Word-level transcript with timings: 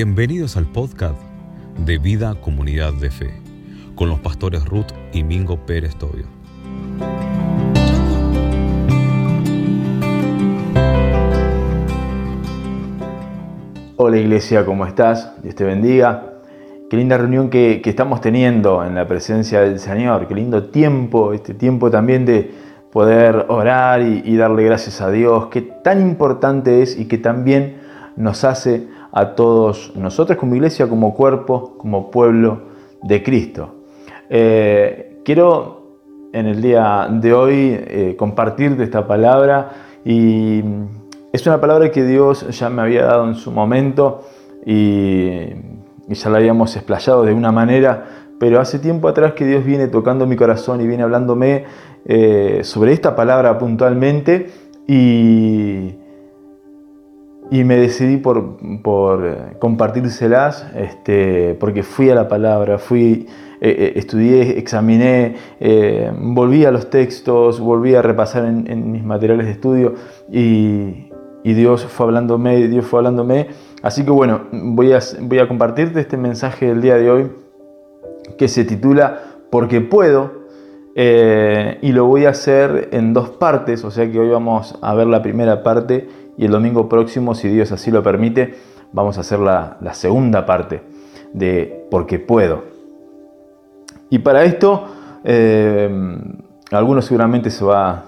Bienvenidos 0.00 0.56
al 0.56 0.66
podcast 0.66 1.20
de 1.84 1.98
Vida 1.98 2.36
Comunidad 2.40 2.92
de 2.92 3.10
Fe 3.10 3.32
con 3.96 4.08
los 4.08 4.20
pastores 4.20 4.64
Ruth 4.64 4.92
y 5.12 5.24
Mingo 5.24 5.66
Pérez 5.66 5.96
Tobio. 5.96 6.26
Hola 13.96 14.18
iglesia, 14.18 14.64
¿cómo 14.64 14.86
estás? 14.86 15.32
Dios 15.42 15.56
te 15.56 15.64
bendiga. 15.64 16.34
Qué 16.88 16.96
linda 16.96 17.18
reunión 17.18 17.50
que, 17.50 17.82
estamos 17.84 18.20
teniendo 18.20 18.84
en 18.84 18.94
la 18.94 19.08
presencia 19.08 19.62
del 19.62 19.80
Señor. 19.80 20.28
Qué 20.28 20.36
lindo 20.36 20.68
tiempo, 20.70 21.32
este 21.32 21.54
tiempo 21.54 21.90
también 21.90 22.24
de 22.24 22.54
poder 22.92 23.46
orar 23.48 24.02
y, 24.02 24.22
y 24.24 24.36
darle 24.36 24.62
gracias 24.62 25.00
a 25.00 25.10
Dios. 25.10 25.48
Qué 25.48 25.60
tan 25.60 26.00
importante 26.00 26.82
es 26.82 26.96
y 26.96 27.06
que 27.08 27.18
también 27.18 27.78
nos 28.14 28.44
hace 28.44 28.86
a 29.12 29.34
todos 29.34 29.92
nosotros 29.96 30.38
como 30.38 30.54
iglesia, 30.54 30.88
como 30.88 31.14
cuerpo, 31.14 31.74
como 31.78 32.10
pueblo 32.10 32.62
de 33.02 33.22
Cristo. 33.22 33.74
Eh, 34.30 35.20
quiero 35.24 35.78
en 36.32 36.46
el 36.46 36.60
día 36.60 37.08
de 37.10 37.32
hoy 37.32 37.76
eh, 37.78 38.14
compartirte 38.18 38.82
esta 38.82 39.06
palabra 39.06 39.70
y 40.04 40.62
es 41.32 41.46
una 41.46 41.60
palabra 41.60 41.90
que 41.90 42.04
Dios 42.04 42.46
ya 42.58 42.68
me 42.70 42.82
había 42.82 43.04
dado 43.04 43.26
en 43.26 43.34
su 43.34 43.50
momento 43.50 44.22
y, 44.64 45.40
ya 46.08 46.30
la 46.30 46.38
habíamos 46.38 46.74
explayado 46.74 47.22
de 47.24 47.34
una 47.34 47.52
manera, 47.52 48.06
pero 48.40 48.60
hace 48.60 48.78
tiempo 48.78 49.08
atrás 49.08 49.34
que 49.34 49.44
Dios 49.44 49.64
viene 49.64 49.88
tocando 49.88 50.26
mi 50.26 50.36
corazón 50.36 50.80
y 50.80 50.86
viene 50.86 51.02
hablándome 51.02 51.64
eh, 52.06 52.60
sobre 52.62 52.92
esta 52.92 53.14
palabra 53.14 53.58
puntualmente 53.58 54.50
y, 54.86 55.97
y 57.50 57.64
me 57.64 57.76
decidí 57.76 58.18
por, 58.18 58.56
por 58.82 59.26
eh, 59.26 59.56
compartírselas, 59.58 60.66
este, 60.74 61.56
porque 61.58 61.82
fui 61.82 62.10
a 62.10 62.14
la 62.14 62.28
palabra, 62.28 62.78
fui, 62.78 63.26
eh, 63.60 63.70
eh, 63.70 63.92
estudié, 63.96 64.58
examiné, 64.58 65.36
volví 66.18 66.64
a 66.64 66.70
los 66.70 66.90
textos, 66.90 67.58
volví 67.58 67.94
a 67.94 68.02
repasar 68.02 68.44
en, 68.44 68.92
mis 68.92 69.02
materiales 69.02 69.46
de 69.46 69.52
estudio 69.52 69.94
y, 70.30 71.04
Dios 71.44 71.86
fue 71.86 72.04
hablándome, 72.04 72.68
Dios 72.68 72.84
fue 72.84 72.98
hablándome. 72.98 73.46
Así 73.80 74.04
que 74.04 74.10
bueno, 74.10 74.42
voy 74.52 74.92
a, 74.92 74.98
voy 75.22 75.38
a 75.38 75.48
compartirte 75.48 75.98
este 75.98 76.18
mensaje 76.18 76.66
del 76.66 76.82
día 76.82 76.96
de 76.96 77.10
hoy 77.10 77.32
que 78.36 78.48
se 78.48 78.66
titula 78.66 79.22
Porque 79.50 79.80
puedo. 79.80 80.42
y 80.94 81.92
lo 81.92 82.04
voy 82.04 82.26
a 82.26 82.30
hacer 82.30 82.90
en 82.92 83.14
dos 83.14 83.30
partes, 83.30 83.82
o 83.82 83.90
sea 83.90 84.10
que 84.10 84.18
hoy 84.18 84.28
vamos 84.28 84.78
a 84.82 84.94
ver 84.94 85.06
la 85.06 85.22
primera 85.22 85.62
parte 85.62 86.06
y 86.38 86.44
el 86.44 86.52
domingo 86.52 86.88
próximo, 86.88 87.34
si 87.34 87.48
Dios 87.48 87.72
así 87.72 87.90
lo 87.90 88.00
permite, 88.02 88.54
vamos 88.92 89.18
a 89.18 89.22
hacer 89.22 89.40
la, 89.40 89.76
segunda 89.92 90.46
parte 90.46 90.80
de 91.32 91.86
Porque 91.90 92.20
puedo. 92.20 92.62
Y 94.08 94.20
para 94.20 94.44
esto, 94.44 94.86
eh, 95.24 95.90
algunos 96.70 97.04
seguramente 97.04 97.50
se 97.50 97.64
va 97.64 98.04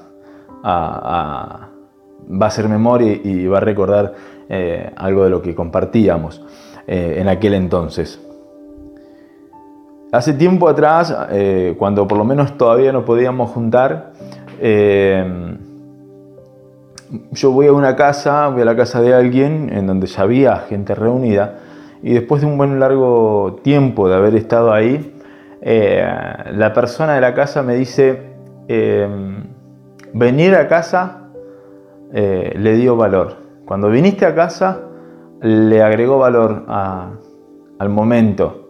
a, 0.62 1.68
va 2.30 2.46
a 2.46 2.48
hacer 2.48 2.68
memoria 2.68 3.12
y 3.12 3.46
va 3.48 3.58
a 3.58 3.62
recordar 3.62 4.14
eh, 4.48 4.92
algo 4.96 5.24
de 5.24 5.30
lo 5.30 5.42
que 5.42 5.54
compartíamos 5.54 6.40
eh, 6.86 7.16
en 7.18 7.28
aquel 7.28 7.54
entonces. 7.54 8.20
Hace 10.12 10.34
tiempo 10.34 10.68
atrás, 10.68 11.14
cuando 11.78 12.08
por 12.08 12.18
lo 12.18 12.24
menos 12.24 12.58
todavía 12.58 12.92
no 12.92 13.04
podíamos 13.04 13.50
juntar, 13.50 14.12
yo 17.32 17.50
voy 17.50 17.66
a 17.66 17.72
una 17.72 17.96
casa, 17.96 18.48
voy 18.48 18.62
a 18.62 18.64
la 18.64 18.76
casa 18.76 19.00
de 19.00 19.14
alguien 19.14 19.70
en 19.72 19.86
donde 19.86 20.06
ya 20.06 20.22
había 20.22 20.56
gente 20.68 20.94
reunida 20.94 21.58
y 22.02 22.14
después 22.14 22.40
de 22.40 22.46
un 22.46 22.56
buen 22.56 22.80
largo 22.80 23.60
tiempo 23.62 24.08
de 24.08 24.16
haber 24.16 24.34
estado 24.34 24.72
ahí, 24.72 25.14
eh, 25.60 26.02
la 26.52 26.72
persona 26.72 27.14
de 27.14 27.20
la 27.20 27.34
casa 27.34 27.62
me 27.62 27.74
dice, 27.74 28.32
em, 28.68 29.44
venir 30.14 30.54
a 30.54 30.66
casa 30.66 31.28
eh, 32.12 32.54
le 32.56 32.74
dio 32.74 32.96
valor. 32.96 33.36
Cuando 33.66 33.90
viniste 33.90 34.26
a 34.26 34.34
casa 34.34 34.80
le 35.42 35.82
agregó 35.82 36.18
valor 36.18 36.64
al 36.68 37.88
momento. 37.88 38.69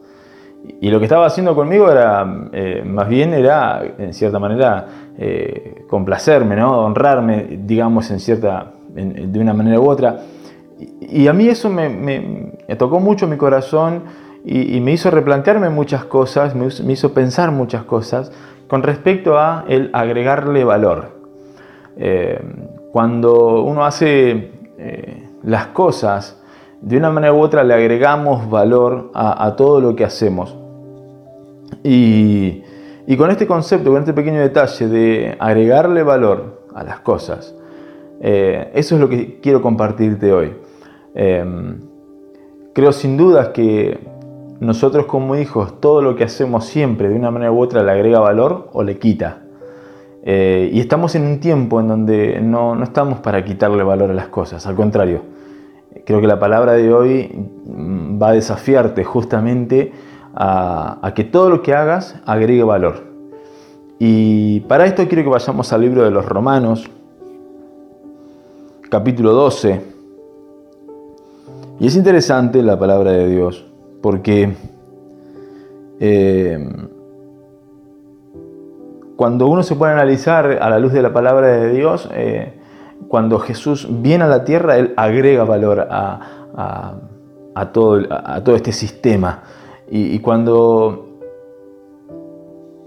Y 0.80 0.90
lo 0.90 0.98
que 0.98 1.06
estaba 1.06 1.26
haciendo 1.26 1.54
conmigo 1.54 1.90
era, 1.90 2.48
eh, 2.52 2.82
más 2.84 3.08
bien 3.08 3.32
era, 3.32 3.82
en 3.98 4.12
cierta 4.12 4.38
manera, 4.38 4.86
eh, 5.18 5.84
complacerme, 5.88 6.56
¿no? 6.56 6.84
honrarme, 6.84 7.60
digamos, 7.64 8.10
en 8.10 8.20
cierta, 8.20 8.72
de 8.88 9.40
una 9.40 9.54
manera 9.54 9.80
u 9.80 9.88
otra. 9.88 10.20
Y, 11.00 11.26
a 11.28 11.32
mí 11.32 11.48
eso 11.48 11.68
me, 11.68 12.52
tocó 12.78 13.00
mucho 13.00 13.26
mi 13.26 13.36
corazón 13.36 14.04
y, 14.44 14.80
me 14.80 14.92
hizo 14.92 15.10
replantearme 15.10 15.68
muchas 15.70 16.04
cosas, 16.04 16.54
me, 16.54 16.92
hizo 16.92 17.12
pensar 17.12 17.50
muchas 17.52 17.84
cosas 17.84 18.32
con 18.68 18.82
respecto 18.82 19.38
a 19.38 19.64
el 19.68 19.90
agregarle 19.92 20.64
valor. 20.64 21.20
Eh, 21.96 22.40
cuando 22.92 23.62
uno 23.62 23.84
hace 23.84 24.52
las 25.42 25.66
cosas, 25.68 26.39
de 26.82 26.96
una 26.96 27.10
manera 27.10 27.32
u 27.32 27.40
otra 27.40 27.62
le 27.62 27.74
agregamos 27.74 28.48
valor 28.48 29.10
a, 29.14 29.54
todo 29.56 29.80
lo 29.80 29.94
que 29.94 30.04
hacemos. 30.04 30.56
Y, 31.84 32.62
con 33.16 33.30
este 33.30 33.46
concepto, 33.46 33.90
con 33.90 34.00
este 34.00 34.12
pequeño 34.12 34.40
detalle 34.40 34.88
de 34.88 35.36
agregarle 35.38 36.02
valor 36.02 36.62
a 36.74 36.84
las 36.84 37.00
cosas, 37.00 37.54
eh, 38.20 38.70
eso 38.74 38.94
es 38.94 39.00
lo 39.00 39.08
que 39.08 39.40
quiero 39.40 39.60
compartirte 39.60 40.32
hoy. 40.32 40.52
Em, 41.14 41.80
creo 42.72 42.92
sin 42.92 43.16
dudas 43.16 43.48
que 43.48 43.98
nosotros 44.60 45.06
como 45.06 45.36
hijos, 45.36 45.80
todo 45.80 46.02
lo 46.02 46.14
que 46.16 46.24
hacemos 46.24 46.66
siempre 46.66 47.08
de 47.08 47.16
una 47.16 47.30
manera 47.30 47.50
u 47.50 47.60
otra 47.60 47.82
le 47.82 47.90
agrega 47.90 48.20
valor 48.20 48.68
o 48.72 48.82
le 48.82 48.98
quita. 48.98 49.42
Eh, 50.22 50.70
y 50.72 50.80
estamos 50.80 51.14
en 51.14 51.26
un 51.26 51.40
tiempo 51.40 51.80
en 51.80 51.88
donde 51.88 52.40
no, 52.42 52.74
no 52.74 52.84
estamos 52.84 53.20
para 53.20 53.42
quitarle 53.42 53.82
valor 53.82 54.10
a 54.10 54.14
las 54.14 54.28
cosas, 54.28 54.66
al 54.66 54.76
contrario 54.76 55.29
Creo 56.04 56.20
que 56.20 56.26
la 56.26 56.38
palabra 56.38 56.72
de 56.72 56.92
hoy 56.92 57.48
mm, 57.66 58.22
va 58.22 58.28
a 58.28 58.32
desafiarte 58.32 59.02
justamente 59.04 59.92
a, 60.34 61.12
que 61.14 61.24
todo 61.24 61.50
lo 61.50 61.62
que 61.62 61.74
hagas 61.74 62.16
agregue 62.26 62.62
valor. 62.62 63.10
Y 63.98 64.60
para 64.60 64.86
esto 64.86 65.06
quiero 65.08 65.24
que 65.24 65.30
vayamos 65.30 65.72
al 65.72 65.80
libro 65.80 66.04
de 66.04 66.10
los 66.10 66.24
Romanos, 66.24 66.88
capítulo 68.88 69.32
12. 69.32 69.80
Y 71.80 71.86
es 71.86 71.96
interesante 71.96 72.62
la 72.62 72.78
palabra 72.78 73.10
de 73.10 73.28
Dios, 73.28 73.66
porque 74.00 74.54
eh, 75.98 76.68
cuando 79.16 79.48
uno 79.48 79.62
se 79.62 79.74
puede 79.74 79.92
analizar 79.92 80.58
a 80.62 80.70
la 80.70 80.78
luz 80.78 80.92
de 80.92 81.02
la 81.02 81.12
palabra 81.12 81.48
de 81.48 81.72
Dios, 81.72 82.08
eh, 82.14 82.59
cuando 83.08 83.38
Jesús 83.38 83.88
viene 83.90 84.24
a 84.24 84.28
la 84.28 84.44
tierra, 84.44 84.78
Él 84.78 84.94
agrega 84.96 85.44
valor 85.44 85.86
a, 85.90 87.70
todo, 87.72 88.54
este 88.54 88.72
sistema. 88.72 89.42
Y, 89.90 90.18
cuando, 90.20 91.18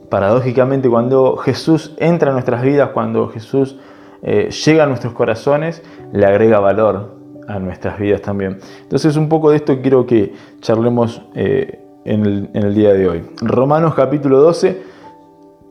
paradójicamente, 0.09 0.89
cuando 0.89 1.37
Jesús 1.37 1.93
entra 1.97 2.29
en 2.29 2.35
nuestras 2.35 2.61
vidas, 2.63 2.91
cuando 2.93 3.27
Jesús 3.27 3.77
eh, 4.21 4.49
llega 4.51 4.83
a 4.83 4.87
nuestros 4.87 5.13
corazones, 5.13 5.83
le 6.13 6.25
agrega 6.25 6.59
valor 6.59 7.17
a 7.47 7.59
nuestras 7.59 7.99
vidas 7.99 8.21
también. 8.21 8.59
Entonces 8.83 9.17
un 9.17 9.27
poco 9.27 9.49
de 9.49 9.57
esto 9.57 9.81
quiero 9.81 10.05
que 10.05 10.33
charlemos 10.61 11.21
eh, 11.35 11.83
en, 12.05 12.25
el, 12.25 12.49
en 12.53 12.63
el 12.63 12.73
día 12.73 12.93
de 12.93 13.09
hoy. 13.09 13.25
Romanos 13.41 13.95
capítulo 13.95 14.39
12, 14.39 14.81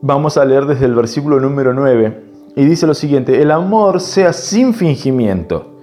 vamos 0.01 0.37
a 0.37 0.45
leer 0.45 0.67
desde 0.67 0.85
el 0.85 0.93
versículo 0.93 1.39
número 1.39 1.73
9 1.73 2.32
y 2.55 2.65
dice 2.65 2.87
lo 2.87 2.93
siguiente, 2.93 3.41
el 3.41 3.51
amor 3.51 3.99
sea 3.99 4.33
sin 4.33 4.73
fingimiento. 4.73 5.73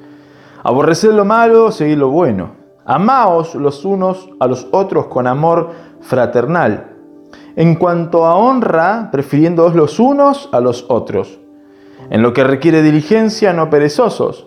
Aborreced 0.62 1.12
lo 1.12 1.24
malo, 1.24 1.72
seguid 1.72 1.96
lo 1.96 2.10
bueno. 2.10 2.52
Amaos 2.84 3.54
los 3.54 3.84
unos 3.84 4.28
a 4.38 4.46
los 4.46 4.68
otros 4.72 5.06
con 5.06 5.26
amor 5.26 5.70
fraternal. 6.00 6.96
En 7.56 7.74
cuanto 7.74 8.26
a 8.26 8.36
honra, 8.36 9.08
prefiriéndoos 9.10 9.74
los 9.74 9.98
unos 9.98 10.48
a 10.52 10.60
los 10.60 10.86
otros. 10.88 11.40
En 12.10 12.22
lo 12.22 12.32
que 12.32 12.44
requiere 12.44 12.82
diligencia, 12.82 13.52
no 13.52 13.70
perezosos. 13.70 14.46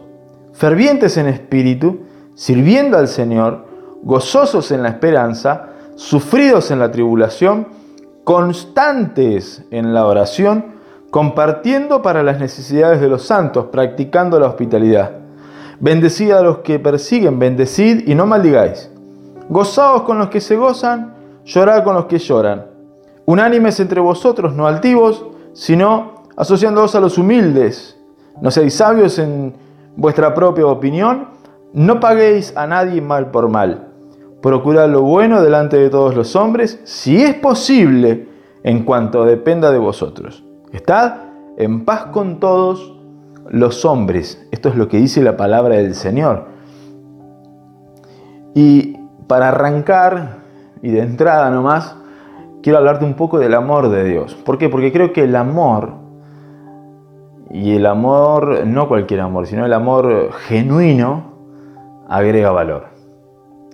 Fervientes 0.54 1.18
en 1.18 1.28
espíritu, 1.28 2.02
sirviendo 2.36 2.98
al 2.98 3.08
Señor, 3.08 3.66
gozosos 4.04 4.72
en 4.72 4.84
la 4.84 4.90
esperanza, 4.90 5.70
sufridos 5.96 6.72
en 6.72 6.80
la 6.80 6.92
tribulación, 6.92 7.68
constantes 8.24 9.66
en 9.72 9.94
la 9.94 10.06
oración, 10.06 10.73
compartiendo 11.14 12.02
para 12.02 12.24
las 12.24 12.40
necesidades 12.40 13.00
de 13.00 13.08
los 13.08 13.22
santos, 13.22 13.68
practicando 13.72 14.40
la 14.40 14.48
hospitalidad. 14.48 15.12
Bendecid 15.80 16.32
a 16.32 16.42
los 16.42 16.58
que 16.60 16.80
persiguen, 16.80 17.38
bendecid 17.38 18.08
y 18.08 18.16
no 18.16 18.26
maldigáis. 18.26 18.90
Gozaos 19.48 20.02
con 20.02 20.18
los 20.18 20.30
que 20.30 20.42
se 20.42 20.56
gozan, 20.56 21.14
llorad 21.46 21.84
con 21.84 21.94
los 21.94 22.06
que 22.06 22.18
lloran. 22.18 22.66
Unánimes 23.28 23.80
entre 23.80 24.02
vosotros, 24.02 24.56
no 24.56 24.66
altivos, 24.66 25.24
sino 25.54 26.24
asociándoos 26.36 26.96
a 26.96 27.00
los 27.00 27.20
humildes. 27.20 27.96
No 28.42 28.50
seáis 28.50 28.74
sabios 28.74 29.20
en 29.20 29.54
vuestra 29.96 30.34
propia 30.34 30.66
opinión, 30.66 31.28
no 31.74 32.00
paguéis 32.00 32.58
a 32.58 32.66
nadie 32.66 33.02
mal 33.02 33.30
por 33.30 33.50
mal. 33.50 33.90
procurad 34.42 34.90
lo 34.90 35.04
bueno 35.04 35.44
delante 35.44 35.78
de 35.78 35.92
todos 35.92 36.16
los 36.16 36.36
hombres, 36.36 36.80
si 36.86 37.22
es 37.22 37.36
posible, 37.36 38.30
en 38.64 38.84
cuanto 38.84 39.26
dependa 39.26 39.70
de 39.70 39.78
vosotros. 39.78 40.44
Estad 40.74 41.18
en 41.56 41.86
paz 41.86 42.08
con 42.08 42.40
todos 42.40 43.00
los 43.48 43.86
hombres. 43.86 44.48
Esto 44.52 44.70
es 44.70 44.76
lo 44.76 44.88
que 44.88 44.98
dice 44.98 45.22
la 45.22 45.38
palabra 45.38 45.76
del 45.76 45.94
Señor. 45.94 46.46
Y 48.56 48.98
para 49.28 49.50
arrancar, 49.50 50.40
y 50.82 50.90
de 50.90 51.02
entrada 51.02 51.52
nomás, 51.52 51.96
quiero 52.64 52.80
hablarte 52.80 53.06
un 53.06 53.14
poco 53.14 53.38
del 53.38 53.54
amor 53.54 53.90
de 53.90 54.04
Dios. 54.04 54.34
¿Por 54.34 54.58
qué? 54.58 54.68
Porque 54.68 54.92
creo 54.92 55.14
que 55.14 55.26
el 55.26 55.36
amor, 55.36 55.92
y 57.52 57.76
el 57.76 57.86
amor, 57.86 58.66
no 58.66 58.88
cualquier 58.88 59.22
amor, 59.22 59.46
sino 59.46 59.68
el 59.68 59.74
amor 59.74 60.32
genuino, 60.48 61.34
agrega 62.10 62.50
valor. 62.50 62.86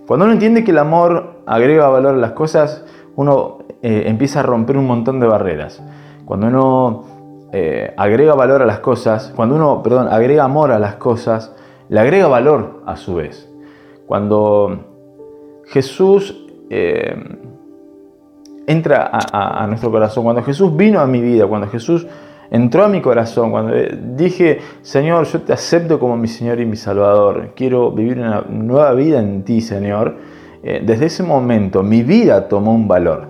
Cuando 0.05 0.25
uno 0.25 0.33
entiende 0.33 0.65
que 0.65 0.71
el 0.71 0.77
amor 0.79 1.43
agrega 1.45 1.87
valor 1.87 2.15
a 2.15 2.17
las 2.17 2.33
cosas, 2.33 2.83
uno 3.15 3.59
eh, 3.81 4.03
empieza 4.07 4.41
a 4.41 4.43
romper 4.43 4.75
un 4.75 4.85
montón 4.85 5.21
de 5.21 5.27
barreras. 5.27 5.81
Cuando 6.29 6.45
uno 6.45 7.03
eh, 7.51 7.91
agrega 7.97 8.35
valor 8.35 8.61
a 8.61 8.65
las 8.67 8.81
cosas, 8.81 9.33
cuando 9.35 9.55
uno, 9.55 9.81
perdón, 9.81 10.09
agrega 10.11 10.43
amor 10.43 10.71
a 10.71 10.77
las 10.77 10.93
cosas, 10.97 11.55
le 11.89 11.99
agrega 11.99 12.27
valor 12.27 12.83
a 12.85 12.97
su 12.97 13.15
vez. 13.15 13.51
Cuando 14.05 14.85
Jesús 15.65 16.45
eh, 16.69 17.15
entra 18.67 19.09
a, 19.11 19.65
nuestro 19.65 19.89
corazón, 19.89 20.23
cuando 20.23 20.43
Jesús 20.43 20.77
vino 20.77 20.99
a 20.99 21.07
mi 21.07 21.19
vida, 21.19 21.47
cuando 21.47 21.65
Jesús 21.65 22.05
entró 22.51 22.83
a 22.83 22.89
mi 22.89 23.01
corazón, 23.01 23.49
cuando 23.49 23.73
dije, 24.15 24.59
Señor, 24.83 25.25
yo 25.25 25.41
te 25.41 25.53
acepto 25.53 25.99
como 25.99 26.15
mi 26.15 26.27
Señor 26.27 26.59
y 26.59 26.65
mi 26.67 26.75
Salvador, 26.75 27.53
quiero 27.55 27.89
vivir 27.89 28.19
una 28.19 28.41
nueva 28.47 28.93
vida 28.93 29.19
en 29.19 29.43
ti, 29.43 29.61
Señor, 29.61 30.17
eh, 30.61 30.83
desde 30.85 31.07
ese 31.07 31.23
momento 31.23 31.81
mi 31.81 32.03
vida 32.03 32.47
tomó 32.47 32.71
un 32.71 32.87
valor. 32.87 33.28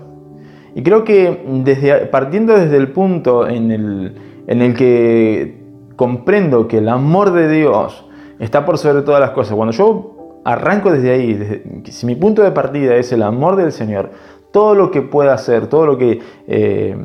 Y 0.74 0.82
creo 0.82 1.04
que 1.04 2.08
partiendo 2.10 2.54
desde 2.54 2.76
el 2.76 2.92
punto 2.92 3.46
en 3.48 3.70
el, 3.70 4.14
en 4.46 4.62
el 4.62 4.74
que 4.74 5.60
comprendo 5.96 6.68
que 6.68 6.78
el 6.78 6.88
amor 6.88 7.32
de 7.32 7.48
Dios 7.48 8.06
está 8.38 8.64
por 8.64 8.78
sobre 8.78 9.02
todas 9.02 9.20
las 9.20 9.30
cosas, 9.30 9.54
cuando 9.54 9.72
yo 9.72 10.40
arranco 10.44 10.90
desde 10.90 11.10
ahí, 11.10 11.82
si 11.84 12.06
mi 12.06 12.14
punto 12.14 12.42
de 12.42 12.50
partida 12.50 12.96
es 12.96 13.12
el 13.12 13.22
amor 13.22 13.56
del 13.56 13.72
Señor, 13.72 14.10
todo 14.50 14.74
lo 14.74 14.90
que 14.90 15.02
pueda 15.02 15.34
hacer, 15.34 15.66
todo 15.66 15.86
lo 15.86 15.98
que 15.98 16.20
eh, 16.46 16.96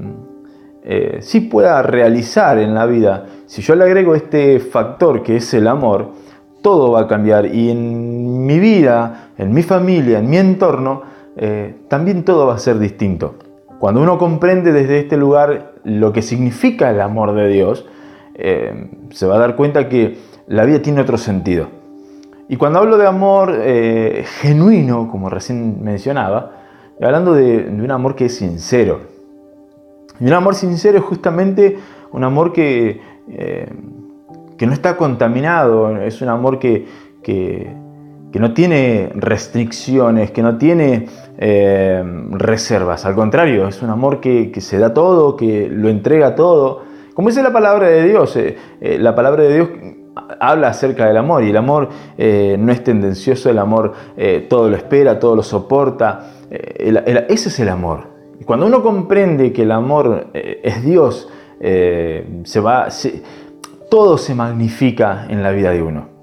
eh, 0.84 1.18
sí 1.22 1.42
pueda 1.42 1.82
realizar 1.82 2.58
en 2.58 2.74
la 2.74 2.86
vida, 2.86 3.26
si 3.48 3.62
yo 3.62 3.76
le 3.76 3.84
agrego 3.84 4.16
este 4.16 4.60
factor 4.60 5.24
que 5.24 5.38
es 5.38 5.54
el 5.54 5.68
amor, 5.68 6.12
todo 6.62 6.92
va 6.92 7.02
a 7.02 7.08
cambiar 7.08 7.46
y 7.46 7.70
en 7.70 8.46
mi 8.46 8.60
vida, 8.60 9.32
en 9.38 9.54
mi 9.54 9.62
familia, 9.62 10.20
en 10.20 10.30
mi 10.30 10.38
entorno, 10.38 11.04
eh, 11.38 11.76
también 11.88 12.24
todo 12.24 12.48
va 12.48 12.56
a 12.56 12.60
ser 12.60 12.80
distinto. 12.80 13.36
Cuando 13.86 14.02
uno 14.02 14.18
comprende 14.18 14.72
desde 14.72 14.98
este 14.98 15.16
lugar 15.16 15.74
lo 15.84 16.12
que 16.12 16.24
significa 16.24 16.90
el 16.90 17.00
amor 17.00 17.36
de 17.36 17.48
Dios, 17.48 17.86
se 18.34 19.28
va 19.28 19.36
a 19.36 19.38
dar 19.38 19.56
cuenta 19.56 19.90
que 19.90 20.18
la 20.48 20.66
vida 20.66 20.82
tiene 20.82 21.02
otro 21.02 21.20
sentido. 21.20 21.68
Y 22.50 22.56
cuando 22.56 22.80
hablo 22.80 22.98
de 22.98 23.06
amor 23.06 23.56
eh, 23.56 24.26
genuino, 24.42 25.08
como 25.12 25.30
recién 25.30 25.84
mencionaba, 25.84 26.54
hablando 27.00 27.36
de, 27.36 27.68
un 27.68 27.92
amor 27.92 28.16
que 28.16 28.26
es 28.26 28.36
sincero. 28.36 29.02
Y 30.20 30.26
un 30.26 30.34
amor 30.34 30.56
sincero 30.56 30.98
es 30.98 31.04
justamente 31.04 31.78
un 32.12 32.24
amor 32.24 32.54
que, 32.54 33.00
eh, 33.30 33.70
que 34.58 34.66
no 34.66 34.74
está 34.74 34.98
contaminado, 34.98 35.96
es 36.02 36.24
un 36.24 36.30
amor 36.30 36.58
que, 36.58 36.88
que, 37.22 37.72
no 38.40 38.54
tiene 38.54 39.12
restricciones, 39.16 40.32
que 40.32 40.42
no 40.42 40.58
tiene 40.58 41.08
eh, 41.38 42.04
reservas. 42.32 43.06
Al 43.06 43.16
contrario, 43.16 43.68
es 43.68 43.82
un 43.82 43.90
amor 43.90 44.20
que, 44.20 44.52
se 44.60 44.78
da 44.78 44.94
todo, 44.94 45.36
que 45.36 45.70
lo 45.70 45.90
entrega 45.90 46.36
todo. 46.36 46.84
Como 47.14 47.30
dice 47.30 47.44
la 47.44 47.54
palabra 47.54 47.88
de 47.88 48.08
Dios, 48.08 48.38
la 48.82 49.16
palabra 49.16 49.44
de 49.44 49.54
Dios 49.54 49.70
habla 50.40 50.70
acerca 50.70 51.08
del 51.08 51.18
amor 51.18 51.44
y 51.44 51.50
el 51.50 51.58
amor 51.58 51.90
eh, 52.18 52.56
no 52.60 52.72
es 52.72 52.84
tendencioso, 52.84 53.50
el 53.50 53.60
amor 53.60 53.94
eh, 54.18 54.46
todo 54.50 54.70
lo 54.70 54.76
espera, 54.76 55.20
todo 55.20 55.36
lo 55.36 55.44
soporta. 55.44 56.32
Eh, 56.50 57.26
ese 57.30 57.50
es 57.50 57.60
el 57.60 57.70
amor. 57.70 58.16
Cuando 58.46 58.66
uno 58.66 58.84
comprende 58.84 59.52
que 59.52 59.64
el 59.64 59.72
amor 59.72 60.28
es 60.34 60.84
Dios, 60.84 61.30
se 61.60 62.60
va, 62.60 62.90
todo 63.90 64.18
se 64.18 64.36
magnifica 64.36 65.26
en 65.30 65.42
la 65.42 65.52
vida 65.52 65.72
de 65.72 65.82
uno. 65.82 66.15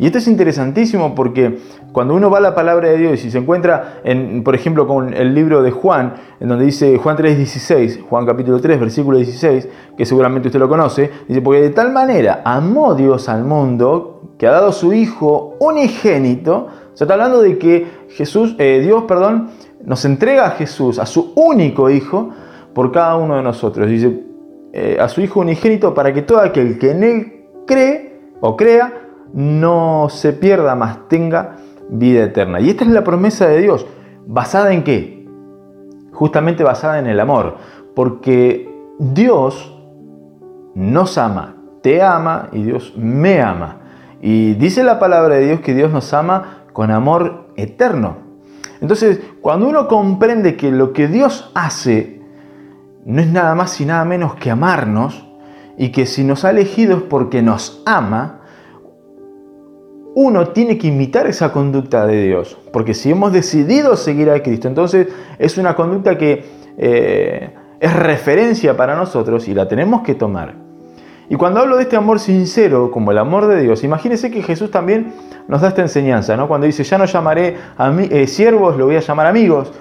Y 0.00 0.06
esto 0.06 0.16
es 0.16 0.28
interesantísimo 0.28 1.14
porque 1.14 1.58
cuando 1.92 2.14
uno 2.14 2.30
va 2.30 2.38
a 2.38 2.40
la 2.40 2.54
palabra 2.54 2.88
de 2.88 2.96
Dios 2.96 3.22
y 3.22 3.30
se 3.30 3.36
encuentra, 3.36 4.00
en, 4.02 4.42
por 4.42 4.54
ejemplo, 4.54 4.86
con 4.86 5.12
el 5.12 5.34
libro 5.34 5.62
de 5.62 5.72
Juan, 5.72 6.14
en 6.40 6.48
donde 6.48 6.64
dice 6.64 6.96
Juan 6.96 7.18
3.16, 7.18 8.00
Juan 8.08 8.24
capítulo 8.24 8.62
3, 8.62 8.80
versículo 8.80 9.18
16, 9.18 9.68
que 9.98 10.06
seguramente 10.06 10.48
usted 10.48 10.58
lo 10.58 10.70
conoce, 10.70 11.10
dice, 11.28 11.42
porque 11.42 11.60
de 11.60 11.68
tal 11.68 11.92
manera 11.92 12.40
amó 12.46 12.94
Dios 12.94 13.28
al 13.28 13.44
mundo 13.44 14.32
que 14.38 14.46
ha 14.46 14.52
dado 14.52 14.72
su 14.72 14.94
Hijo 14.94 15.56
unigénito, 15.60 16.68
se 16.94 17.04
está 17.04 17.12
hablando 17.12 17.42
de 17.42 17.58
que 17.58 17.86
Jesús, 18.08 18.56
eh, 18.58 18.80
Dios, 18.82 19.04
perdón, 19.06 19.50
nos 19.84 20.02
entrega 20.06 20.46
a 20.46 20.50
Jesús, 20.52 20.98
a 20.98 21.04
su 21.04 21.34
único 21.36 21.90
Hijo, 21.90 22.30
por 22.72 22.90
cada 22.90 23.16
uno 23.16 23.36
de 23.36 23.42
nosotros. 23.42 23.86
Dice, 23.86 24.24
eh, 24.72 24.96
a 24.98 25.10
su 25.10 25.20
Hijo 25.20 25.40
unigénito 25.40 25.92
para 25.92 26.14
que 26.14 26.22
todo 26.22 26.40
aquel 26.40 26.78
que 26.78 26.92
en 26.92 27.02
Él 27.02 27.32
cree 27.66 28.18
o 28.40 28.56
crea, 28.56 29.09
no 29.32 30.08
se 30.10 30.32
pierda, 30.32 30.74
más 30.74 31.08
tenga 31.08 31.56
vida 31.88 32.24
eterna. 32.24 32.60
Y 32.60 32.70
esta 32.70 32.84
es 32.84 32.90
la 32.90 33.04
promesa 33.04 33.46
de 33.46 33.60
Dios. 33.60 33.86
¿Basada 34.26 34.72
en 34.72 34.84
qué? 34.84 35.26
Justamente 36.12 36.64
basada 36.64 36.98
en 36.98 37.06
el 37.06 37.20
amor. 37.20 37.56
Porque 37.94 38.70
Dios 38.98 39.76
nos 40.74 41.18
ama, 41.18 41.56
te 41.82 42.02
ama 42.02 42.48
y 42.52 42.62
Dios 42.62 42.94
me 42.96 43.40
ama. 43.40 43.78
Y 44.20 44.54
dice 44.54 44.84
la 44.84 44.98
palabra 44.98 45.36
de 45.36 45.46
Dios 45.46 45.60
que 45.60 45.74
Dios 45.74 45.92
nos 45.92 46.12
ama 46.12 46.64
con 46.72 46.90
amor 46.90 47.48
eterno. 47.56 48.18
Entonces, 48.80 49.20
cuando 49.40 49.68
uno 49.68 49.88
comprende 49.88 50.56
que 50.56 50.70
lo 50.70 50.92
que 50.92 51.08
Dios 51.08 51.50
hace 51.54 52.20
no 53.04 53.20
es 53.20 53.28
nada 53.28 53.54
más 53.54 53.80
y 53.80 53.86
nada 53.86 54.04
menos 54.04 54.34
que 54.34 54.50
amarnos, 54.50 55.26
y 55.80 55.92
que 55.92 56.04
si 56.04 56.24
nos 56.24 56.44
ha 56.44 56.50
elegido 56.50 56.98
es 56.98 57.02
porque 57.04 57.40
nos 57.40 57.82
ama, 57.86 58.39
uno 60.14 60.48
tiene 60.48 60.76
que 60.78 60.88
imitar 60.88 61.26
esa 61.26 61.52
conducta 61.52 62.06
de 62.06 62.24
Dios. 62.26 62.58
Porque 62.72 62.94
si 62.94 63.10
hemos 63.10 63.32
decidido 63.32 63.96
seguir 63.96 64.30
a 64.30 64.42
Cristo, 64.42 64.68
entonces 64.68 65.08
es 65.38 65.58
una 65.58 65.74
conducta 65.74 66.18
que 66.18 66.44
eh, 66.78 67.54
es 67.78 67.96
referencia 67.96 68.76
para 68.76 68.96
nosotros 68.96 69.48
y 69.48 69.54
la 69.54 69.68
tenemos 69.68 70.02
que 70.02 70.14
tomar. 70.14 70.54
Y 71.28 71.36
cuando 71.36 71.60
hablo 71.60 71.76
de 71.76 71.84
este 71.84 71.96
amor 71.96 72.18
sincero, 72.18 72.90
como 72.90 73.12
el 73.12 73.18
amor 73.18 73.46
de 73.46 73.60
Dios, 73.60 73.84
imagínense 73.84 74.32
que 74.32 74.42
Jesús 74.42 74.70
también 74.70 75.12
nos 75.46 75.60
da 75.60 75.68
esta 75.68 75.82
enseñanza, 75.82 76.36
¿no? 76.36 76.48
Cuando 76.48 76.66
dice, 76.66 76.82
ya 76.82 76.98
no 76.98 77.04
llamaré 77.04 77.56
a 77.78 77.92
eh, 77.92 78.26
siervos, 78.26 78.76
lo 78.76 78.86
voy 78.86 78.96
a 78.96 79.00
llamar 79.00 79.26
amigos. 79.26 79.72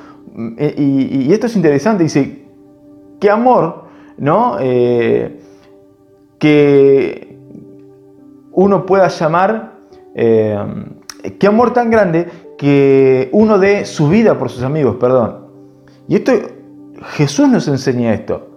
Eh, 0.58 0.76
y, 0.78 1.34
esto 1.34 1.48
es 1.48 1.56
interesante, 1.56 2.04
dice, 2.04 2.46
qué 3.20 3.32
amor, 3.32 3.86
¿no? 4.18 4.58
que 6.40 7.38
uno 8.52 8.86
pueda 8.86 9.08
llamar 9.08 9.69
eh, 10.16 10.58
qué 11.40 11.48
amor 11.48 11.74
tan 11.74 11.90
grande 11.90 12.28
que 12.58 13.30
uno 13.32 13.58
dé 13.58 13.86
su 13.86 14.10
vida 14.10 14.38
por 14.38 14.50
sus 14.50 14.64
amigos, 14.64 14.98
perdón. 15.00 15.48
Y 16.08 16.16
esto, 16.16 16.34
Jesús 17.12 17.48
nos 17.48 17.68
enseña 17.68 18.14
esto. 18.14 18.48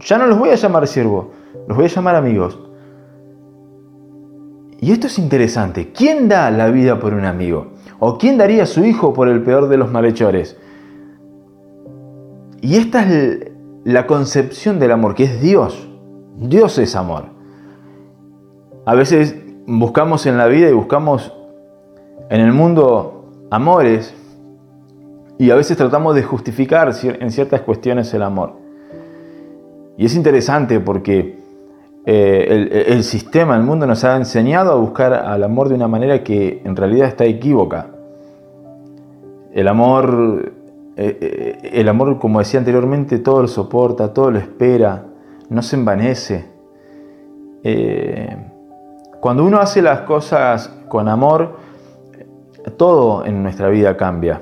Ya 0.00 0.18
no 0.18 0.26
los 0.26 0.38
voy 0.38 0.50
a 0.50 0.54
llamar 0.54 0.86
siervos, 0.86 1.26
los 1.66 1.76
voy 1.76 1.86
a 1.86 1.88
llamar 1.88 2.14
amigos. 2.14 2.58
Y 4.80 4.92
esto 4.92 5.08
es 5.08 5.18
interesante. 5.18 5.90
¿Quién 5.92 6.28
da 6.28 6.50
la 6.50 6.68
vida 6.68 7.00
por 7.00 7.14
un 7.14 7.24
amigo? 7.24 7.72
¿O 7.98 8.16
quién 8.16 8.38
daría 8.38 8.64
su 8.64 8.84
hijo 8.84 9.12
por 9.12 9.28
el 9.28 9.42
peor 9.42 9.68
de 9.68 9.76
los 9.76 9.90
malhechores? 9.90 10.56
Y 12.60 12.76
esta 12.76 13.02
es 13.02 13.50
la 13.84 14.06
concepción 14.06 14.78
del 14.78 14.92
amor, 14.92 15.14
que 15.14 15.24
es 15.24 15.40
Dios. 15.40 15.88
Dios 16.36 16.78
es 16.78 16.94
amor. 16.94 17.24
A 18.86 18.94
veces 18.94 19.36
buscamos 19.68 20.24
en 20.24 20.38
la 20.38 20.46
vida 20.46 20.70
y 20.70 20.72
buscamos 20.72 21.32
en 22.30 22.40
el 22.40 22.52
mundo 22.52 23.46
amores 23.50 24.14
y 25.38 25.50
a 25.50 25.54
veces 25.54 25.76
tratamos 25.76 26.14
de 26.14 26.22
justificar 26.22 26.90
en 27.02 27.30
ciertas 27.30 27.60
cuestiones 27.60 28.12
el 28.14 28.22
amor. 28.22 28.54
Y 29.98 30.06
es 30.06 30.16
interesante 30.16 30.80
porque 30.80 31.38
eh, 32.06 32.86
el, 32.88 33.04
sistema, 33.04 33.56
el 33.56 33.62
mundo 33.62 33.86
nos 33.86 34.04
ha 34.04 34.16
enseñado 34.16 34.72
a 34.72 34.76
buscar 34.76 35.12
al 35.12 35.44
amor 35.44 35.68
de 35.68 35.74
una 35.74 35.86
manera 35.86 36.24
que 36.24 36.62
en 36.64 36.74
realidad 36.74 37.08
está 37.08 37.26
equívoca. 37.26 37.88
El 39.52 39.68
amor, 39.68 40.52
eh, 40.96 41.18
eh, 41.20 41.70
el 41.74 41.88
amor, 41.88 42.18
como 42.18 42.38
decía 42.38 42.58
anteriormente, 42.58 43.18
todo 43.18 43.42
lo 43.42 43.48
soporta, 43.48 44.14
todo 44.14 44.30
lo 44.30 44.38
espera, 44.38 45.04
no 45.50 45.62
se 45.62 45.76
envanece. 45.76 46.46
Cuando 49.20 49.44
uno 49.44 49.58
hace 49.58 49.82
las 49.82 50.02
cosas 50.02 50.68
con 50.88 51.08
amor, 51.08 51.56
todo 52.76 53.24
en 53.24 53.42
nuestra 53.42 53.68
vida 53.68 53.96
cambia. 53.96 54.40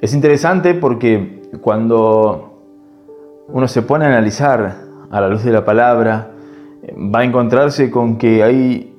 Es 0.00 0.14
interesante 0.14 0.74
porque 0.74 1.42
cuando 1.60 2.58
uno 3.48 3.68
se 3.68 3.82
pone 3.82 4.04
a 4.04 4.08
analizar 4.08 4.78
a 5.10 5.20
la 5.20 5.28
luz 5.28 5.44
de 5.44 5.52
la 5.52 5.64
palabra, 5.64 6.32
va 7.14 7.20
a 7.20 7.24
encontrarse 7.24 7.90
con 7.90 8.18
que 8.18 8.42
hay 8.42 8.96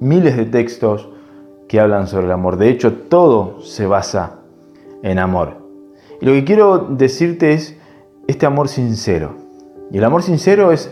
miles 0.00 0.36
de 0.36 0.44
textos 0.44 1.08
que 1.66 1.80
hablan 1.80 2.08
sobre 2.08 2.26
el 2.26 2.32
amor. 2.32 2.56
De 2.56 2.68
hecho, 2.68 2.92
todo 2.92 3.62
se 3.62 3.86
basa 3.86 4.40
en 5.02 5.18
amor. 5.18 5.60
Y 6.20 6.26
lo 6.26 6.32
que 6.32 6.44
quiero 6.44 6.78
decirte 6.78 7.52
es 7.52 7.78
este 8.26 8.44
amor 8.44 8.68
sincero. 8.68 9.34
Y 9.90 9.98
el 9.98 10.04
amor 10.04 10.22
sincero 10.22 10.72
es, 10.72 10.90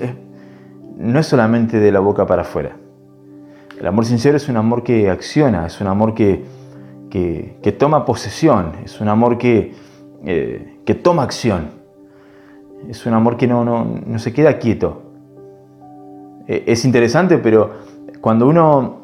no 0.99 1.21
es 1.21 1.27
solamente 1.27 1.79
de 1.79 1.93
la 1.93 2.01
boca 2.01 2.27
para 2.27 2.43
afuera. 2.43 2.77
El 3.79 3.87
amor 3.87 4.05
sincero 4.05 4.37
es 4.37 4.49
un 4.49 4.57
amor 4.57 4.83
que 4.83 5.09
acciona, 5.09 5.67
es 5.67 5.81
un 5.81 5.87
amor 5.87 6.13
que, 6.13 6.45
que, 7.09 7.73
toma 7.79 8.05
posesión, 8.05 8.73
es 8.85 9.01
un 9.01 9.09
amor 9.09 9.39
que, 9.39 9.75
eh, 10.25 10.81
que, 10.85 10.95
toma 10.97 11.23
acción, 11.23 11.71
es 12.89 13.07
un 13.07 13.15
amor 13.15 13.37
que 13.37 13.47
no, 13.47 13.65
no, 13.65 13.87
no 14.05 14.19
se 14.19 14.33
queda 14.33 14.59
quieto. 14.59 15.03
E, 16.49 16.65
es 16.67 16.85
interesante, 16.85 17.39
pero 17.39 17.71
cuando 18.21 18.49
uno 18.49 18.97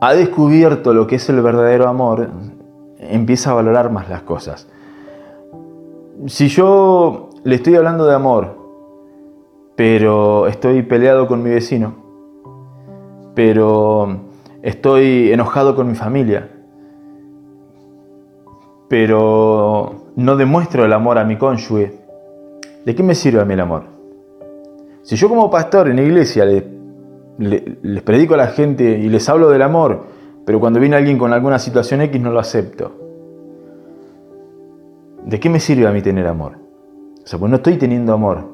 ha 0.00 0.14
descubierto 0.14 0.92
lo 0.92 1.06
que 1.06 1.16
es 1.16 1.28
el 1.28 1.40
verdadero 1.40 1.88
amor, 1.88 2.28
empieza 2.98 3.52
a 3.52 3.54
valorar 3.54 3.92
más 3.92 4.08
las 4.08 4.22
cosas. 4.22 4.66
Si 6.26 6.48
yo 6.48 7.30
le 7.44 7.54
estoy 7.54 7.76
hablando 7.76 8.04
de 8.06 8.14
amor, 8.16 8.61
pero 9.76 10.46
estoy 10.46 10.82
peleado 10.82 11.26
con 11.26 11.42
mi 11.42 11.50
vecino, 11.50 11.94
pero 13.34 14.20
estoy 14.62 15.32
enojado 15.32 15.74
con 15.74 15.88
mi 15.88 15.94
familia, 15.94 16.50
pero 18.88 20.10
no 20.16 20.36
demuestro 20.36 20.84
el 20.84 20.92
amor 20.92 21.18
a 21.18 21.24
mi 21.24 21.36
cónyuge, 21.36 21.98
¿de 22.84 22.94
qué 22.94 23.02
me 23.02 23.14
sirve 23.14 23.40
a 23.40 23.44
mí 23.44 23.54
el 23.54 23.60
amor? 23.60 23.84
Si 25.02 25.16
yo 25.16 25.28
como 25.28 25.50
pastor 25.50 25.88
en 25.88 25.96
la 25.96 26.02
iglesia 26.02 26.44
les 27.38 28.02
predico 28.02 28.34
a 28.34 28.36
la 28.36 28.48
gente 28.48 28.84
y 28.84 29.08
les 29.08 29.28
hablo 29.28 29.48
del 29.48 29.62
amor, 29.62 30.04
pero 30.44 30.60
cuando 30.60 30.78
viene 30.78 30.96
alguien 30.96 31.18
con 31.18 31.32
alguna 31.32 31.58
situación 31.58 32.02
X 32.02 32.20
no 32.20 32.30
lo 32.30 32.38
acepto, 32.38 32.92
¿de 35.24 35.40
qué 35.40 35.48
me 35.48 35.58
sirve 35.58 35.86
a 35.86 35.92
mí 35.92 36.02
tener 36.02 36.26
amor? 36.26 36.58
O 37.24 37.26
sea, 37.26 37.38
pues 37.38 37.48
no 37.50 37.56
estoy 37.56 37.78
teniendo 37.78 38.12
amor. 38.12 38.51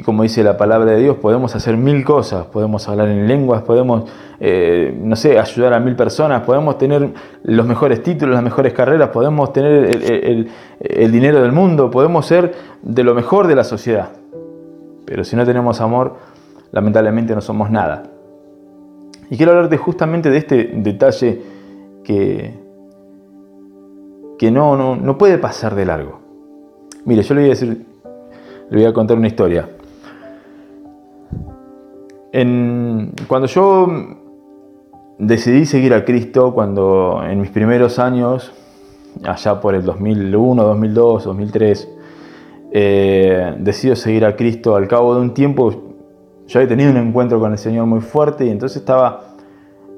Y 0.00 0.02
como 0.02 0.22
dice 0.22 0.42
la 0.42 0.56
palabra 0.56 0.92
de 0.92 0.98
Dios, 1.02 1.18
podemos 1.18 1.54
hacer 1.54 1.76
mil 1.76 2.06
cosas, 2.06 2.46
podemos 2.46 2.88
hablar 2.88 3.08
en 3.08 3.28
lenguas, 3.28 3.60
podemos, 3.60 4.10
eh, 4.40 4.98
no 4.98 5.14
sé, 5.14 5.38
ayudar 5.38 5.74
a 5.74 5.78
mil 5.78 5.94
personas, 5.94 6.40
podemos 6.40 6.78
tener 6.78 7.10
los 7.42 7.66
mejores 7.66 8.02
títulos, 8.02 8.34
las 8.34 8.42
mejores 8.42 8.72
carreras, 8.72 9.10
podemos 9.10 9.52
tener 9.52 9.94
el, 10.80 11.12
dinero 11.12 11.42
del 11.42 11.52
mundo, 11.52 11.90
podemos 11.90 12.24
ser 12.24 12.54
de 12.80 13.04
lo 13.04 13.14
mejor 13.14 13.46
de 13.46 13.54
la 13.54 13.62
sociedad. 13.62 14.08
Pero 15.04 15.22
si 15.22 15.36
no 15.36 15.44
tenemos 15.44 15.82
amor, 15.82 16.16
lamentablemente 16.72 17.34
no 17.34 17.42
somos 17.42 17.70
nada. 17.70 18.04
Y 19.28 19.36
quiero 19.36 19.52
hablarte 19.52 19.76
justamente 19.76 20.30
de 20.30 20.38
este 20.38 20.70
detalle 20.76 21.42
que, 22.04 22.54
que 24.38 24.50
no, 24.50 24.78
no, 24.78 24.96
no 24.96 25.18
puede 25.18 25.36
pasar 25.36 25.74
de 25.74 25.84
largo. 25.84 26.20
Mire, 27.04 27.20
yo 27.22 27.34
le 27.34 27.42
voy 27.42 27.50
a 27.50 27.52
decir, 27.52 27.84
le 28.70 28.78
voy 28.78 28.86
a 28.86 28.94
contar 28.94 29.18
una 29.18 29.26
historia. 29.26 29.68
Cuando 32.32 33.46
yo 33.46 33.88
decidí 35.18 35.66
seguir 35.66 35.94
a 35.94 36.04
Cristo, 36.04 36.54
cuando 36.54 37.22
en 37.28 37.40
mis 37.40 37.50
primeros 37.50 37.98
años, 37.98 38.52
allá 39.24 39.60
por 39.60 39.74
el 39.74 39.84
2001, 39.84 40.62
2002, 40.62 41.24
2003, 41.24 41.88
eh, 42.72 43.54
decido 43.58 43.96
seguir 43.96 44.24
a 44.24 44.36
Cristo, 44.36 44.76
al 44.76 44.88
cabo 44.88 45.14
de 45.14 45.20
un 45.20 45.34
tiempo 45.34 45.70
yo 46.46 46.58
había 46.58 46.68
tenido 46.68 46.90
un 46.90 46.96
encuentro 46.96 47.38
con 47.38 47.52
el 47.52 47.58
Señor 47.58 47.86
muy 47.86 48.00
fuerte 48.00 48.44
y 48.44 48.50
entonces 48.50 48.78
estaba 48.78 49.34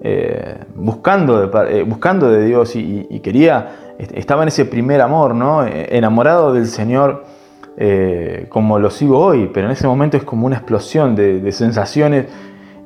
eh, 0.03 0.59
buscando, 0.75 1.47
de, 1.47 1.79
eh, 1.79 1.83
buscando 1.83 2.31
de 2.31 2.45
Dios 2.45 2.75
y, 2.77 3.21
quería, 3.21 3.95
estaba 3.99 4.43
en 4.43 4.49
ese 4.49 4.65
primer 4.65 5.01
amor, 5.01 5.35
¿no? 5.35 5.65
enamorado 5.65 6.53
del 6.53 6.67
Señor 6.67 7.25
eh, 7.77 8.47
como 8.49 8.79
lo 8.79 8.91
sigo 8.91 9.19
hoy, 9.19 9.51
pero 9.53 9.67
en 9.67 9.73
ese 9.73 9.87
momento 9.87 10.17
es 10.17 10.25
como 10.25 10.47
una 10.47 10.57
explosión 10.57 11.15
de, 11.15 11.51
sensaciones 11.53 12.27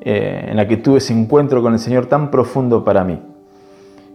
eh, 0.01 0.47
en 0.49 0.57
la 0.57 0.69
que 0.69 0.77
tuve 0.77 0.99
ese 0.99 1.13
encuentro 1.13 1.63
con 1.63 1.73
el 1.73 1.79
Señor 1.79 2.07
tan 2.07 2.31
profundo 2.31 2.85
para 2.85 3.05
mí. 3.05 3.21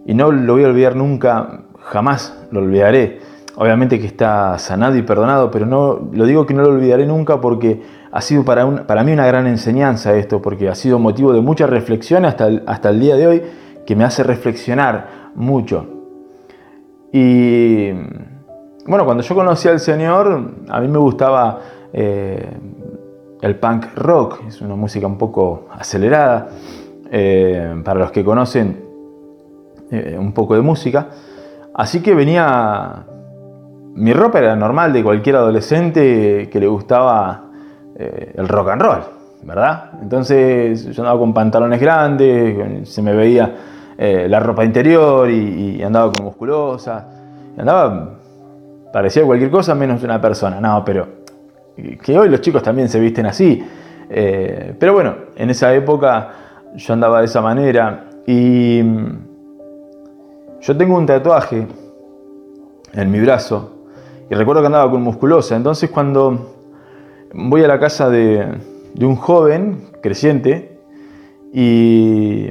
Y 0.06 0.14
no 0.14 0.32
lo 0.32 0.54
voy 0.54 0.64
a 0.64 0.68
olvidar 0.68 0.96
nunca, 0.96 1.64
jamás 1.78 2.46
lo 2.50 2.60
olvidaré. 2.60 3.20
Obviamente 3.54 4.00
que 4.00 4.06
está 4.06 4.58
sanado 4.58 4.96
y 4.96 5.02
perdonado, 5.02 5.50
pero 5.50 5.66
no, 5.66 6.08
lo 6.10 6.24
digo 6.24 6.46
que 6.46 6.54
no 6.54 6.62
lo 6.62 6.70
olvidaré 6.70 7.06
nunca 7.06 7.38
porque 7.40 7.82
ha 8.10 8.20
sido 8.22 8.44
para, 8.44 8.64
mí 8.64 9.12
una 9.12 9.26
gran 9.26 9.46
enseñanza 9.46 10.16
esto, 10.16 10.40
porque 10.40 10.70
ha 10.70 10.74
sido 10.74 10.98
motivo 10.98 11.34
de 11.34 11.42
mucha 11.42 11.66
reflexión 11.66 12.24
hasta 12.24 12.48
hasta 12.66 12.88
el 12.88 12.98
día 12.98 13.16
de 13.16 13.26
hoy, 13.26 13.42
que 13.84 13.94
me 13.94 14.04
hace 14.04 14.22
reflexionar 14.22 15.30
mucho. 15.34 15.86
Y 17.12 17.90
bueno, 18.86 19.04
cuando 19.04 19.22
yo 19.22 19.34
conocí 19.34 19.68
al 19.68 19.78
Señor, 19.78 20.54
a 20.68 20.80
mí 20.80 20.88
me 20.88 20.98
gustaba 20.98 21.60
eh, 21.92 22.50
el 23.40 23.56
punk 23.56 23.94
rock, 23.94 24.40
es 24.48 24.60
una 24.60 24.74
música 24.74 25.06
un 25.06 25.18
poco 25.18 25.66
acelerada, 25.70 26.48
eh, 27.10 27.80
para 27.84 28.00
los 28.00 28.10
que 28.10 28.24
conocen 28.24 28.82
eh, 29.90 30.16
un 30.18 30.32
poco 30.32 30.54
de 30.54 30.62
música. 30.62 31.08
Así 31.74 32.02
que 32.02 32.14
venía, 32.14 33.04
mi 33.94 34.12
ropa 34.12 34.40
era 34.40 34.56
normal 34.56 34.92
de 34.92 35.02
cualquier 35.04 35.36
adolescente 35.36 36.48
que 36.50 36.60
le 36.60 36.66
gustaba 36.66 37.44
el 37.94 38.48
rock 38.48 38.70
and 38.70 38.82
roll, 38.82 39.00
¿verdad? 39.42 39.92
Entonces 40.02 40.86
yo 40.86 41.02
andaba 41.02 41.20
con 41.20 41.32
pantalones 41.32 41.80
grandes, 41.80 42.88
se 42.88 43.00
me 43.00 43.14
veía 43.14 43.54
la 43.96 44.40
ropa 44.40 44.64
interior 44.64 45.30
y, 45.30 45.80
andaba 45.84 46.10
con 46.10 46.24
musculosa, 46.24 47.06
andaba 47.56 48.21
parecía 48.92 49.24
cualquier 49.24 49.50
cosa 49.50 49.74
menos 49.74 50.02
una 50.02 50.20
persona. 50.20 50.60
No, 50.60 50.84
pero 50.84 51.08
que 52.02 52.18
hoy 52.18 52.28
los 52.28 52.40
chicos 52.40 52.62
también 52.62 52.88
se 52.88 53.00
visten 53.00 53.26
así. 53.26 53.64
Eh, 54.10 54.74
pero 54.78 54.92
bueno, 54.92 55.14
en 55.36 55.50
esa 55.50 55.74
época 55.74 56.32
yo 56.74 56.92
andaba 56.92 57.20
de 57.20 57.24
esa 57.24 57.40
manera 57.40 58.10
y 58.26 58.82
mm, 58.82 59.18
yo 60.60 60.76
tengo 60.76 60.96
un 60.96 61.06
tatuaje 61.06 61.66
en 62.92 63.10
mi 63.10 63.20
brazo 63.20 63.86
y 64.28 64.34
recuerdo 64.34 64.60
que 64.60 64.66
andaba 64.66 64.90
con 64.90 65.02
musculosa. 65.02 65.56
Entonces 65.56 65.90
cuando 65.90 66.54
voy 67.32 67.64
a 67.64 67.68
la 67.68 67.78
casa 67.80 68.10
de, 68.10 68.46
de 68.94 69.06
un 69.06 69.16
joven 69.16 69.88
creciente 70.02 70.78
y 71.52 72.48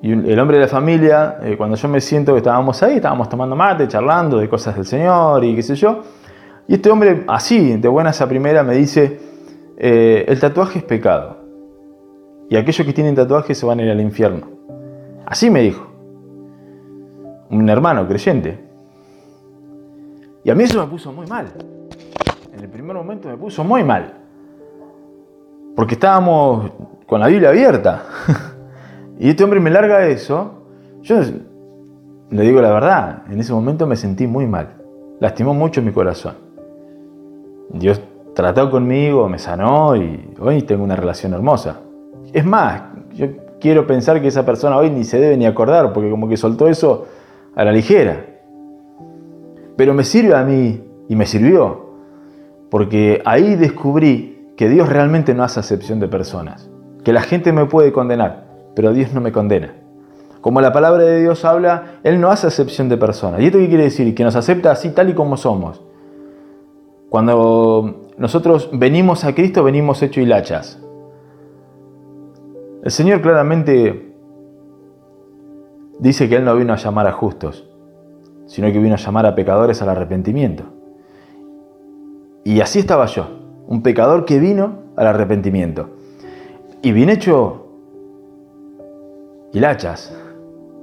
y 0.00 0.12
el 0.12 0.38
hombre 0.38 0.58
de 0.58 0.62
la 0.62 0.68
familia, 0.68 1.38
eh, 1.42 1.56
cuando 1.56 1.76
yo 1.76 1.88
me 1.88 2.00
siento 2.00 2.32
que 2.32 2.38
estábamos 2.38 2.80
ahí, 2.84 2.96
estábamos 2.96 3.28
tomando 3.28 3.56
mate, 3.56 3.88
charlando 3.88 4.38
de 4.38 4.48
cosas 4.48 4.76
del 4.76 4.86
Señor 4.86 5.42
y 5.44 5.56
qué 5.56 5.62
sé 5.62 5.74
yo. 5.74 6.02
Y 6.68 6.74
este 6.74 6.90
hombre, 6.90 7.24
así, 7.26 7.76
de 7.76 7.88
buenas 7.88 8.20
a 8.20 8.28
primera, 8.28 8.62
me 8.62 8.76
dice, 8.76 9.18
eh, 9.76 10.24
el 10.28 10.38
tatuaje 10.38 10.78
es 10.78 10.84
pecado. 10.84 11.38
Y 12.48 12.56
aquellos 12.56 12.86
que 12.86 12.92
tienen 12.92 13.16
tatuaje 13.16 13.54
se 13.54 13.66
van 13.66 13.80
a 13.80 13.82
ir 13.82 13.90
al 13.90 14.00
infierno. 14.00 14.46
Así 15.26 15.50
me 15.50 15.62
dijo. 15.62 15.86
Un 17.50 17.68
hermano 17.68 18.06
creyente. 18.06 18.64
Y 20.44 20.50
a 20.50 20.54
mí 20.54 20.64
eso 20.64 20.80
me 20.80 20.88
puso 20.88 21.12
muy 21.12 21.26
mal. 21.26 21.52
En 22.54 22.60
el 22.60 22.68
primer 22.68 22.96
momento 22.96 23.28
me 23.28 23.36
puso 23.36 23.64
muy 23.64 23.82
mal. 23.82 24.14
Porque 25.74 25.94
estábamos 25.94 26.70
con 27.06 27.20
la 27.20 27.26
Biblia 27.26 27.48
abierta. 27.48 28.04
Y 29.18 29.30
este 29.30 29.44
hombre 29.44 29.60
me 29.60 29.70
larga 29.70 30.06
eso. 30.06 30.62
Yo 31.02 31.20
le 32.30 32.42
digo 32.42 32.60
la 32.60 32.70
verdad, 32.70 33.22
en 33.30 33.40
ese 33.40 33.52
momento 33.52 33.86
me 33.86 33.96
sentí 33.96 34.26
muy 34.26 34.46
mal. 34.46 34.76
Lastimó 35.20 35.54
mucho 35.54 35.82
mi 35.82 35.92
corazón. 35.92 36.34
Dios 37.70 38.00
trató 38.34 38.70
conmigo, 38.70 39.28
me 39.28 39.38
sanó 39.38 39.96
y 39.96 40.34
hoy 40.40 40.62
tengo 40.62 40.84
una 40.84 40.96
relación 40.96 41.34
hermosa. 41.34 41.80
Es 42.32 42.44
más, 42.44 42.82
yo 43.14 43.26
quiero 43.60 43.86
pensar 43.86 44.20
que 44.20 44.28
esa 44.28 44.46
persona 44.46 44.76
hoy 44.76 44.90
ni 44.90 45.04
se 45.04 45.18
debe 45.18 45.36
ni 45.36 45.46
acordar 45.46 45.92
porque 45.92 46.10
como 46.10 46.28
que 46.28 46.36
soltó 46.36 46.68
eso 46.68 47.06
a 47.54 47.64
la 47.64 47.72
ligera. 47.72 48.24
Pero 49.76 49.94
me 49.94 50.04
sirve 50.04 50.34
a 50.34 50.44
mí 50.44 50.82
y 51.08 51.16
me 51.16 51.26
sirvió 51.26 51.88
porque 52.70 53.22
ahí 53.24 53.56
descubrí 53.56 54.52
que 54.56 54.68
Dios 54.68 54.88
realmente 54.88 55.34
no 55.34 55.44
hace 55.44 55.60
acepción 55.60 56.00
de 56.00 56.08
personas, 56.08 56.70
que 57.04 57.12
la 57.12 57.22
gente 57.22 57.52
me 57.52 57.66
puede 57.66 57.92
condenar, 57.92 58.47
pero 58.78 58.92
Dios 58.92 59.12
no 59.12 59.20
me 59.20 59.32
condena. 59.32 59.74
Como 60.40 60.60
la 60.60 60.72
palabra 60.72 61.02
de 61.02 61.20
Dios 61.20 61.44
habla, 61.44 61.98
Él 62.04 62.20
no 62.20 62.30
hace 62.30 62.46
acepción 62.46 62.88
de 62.88 62.96
personas. 62.96 63.40
¿Y 63.40 63.46
esto 63.46 63.58
qué 63.58 63.66
quiere 63.66 63.82
decir? 63.82 64.14
Que 64.14 64.22
nos 64.22 64.36
acepta 64.36 64.70
así 64.70 64.90
tal 64.90 65.10
y 65.10 65.14
como 65.14 65.36
somos. 65.36 65.82
Cuando 67.08 68.06
nosotros 68.18 68.70
venimos 68.72 69.24
a 69.24 69.34
Cristo, 69.34 69.64
venimos 69.64 70.00
hecho 70.00 70.20
hilachas. 70.20 70.80
El 72.84 72.92
Señor 72.92 73.20
claramente 73.20 74.14
dice 75.98 76.28
que 76.28 76.36
Él 76.36 76.44
no 76.44 76.54
vino 76.54 76.72
a 76.72 76.76
llamar 76.76 77.08
a 77.08 77.12
justos, 77.12 77.68
sino 78.46 78.70
que 78.70 78.78
vino 78.78 78.94
a 78.94 78.98
llamar 78.98 79.26
a 79.26 79.34
pecadores 79.34 79.82
al 79.82 79.88
arrepentimiento. 79.88 80.62
Y 82.44 82.60
así 82.60 82.78
estaba 82.78 83.06
yo, 83.06 83.26
un 83.66 83.82
pecador 83.82 84.24
que 84.24 84.38
vino 84.38 84.84
al 84.94 85.08
arrepentimiento. 85.08 85.90
Y 86.80 86.92
vine 86.92 87.14
hecho 87.14 87.64
hilachas, 89.52 90.14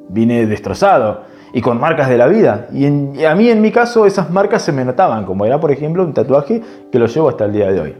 vine 0.10 0.45
destrozado 0.45 1.22
y 1.53 1.62
con 1.62 1.79
marcas 1.79 2.10
de 2.10 2.17
la 2.17 2.27
vida. 2.27 2.67
Y, 2.74 2.86
y, 2.86 3.25
a 3.25 3.36
mí 3.36 3.50
en 3.50 3.62
mi 3.62 3.72
caso 3.72 4.05
esas 4.05 4.29
marcas 4.29 4.62
se 4.62 4.72
me 4.72 4.84
notaban, 4.84 5.25
como 5.25 5.45
era 5.45 5.60
por 5.60 5.72
ejemplo 5.72 6.03
un 6.03 6.13
tatuaje 6.13 6.62
que 6.91 7.00
lo 7.00 7.07
llevo 7.07 7.29
hasta 7.29 7.45
el 7.45 7.53
día 7.53 7.72
de 7.72 7.79
hoy. 7.79 7.95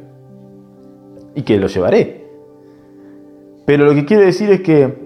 Y 1.36 1.42
que 1.44 1.58
lo 1.58 1.68
llevaré. 1.68 2.26
Pero 3.66 3.86
lo 3.86 3.94
que 3.94 4.06
quiero 4.06 4.24
decir 4.24 4.50
es 4.52 4.62
que 4.62 5.06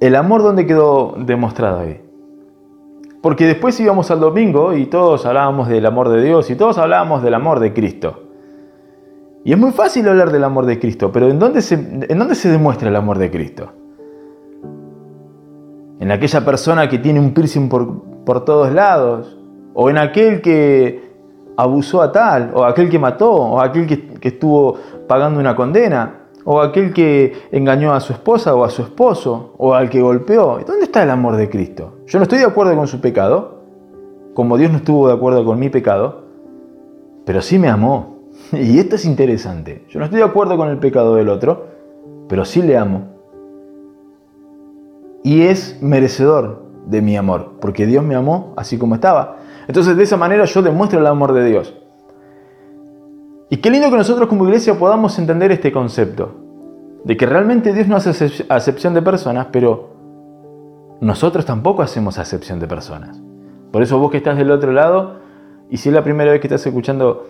el 0.00 0.16
amor 0.16 0.42
dónde 0.42 0.66
quedó 0.66 1.14
demostrado 1.16 1.80
ahí. 1.80 2.00
Porque 3.22 3.46
después 3.46 3.78
íbamos 3.78 4.10
al 4.10 4.18
domingo 4.18 4.74
y 4.74 4.86
todos 4.86 5.24
hablábamos 5.26 5.68
del 5.68 5.86
amor 5.86 6.08
de 6.08 6.22
Dios 6.22 6.50
y 6.50 6.56
todos 6.56 6.76
hablábamos 6.76 7.22
del 7.22 7.34
amor 7.34 7.60
de 7.60 7.72
Cristo. 7.72 8.31
Y 9.44 9.52
es 9.52 9.58
muy 9.58 9.72
fácil 9.72 10.08
hablar 10.08 10.30
del 10.30 10.44
amor 10.44 10.66
de 10.66 10.78
Cristo, 10.78 11.10
pero 11.10 11.28
¿en 11.28 11.38
dónde 11.38 11.62
se, 11.62 11.76
demuestra 12.48 12.88
el 12.88 12.96
amor 12.96 13.18
de 13.18 13.30
Cristo? 13.30 13.72
En 15.98 16.10
aquella 16.12 16.44
persona 16.44 16.88
que 16.88 16.98
tiene 16.98 17.18
un 17.18 17.34
piercing 17.34 17.68
por, 17.68 18.24
por 18.24 18.44
todos 18.44 18.72
lados, 18.72 19.36
o 19.74 19.90
en 19.90 19.98
aquel 19.98 20.40
que 20.40 21.12
abusó 21.56 22.02
a 22.02 22.12
tal, 22.12 22.52
o 22.54 22.64
aquel 22.64 22.88
que 22.88 22.98
mató, 22.98 23.32
o 23.32 23.60
aquel 23.60 23.86
que, 23.86 24.14
que 24.14 24.28
estuvo 24.28 24.76
pagando 25.08 25.40
una 25.40 25.56
condena, 25.56 26.22
o 26.44 26.60
aquel 26.60 26.92
que 26.92 27.48
engañó 27.52 27.94
a 27.94 28.00
su 28.00 28.12
esposa 28.12 28.54
o 28.54 28.64
a 28.64 28.70
su 28.70 28.82
esposo, 28.82 29.54
o 29.58 29.74
al 29.74 29.88
que 29.90 30.00
golpeó. 30.00 30.60
¿Dónde 30.66 30.84
está 30.84 31.02
el 31.02 31.10
amor 31.10 31.36
de 31.36 31.48
Cristo? 31.48 31.98
Yo 32.06 32.18
no 32.18 32.24
estoy 32.24 32.38
de 32.38 32.46
acuerdo 32.46 32.76
con 32.76 32.86
su 32.86 33.00
pecado, 33.00 33.62
como 34.34 34.56
Dios 34.56 34.70
no 34.70 34.78
estuvo 34.78 35.08
de 35.08 35.14
acuerdo 35.14 35.44
con 35.44 35.58
mi 35.58 35.68
pecado, 35.68 36.22
pero 37.24 37.42
sí 37.42 37.58
me 37.58 37.68
amó. 37.68 38.11
Y 38.60 38.78
esto 38.78 38.96
es 38.96 39.04
interesante. 39.04 39.84
Yo 39.88 39.98
no 39.98 40.04
estoy 40.04 40.20
de 40.20 40.26
acuerdo 40.26 40.56
con 40.56 40.68
el 40.68 40.78
pecado 40.78 41.16
del 41.16 41.28
otro, 41.28 41.66
pero 42.28 42.44
sí 42.44 42.62
le 42.62 42.76
amo. 42.76 43.08
Y 45.24 45.42
es 45.42 45.78
merecedor 45.80 46.62
de 46.86 47.00
mi 47.00 47.16
amor, 47.16 47.54
porque 47.60 47.86
Dios 47.86 48.04
me 48.04 48.14
amó 48.14 48.52
así 48.56 48.76
como 48.76 48.94
estaba. 48.94 49.36
Entonces 49.68 49.96
de 49.96 50.02
esa 50.02 50.16
manera 50.16 50.44
yo 50.44 50.62
demuestro 50.62 50.98
el 50.98 51.06
amor 51.06 51.32
de 51.32 51.44
Dios. 51.44 51.74
Y 53.48 53.58
qué 53.58 53.70
lindo 53.70 53.90
que 53.90 53.96
nosotros 53.96 54.28
como 54.28 54.44
iglesia 54.44 54.78
podamos 54.78 55.18
entender 55.18 55.52
este 55.52 55.70
concepto, 55.70 56.34
de 57.04 57.16
que 57.16 57.26
realmente 57.26 57.72
Dios 57.72 57.86
no 57.86 57.96
hace 57.96 58.44
acepción 58.48 58.94
de 58.94 59.02
personas, 59.02 59.48
pero 59.52 59.90
nosotros 61.00 61.44
tampoco 61.44 61.82
hacemos 61.82 62.18
acepción 62.18 62.58
de 62.58 62.66
personas. 62.66 63.20
Por 63.70 63.82
eso 63.82 63.98
vos 63.98 64.10
que 64.10 64.16
estás 64.16 64.38
del 64.38 64.50
otro 64.50 64.72
lado, 64.72 65.16
y 65.70 65.76
si 65.76 65.90
es 65.90 65.94
la 65.94 66.02
primera 66.02 66.32
vez 66.32 66.40
que 66.40 66.46
estás 66.46 66.66
escuchando 66.66 67.24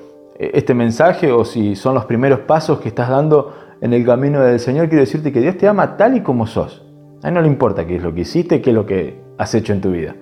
este 0.54 0.74
mensaje 0.74 1.30
o 1.30 1.44
si 1.44 1.76
son 1.76 1.94
los 1.94 2.04
primeros 2.06 2.40
pasos 2.40 2.80
que 2.80 2.88
estás 2.88 3.08
dando 3.08 3.54
en 3.80 3.92
el 3.92 4.04
camino 4.04 4.40
del 4.40 4.60
Señor, 4.60 4.88
quiero 4.88 5.02
decirte 5.02 5.32
que 5.32 5.40
Dios 5.40 5.56
te 5.56 5.68
ama 5.68 5.96
tal 5.96 6.16
y 6.16 6.20
como 6.20 6.46
sos. 6.46 6.84
A 7.22 7.28
Él 7.28 7.34
no 7.34 7.42
le 7.42 7.48
importa 7.48 7.86
qué 7.86 7.96
es 7.96 8.02
lo 8.02 8.14
que 8.14 8.22
hiciste, 8.22 8.60
qué 8.60 8.70
es 8.70 8.76
lo 8.76 8.86
que 8.86 9.20
has 9.38 9.54
hecho 9.54 9.72
en 9.72 9.80
tu 9.80 9.90
vida. 9.90 10.14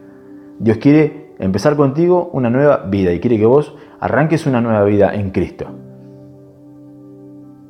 Dios 0.59 0.79
quiere 0.79 1.35
empezar 1.39 1.77
contigo 1.77 2.31
una 2.33 2.50
nueva 2.50 2.79
vida 2.89 3.12
y 3.12 3.21
quiere 3.21 3.39
que 3.39 3.47
vos 3.47 3.75
arranques 3.99 4.47
una 4.47 4.61
nueva 4.61 4.85
vida 4.85 5.15
en 5.15 5.31
Cristo. 5.31 5.67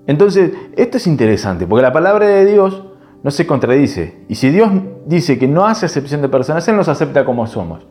Entonces, 0.07 0.53
esto 0.77 0.97
es 0.97 1.07
interesante, 1.07 1.67
porque 1.67 1.83
la 1.83 1.93
palabra 1.93 2.27
de 2.27 2.45
Dios 2.45 2.85
no 3.23 3.31
se 3.31 3.47
contradice. 3.47 4.25
Y 4.29 4.35
si 4.35 4.51
Dios 4.51 4.71
dice 5.07 5.39
que 5.39 5.47
no 5.47 5.67
hace 5.67 5.87
acepción 5.87 6.23
de 6.23 6.29
personas, 6.29 6.67
Él 6.69 6.77
nos 6.77 6.89
acepta 6.89 7.25
como 7.25 7.47
somos. 7.47 7.87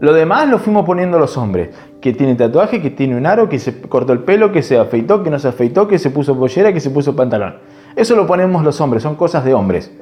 Lo 0.00 0.12
demás 0.12 0.48
lo 0.48 0.58
fuimos 0.58 0.84
poniendo 0.84 1.18
los 1.18 1.36
hombres, 1.36 1.70
que 2.00 2.12
tiene 2.12 2.34
tatuaje, 2.34 2.82
que 2.82 2.90
tiene 2.90 3.16
un 3.16 3.26
aro, 3.26 3.48
que 3.48 3.58
se 3.58 3.80
cortó 3.82 4.12
el 4.12 4.20
pelo, 4.20 4.52
que 4.52 4.62
se 4.62 4.78
afeitó, 4.78 5.22
que 5.22 5.30
no 5.30 5.38
se 5.38 5.48
afeitó, 5.48 5.86
que 5.88 5.98
se 5.98 6.10
puso 6.10 6.36
pollera, 6.36 6.72
que 6.72 6.80
se 6.80 6.90
puso 6.90 7.14
pantalón. 7.14 7.56
Eso 7.96 8.16
lo 8.16 8.26
ponemos 8.26 8.64
los 8.64 8.80
hombres, 8.80 9.02
son 9.02 9.14
cosas 9.14 9.44
de 9.44 9.54
hombres. 9.54 9.92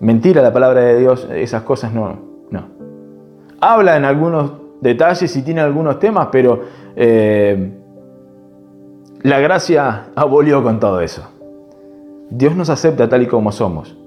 Mentira 0.00 0.42
la 0.42 0.52
palabra 0.52 0.80
de 0.80 0.98
Dios, 0.98 1.28
esas 1.32 1.62
cosas 1.62 1.92
no. 1.92 2.18
no. 2.50 2.68
Habla 3.60 3.96
en 3.96 4.04
algunos 4.04 4.52
detalles 4.80 5.34
y 5.36 5.42
tiene 5.42 5.60
algunos 5.60 5.98
temas, 5.98 6.28
pero 6.30 6.62
eh, 6.96 7.72
la 9.22 9.40
gracia 9.40 10.06
abolió 10.14 10.62
con 10.62 10.78
todo 10.78 11.00
eso. 11.00 11.28
Dios 12.30 12.54
nos 12.54 12.70
acepta 12.70 13.08
tal 13.08 13.22
y 13.22 13.26
como 13.26 13.50
somos. 13.52 13.97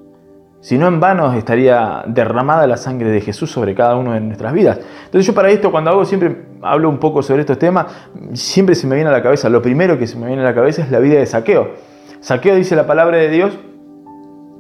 Si 0.62 0.78
no, 0.78 0.88
en 0.88 1.00
vano 1.00 1.34
estaría 1.34 2.04
derramada 2.08 2.68
la 2.68 2.78
sangre 2.78 3.10
de 3.10 3.20
Jesús 3.20 3.52
sobre 3.52 3.74
cada 3.74 3.96
uno 3.96 4.14
de 4.14 4.22
nuestras 4.22 4.54
vidas. 4.54 4.80
Entonces 5.06 5.26
yo 5.26 5.34
para 5.34 5.50
esto, 5.50 5.72
cuando 5.72 5.90
hago 5.90 6.06
siempre, 6.06 6.46
hablo 6.62 6.88
un 6.88 7.00
poco 7.00 7.24
sobre 7.24 7.42
estos 7.42 7.58
temas, 7.58 7.88
siempre 8.34 8.76
se 8.76 8.86
me 8.86 8.96
viene 8.96 9.10
a 9.10 9.14
la 9.14 9.24
cabeza, 9.24 9.50
lo 9.50 9.62
primero 9.62 9.98
que 9.98 10.06
se 10.06 10.18
me 10.18 10.28
viene 10.28 10.44
a 10.44 10.46
la 10.46 10.54
cabeza 10.54 10.84
es 10.84 10.92
la 10.92 11.00
vida 11.00 11.20
de 11.20 11.26
Saqueo. 11.26 11.70
Saqueo 12.20 12.56
dice 12.56 12.76
la 12.76 12.86
palabra 12.86 13.18
de 13.18 13.30
Dios, 13.30 13.58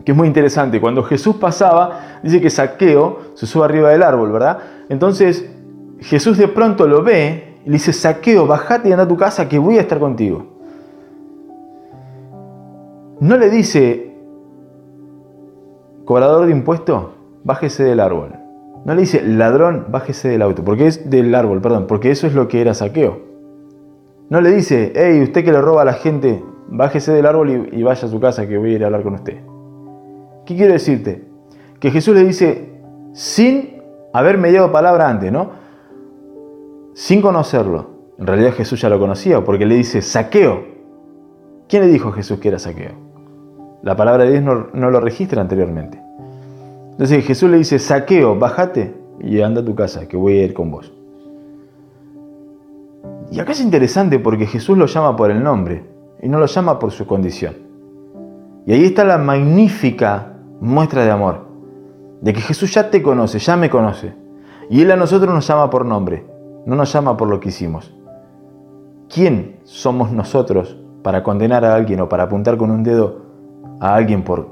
que 0.04 0.14
es 0.14 0.18
muy 0.18 0.28
interesante. 0.28 0.82
Cuando 0.82 1.04
Jesús 1.04 1.36
pasaba, 1.36 2.20
dice 2.24 2.42
que 2.42 2.50
Saqueo 2.50 3.20
se 3.36 3.46
sube 3.46 3.66
arriba 3.66 3.90
del 3.90 4.02
árbol, 4.02 4.32
¿verdad? 4.32 4.58
Entonces 4.90 5.48
Jesús 6.02 6.38
de 6.38 6.48
pronto 6.48 6.88
lo 6.88 7.04
ve 7.04 7.58
y 7.64 7.68
le 7.68 7.74
dice, 7.74 7.94
saqueo, 7.94 8.48
bajate 8.48 8.90
y 8.90 8.92
anda 8.92 9.04
a 9.04 9.08
tu 9.08 9.18
casa 9.18 9.48
que 9.48 9.60
voy 9.60 9.78
a 9.78 9.82
estar 9.82 10.00
contigo. 10.00 10.48
No 13.20 13.38
le 13.38 13.52
dice, 13.52 14.11
cobrador 16.12 16.45
de 16.45 16.52
impuestos, 16.52 17.06
bájese 17.45 17.86
del 17.86 18.02
árbol. 18.02 18.36
No 18.84 18.93
le 18.93 19.02
dice, 19.02 19.24
ladrón, 19.24 19.86
bájese 19.89 20.28
del 20.28 20.41
auto, 20.41 20.63
porque 20.65 20.88
es 20.88 21.10
del 21.10 21.34
árbol, 21.34 21.62
perdón, 21.62 21.88
porque 21.88 22.12
eso 22.12 22.28
es 22.28 22.34
lo 22.34 22.50
que 22.50 22.60
era 22.60 22.74
saqueo. 22.74 23.19
No 24.30 24.41
le 24.41 24.52
dice, 24.52 24.91
hey, 24.93 25.21
usted 25.21 25.45
que 25.45 25.54
le 25.54 25.62
roba 25.62 25.84
a 25.84 25.86
la 25.86 25.93
gente, 25.93 26.43
bájese 26.67 27.13
del 27.13 27.26
árbol 27.26 27.69
y, 27.71 27.80
y 27.80 27.84
vaya 27.84 28.06
a 28.06 28.12
su 28.12 28.19
casa 28.19 28.45
que 28.45 28.58
voy 28.58 28.74
a 28.74 28.76
ir 28.76 28.84
a 28.84 28.88
hablar 28.88 29.04
con 29.04 29.13
usted. 29.13 29.38
¿Qué 30.45 30.58
quiero 30.58 30.74
decirte? 30.74 31.30
Que 31.80 31.91
Jesús 31.91 32.13
le 32.13 32.26
dice, 32.26 32.74
sin 33.13 33.82
haber 34.12 34.38
mediado 34.38 34.69
palabra 34.69 35.08
antes, 35.08 35.32
¿no? 35.32 35.62
sin 36.93 37.21
conocerlo. 37.21 37.89
En 38.17 38.28
realidad 38.28 38.54
Jesús 38.54 38.82
ya 38.82 38.89
lo 38.89 39.00
conocía 39.00 39.43
porque 39.43 39.65
le 39.65 39.76
dice 39.76 40.02
saqueo. 40.02 40.65
¿Quién 41.69 41.84
le 41.84 41.88
dijo 41.88 42.10
a 42.10 42.12
Jesús 42.12 42.39
que 42.39 42.50
era 42.50 42.60
saqueo? 42.60 43.11
La 43.84 43.96
palabra 43.96 44.26
de 44.26 44.32
Dios 44.32 44.44
no, 44.44 44.91
lo 44.91 45.00
registra 45.00 45.41
anteriormente. 45.41 46.02
Entonces 46.91 47.26
Jesús 47.26 47.50
le 47.50 47.58
dice, 47.58 47.80
saqueo, 47.80 48.38
bájate 48.38 48.96
y 49.20 49.41
anda 49.41 49.62
a 49.62 49.65
tu 49.65 49.76
casa, 49.76 50.08
que 50.08 50.17
voy 50.17 50.38
a 50.38 50.44
ir 50.44 50.54
con 50.54 50.72
vos. 50.72 50.94
Y 53.32 53.39
acá 53.39 53.54
es 53.54 53.62
interesante 53.62 54.20
porque 54.20 54.46
Jesús 54.46 54.78
lo 54.78 54.86
llama 54.86 55.15
por 55.15 55.32
el 55.32 55.41
nombre 55.41 55.86
y 56.22 56.28
no 56.28 56.38
lo 56.38 56.46
llama 56.46 56.78
por 56.80 56.91
su 56.91 57.08
condición. 57.08 57.56
Y 58.65 58.74
ahí 58.74 58.86
está 58.86 59.04
la 59.04 59.17
magnífica 59.17 60.34
muestra 60.60 61.04
de 61.04 61.12
amor, 61.12 61.48
de 62.22 62.34
que 62.34 62.41
Jesús 62.41 62.74
ya 62.74 62.89
te 62.89 63.02
conoce, 63.02 63.39
ya 63.39 63.56
me 63.56 63.70
conoce. 63.70 64.13
Y 64.70 64.82
Él 64.82 64.91
a 64.91 64.96
nosotros 64.96 65.34
nos 65.34 65.48
llama 65.48 65.70
por 65.70 65.86
nombre 65.86 66.32
no 66.65 66.76
nos 66.76 66.91
llama 66.94 67.17
por 67.17 67.28
lo 67.28 67.39
que 67.39 67.50
hicimos. 67.50 67.94
¿Quién 69.10 69.60
somos 69.63 70.12
nosotros 70.12 70.78
para 71.04 71.24
condenar 71.24 71.65
a 71.65 71.76
alguien 71.76 72.02
o 72.02 72.10
para 72.10 72.24
apuntar 72.24 72.58
con 72.58 72.72
un 72.72 72.84
dedo 72.84 73.31
a 73.82 73.96
alguien 73.96 74.24
por 74.24 74.48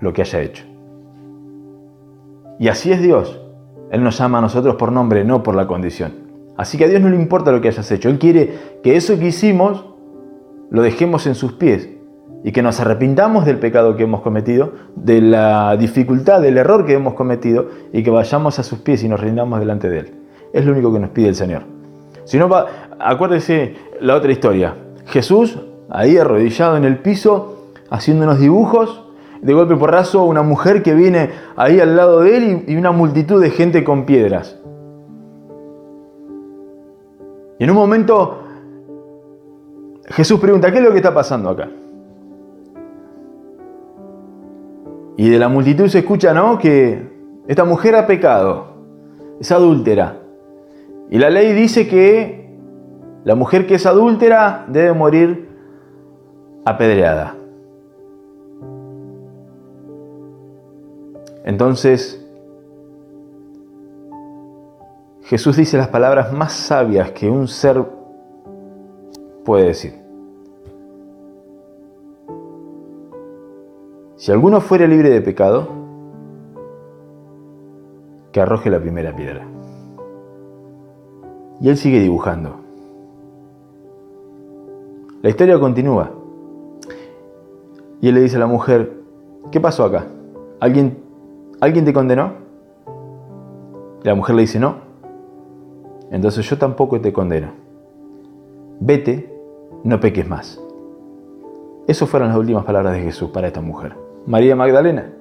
lo 0.00 0.12
que 0.12 0.22
haya 0.22 0.40
hecho? 0.40 0.64
Y 2.58 2.66
así 2.66 2.90
es 2.90 3.00
Dios. 3.00 3.40
Él 3.92 4.02
nos 4.02 4.18
llama 4.18 4.38
a 4.38 4.40
nosotros 4.40 4.74
por 4.74 4.90
nombre, 4.90 5.24
no 5.24 5.42
por 5.42 5.54
la 5.54 5.66
condición. 5.66 6.12
Así 6.56 6.76
que 6.76 6.84
a 6.84 6.88
Dios 6.88 7.00
no 7.00 7.08
le 7.08 7.16
importa 7.16 7.52
lo 7.52 7.60
que 7.60 7.68
hayas 7.68 7.90
hecho. 7.90 8.08
Él 8.08 8.18
quiere 8.18 8.52
que 8.82 8.96
eso 8.96 9.18
que 9.18 9.28
hicimos 9.28 9.86
lo 10.70 10.82
dejemos 10.82 11.26
en 11.26 11.34
sus 11.34 11.52
pies 11.52 11.88
y 12.44 12.52
que 12.52 12.62
nos 12.62 12.80
arrepintamos 12.80 13.44
del 13.44 13.58
pecado 13.58 13.96
que 13.96 14.04
hemos 14.04 14.20
cometido, 14.20 14.72
de 14.94 15.20
la 15.20 15.76
dificultad, 15.76 16.40
del 16.40 16.58
error 16.58 16.86
que 16.86 16.94
hemos 16.94 17.14
cometido 17.14 17.68
y 17.92 18.02
que 18.02 18.10
vayamos 18.10 18.58
a 18.58 18.62
sus 18.62 18.80
pies 18.80 19.02
y 19.02 19.08
nos 19.08 19.20
rindamos 19.20 19.58
delante 19.58 19.88
de 19.88 19.98
Él. 20.00 20.14
Es 20.52 20.64
lo 20.64 20.72
único 20.72 20.92
que 20.92 21.00
nos 21.00 21.10
pide 21.10 21.28
el 21.28 21.34
Señor. 21.34 21.62
Si 22.24 22.38
no, 22.38 22.48
acuérdese 22.98 23.74
la 24.00 24.16
otra 24.16 24.32
historia. 24.32 24.74
Jesús, 25.06 25.58
ahí 25.88 26.16
arrodillado 26.16 26.76
en 26.76 26.84
el 26.84 26.98
piso, 26.98 27.59
haciendo 27.90 28.24
unos 28.24 28.38
dibujos, 28.38 29.04
de 29.42 29.52
golpe 29.54 29.76
porrazo 29.76 30.24
una 30.24 30.42
mujer 30.42 30.82
que 30.82 30.94
viene 30.94 31.30
ahí 31.56 31.80
al 31.80 31.96
lado 31.96 32.20
de 32.20 32.36
él 32.36 32.64
y 32.66 32.76
una 32.76 32.92
multitud 32.92 33.40
de 33.40 33.50
gente 33.50 33.84
con 33.84 34.04
piedras. 34.04 34.58
Y 37.58 37.64
en 37.64 37.70
un 37.70 37.76
momento 37.76 38.38
Jesús 40.06 40.40
pregunta, 40.40 40.70
¿qué 40.72 40.78
es 40.78 40.84
lo 40.84 40.90
que 40.90 40.96
está 40.96 41.14
pasando 41.14 41.50
acá? 41.50 41.68
Y 45.16 45.28
de 45.28 45.38
la 45.38 45.48
multitud 45.48 45.86
se 45.86 45.98
escucha, 45.98 46.32
¿no? 46.32 46.58
Que 46.58 47.08
esta 47.46 47.64
mujer 47.64 47.94
ha 47.94 48.06
pecado, 48.06 48.68
es 49.40 49.52
adúltera. 49.52 50.16
Y 51.10 51.18
la 51.18 51.30
ley 51.30 51.52
dice 51.52 51.86
que 51.86 52.50
la 53.24 53.34
mujer 53.34 53.66
que 53.66 53.74
es 53.74 53.86
adúltera 53.86 54.64
debe 54.68 54.94
morir 54.94 55.48
apedreada. 56.64 57.39
Entonces, 61.44 62.24
Jesús 65.22 65.56
dice 65.56 65.76
las 65.76 65.88
palabras 65.88 66.32
más 66.32 66.52
sabias 66.52 67.12
que 67.12 67.30
un 67.30 67.46
ser 67.46 67.84
puede 69.44 69.66
decir. 69.66 69.94
Si 74.16 74.30
alguno 74.30 74.60
fuera 74.60 74.86
libre 74.86 75.08
de 75.08 75.20
pecado, 75.22 75.68
que 78.32 78.40
arroje 78.40 78.70
la 78.70 78.80
primera 78.80 79.14
piedra. 79.14 79.46
Y 81.60 81.68
él 81.68 81.76
sigue 81.76 82.00
dibujando. 82.00 82.56
La 85.22 85.30
historia 85.30 85.58
continúa. 85.58 86.10
Y 88.00 88.08
él 88.08 88.14
le 88.14 88.22
dice 88.22 88.36
a 88.36 88.40
la 88.40 88.46
mujer, 88.46 88.94
¿qué 89.50 89.60
pasó 89.60 89.84
acá? 89.84 90.06
¿Alguien, 90.60 90.98
¿alguien 91.60 91.84
te 91.84 91.92
condenó? 91.92 92.50
la 94.02 94.14
mujer 94.14 94.34
le 94.34 94.42
dice, 94.42 94.58
no. 94.58 94.76
Entonces 96.10 96.48
yo 96.48 96.58
tampoco 96.58 97.00
te 97.00 97.12
condeno. 97.12 97.52
Vete, 98.80 99.32
no 99.84 100.00
peques 100.00 100.28
más. 100.28 100.60
Esas 101.86 102.08
fueron 102.08 102.28
las 102.28 102.38
últimas 102.38 102.64
palabras 102.64 102.94
de 102.94 103.00
Jesús 103.00 103.30
para 103.30 103.48
esta 103.48 103.60
mujer. 103.60 103.94
María 104.26 104.56
Magdalena. 104.56 105.12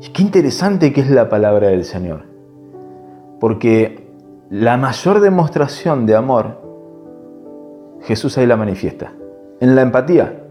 Y 0.00 0.10
qué 0.10 0.22
interesante 0.22 0.92
que 0.92 1.00
es 1.00 1.10
la 1.10 1.28
palabra 1.28 1.68
del 1.68 1.84
Señor. 1.84 2.22
Porque 3.40 4.06
la 4.50 4.76
mayor 4.76 5.20
demostración 5.20 6.06
de 6.06 6.14
amor, 6.14 6.60
Jesús 8.02 8.38
ahí 8.38 8.46
la 8.46 8.56
manifiesta. 8.56 9.12
En 9.60 9.74
la 9.74 9.82
empatía. 9.82 10.44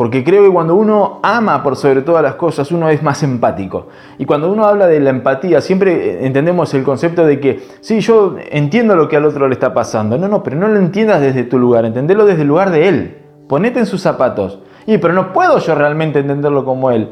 Porque 0.00 0.24
creo 0.24 0.42
que 0.44 0.50
cuando 0.50 0.76
uno 0.76 1.20
ama 1.22 1.62
por 1.62 1.76
sobre 1.76 2.00
todas 2.00 2.22
las 2.22 2.36
cosas, 2.36 2.72
uno 2.72 2.88
es 2.88 3.02
más 3.02 3.22
empático. 3.22 3.88
Y 4.16 4.24
cuando 4.24 4.50
uno 4.50 4.64
habla 4.64 4.86
de 4.86 4.98
la 4.98 5.10
empatía, 5.10 5.60
siempre 5.60 6.24
entendemos 6.24 6.72
el 6.72 6.84
concepto 6.84 7.26
de 7.26 7.38
que, 7.38 7.62
sí, 7.82 8.00
yo 8.00 8.36
entiendo 8.50 8.96
lo 8.96 9.10
que 9.10 9.18
al 9.18 9.26
otro 9.26 9.46
le 9.46 9.52
está 9.52 9.74
pasando. 9.74 10.16
No, 10.16 10.26
no, 10.26 10.42
pero 10.42 10.56
no 10.56 10.68
lo 10.68 10.78
entiendas 10.78 11.20
desde 11.20 11.42
tu 11.42 11.58
lugar, 11.58 11.84
entendelo 11.84 12.24
desde 12.24 12.40
el 12.40 12.48
lugar 12.48 12.70
de 12.70 12.88
él. 12.88 13.18
Ponete 13.46 13.80
en 13.80 13.84
sus 13.84 14.00
zapatos. 14.00 14.60
Y, 14.86 14.96
pero 14.96 15.12
no 15.12 15.34
puedo 15.34 15.58
yo 15.58 15.74
realmente 15.74 16.20
entenderlo 16.20 16.64
como 16.64 16.90
él. 16.90 17.10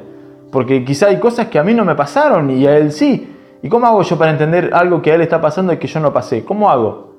Porque 0.50 0.82
quizá 0.82 1.08
hay 1.08 1.18
cosas 1.18 1.48
que 1.48 1.58
a 1.58 1.64
mí 1.64 1.74
no 1.74 1.84
me 1.84 1.94
pasaron 1.94 2.48
y 2.50 2.66
a 2.66 2.78
él 2.78 2.90
sí. 2.90 3.36
¿Y 3.62 3.68
cómo 3.68 3.86
hago 3.86 4.00
yo 4.00 4.16
para 4.16 4.30
entender 4.30 4.70
algo 4.72 5.02
que 5.02 5.12
a 5.12 5.16
él 5.16 5.20
está 5.20 5.42
pasando 5.42 5.74
y 5.74 5.76
que 5.76 5.88
yo 5.88 6.00
no 6.00 6.14
pasé? 6.14 6.42
¿Cómo 6.42 6.70
hago? 6.70 7.12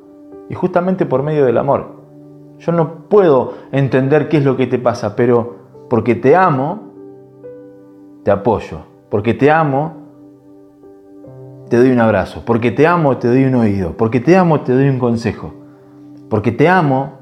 Y 0.49 0.55
justamente 0.55 1.05
por 1.05 1.21
medio 1.21 1.45
del 1.45 1.59
amor. 1.59 1.99
Yo 2.57 2.71
no 2.71 3.07
puedo 3.07 3.53
entender 3.71 4.29
qué 4.29 4.37
es 4.37 4.43
lo 4.43 4.57
que 4.57 4.65
te 4.65 4.79
pasa, 4.79 5.15
pero 5.15 5.58
porque 5.89 6.15
te 6.15 6.35
amo, 6.35 6.89
te 8.23 8.31
apoyo. 8.31 8.79
Porque 9.09 9.33
te 9.33 9.49
amo, 9.49 9.93
te 11.69 11.77
doy 11.77 11.91
un 11.91 11.99
abrazo. 11.99 12.43
Porque 12.45 12.71
te 12.71 12.85
amo, 12.85 13.17
te 13.17 13.27
doy 13.27 13.45
un 13.45 13.55
oído. 13.55 13.97
Porque 13.97 14.19
te 14.19 14.37
amo, 14.37 14.61
te 14.61 14.73
doy 14.73 14.87
un 14.87 14.99
consejo. 14.99 15.53
Porque 16.29 16.51
te 16.51 16.69
amo, 16.69 17.13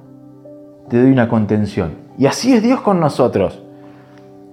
te 0.90 1.02
doy 1.02 1.12
una 1.12 1.30
contención. 1.30 1.96
Y 2.18 2.26
así 2.26 2.54
es 2.54 2.62
Dios 2.62 2.82
con 2.82 3.00
nosotros. 3.00 3.64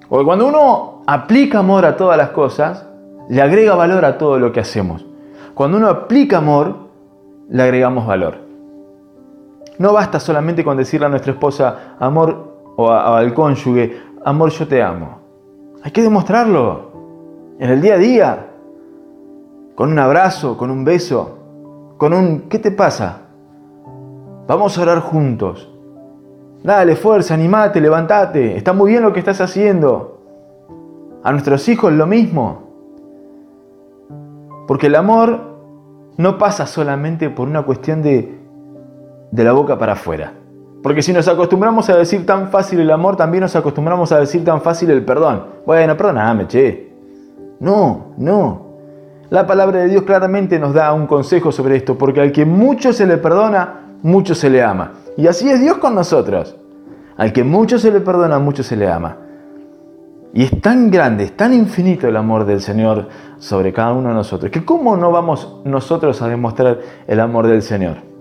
Porque 0.08 0.24
cuando 0.24 0.46
uno 0.46 1.02
aplica 1.06 1.58
amor 1.58 1.84
a 1.84 1.96
todas 1.96 2.16
las 2.16 2.30
cosas, 2.30 2.86
le 3.28 3.42
agrega 3.42 3.74
valor 3.74 4.04
a 4.04 4.16
todo 4.16 4.38
lo 4.38 4.52
que 4.52 4.60
hacemos. 4.60 5.04
Cuando 5.54 5.78
uno 5.78 5.88
aplica 5.88 6.38
amor, 6.38 6.76
le 7.48 7.62
agregamos 7.62 8.06
valor. 8.06 8.38
No 9.78 9.92
basta 9.92 10.20
solamente 10.20 10.62
con 10.62 10.76
decirle 10.76 11.06
a 11.06 11.08
nuestra 11.08 11.32
esposa, 11.32 11.96
amor, 11.98 12.53
o, 12.76 12.90
al 12.90 13.34
cónyuge, 13.34 14.00
amor, 14.24 14.50
yo 14.50 14.66
te 14.66 14.82
amo. 14.82 15.18
Hay 15.82 15.90
que 15.90 16.02
demostrarlo 16.02 16.92
en 17.58 17.70
el 17.70 17.80
día 17.80 17.94
a 17.94 17.98
día, 17.98 18.46
con 19.74 19.92
un 19.92 19.98
abrazo, 19.98 20.56
con 20.56 20.70
un 20.70 20.84
beso, 20.84 21.38
con 21.98 22.12
un 22.12 22.48
¿qué 22.48 22.58
te 22.58 22.70
pasa? 22.70 23.22
Vamos 24.46 24.76
a 24.76 24.82
orar 24.82 25.00
juntos. 25.00 25.70
Dale, 26.62 26.96
fuerza, 26.96 27.34
animate, 27.34 27.80
levantate. 27.80 28.56
Está 28.56 28.72
muy 28.72 28.90
bien 28.90 29.02
lo 29.02 29.12
que 29.12 29.18
estás 29.18 29.40
haciendo. 29.40 30.18
A 31.22 31.30
nuestros 31.32 31.68
hijos 31.68 31.92
lo 31.92 32.06
mismo. 32.06 32.62
Porque 34.66 34.86
el 34.86 34.94
amor 34.94 35.40
no 36.16 36.38
pasa 36.38 36.66
solamente 36.66 37.28
por 37.28 37.48
una 37.48 37.62
cuestión 37.62 38.02
de, 38.02 38.38
de 39.30 39.44
la 39.44 39.52
boca 39.52 39.78
para 39.78 39.92
afuera. 39.92 40.32
Porque 40.84 41.00
si 41.00 41.14
nos 41.14 41.26
acostumbramos 41.28 41.88
a 41.88 41.96
decir 41.96 42.26
tan 42.26 42.50
fácil 42.50 42.78
el 42.78 42.90
amor, 42.90 43.16
también 43.16 43.40
nos 43.40 43.56
acostumbramos 43.56 44.12
a 44.12 44.20
decir 44.20 44.44
tan 44.44 44.60
fácil 44.60 44.90
el 44.90 45.02
perdón. 45.02 45.42
Bueno, 45.64 45.96
perdóname, 45.96 46.46
che. 46.46 46.92
No, 47.60 48.12
no. 48.18 48.66
La 49.30 49.46
palabra 49.46 49.80
de 49.80 49.88
Dios 49.88 50.02
claramente 50.02 50.58
nos 50.58 50.74
da 50.74 50.92
un 50.92 51.06
consejo 51.06 51.50
sobre 51.52 51.76
esto, 51.76 51.96
porque 51.96 52.20
al 52.20 52.32
que 52.32 52.44
mucho 52.44 52.92
se 52.92 53.06
le 53.06 53.16
perdona, 53.16 53.94
mucho 54.02 54.34
se 54.34 54.50
le 54.50 54.62
ama. 54.62 54.92
Y 55.16 55.26
así 55.26 55.48
es 55.48 55.58
Dios 55.58 55.78
con 55.78 55.94
nosotros. 55.94 56.54
Al 57.16 57.32
que 57.32 57.44
mucho 57.44 57.78
se 57.78 57.90
le 57.90 58.00
perdona, 58.00 58.38
mucho 58.38 58.62
se 58.62 58.76
le 58.76 58.86
ama. 58.86 59.16
Y 60.34 60.42
es 60.42 60.60
tan 60.60 60.90
grande, 60.90 61.24
es 61.24 61.34
tan 61.34 61.54
infinito 61.54 62.08
el 62.08 62.16
amor 62.18 62.44
del 62.44 62.60
Señor 62.60 63.08
sobre 63.38 63.72
cada 63.72 63.94
uno 63.94 64.10
de 64.10 64.16
nosotros, 64.16 64.50
que 64.50 64.66
¿cómo 64.66 64.98
no 64.98 65.10
vamos 65.10 65.62
nosotros 65.64 66.20
a 66.20 66.28
demostrar 66.28 66.78
el 67.06 67.20
amor 67.20 67.46
del 67.46 67.62
Señor? 67.62 68.13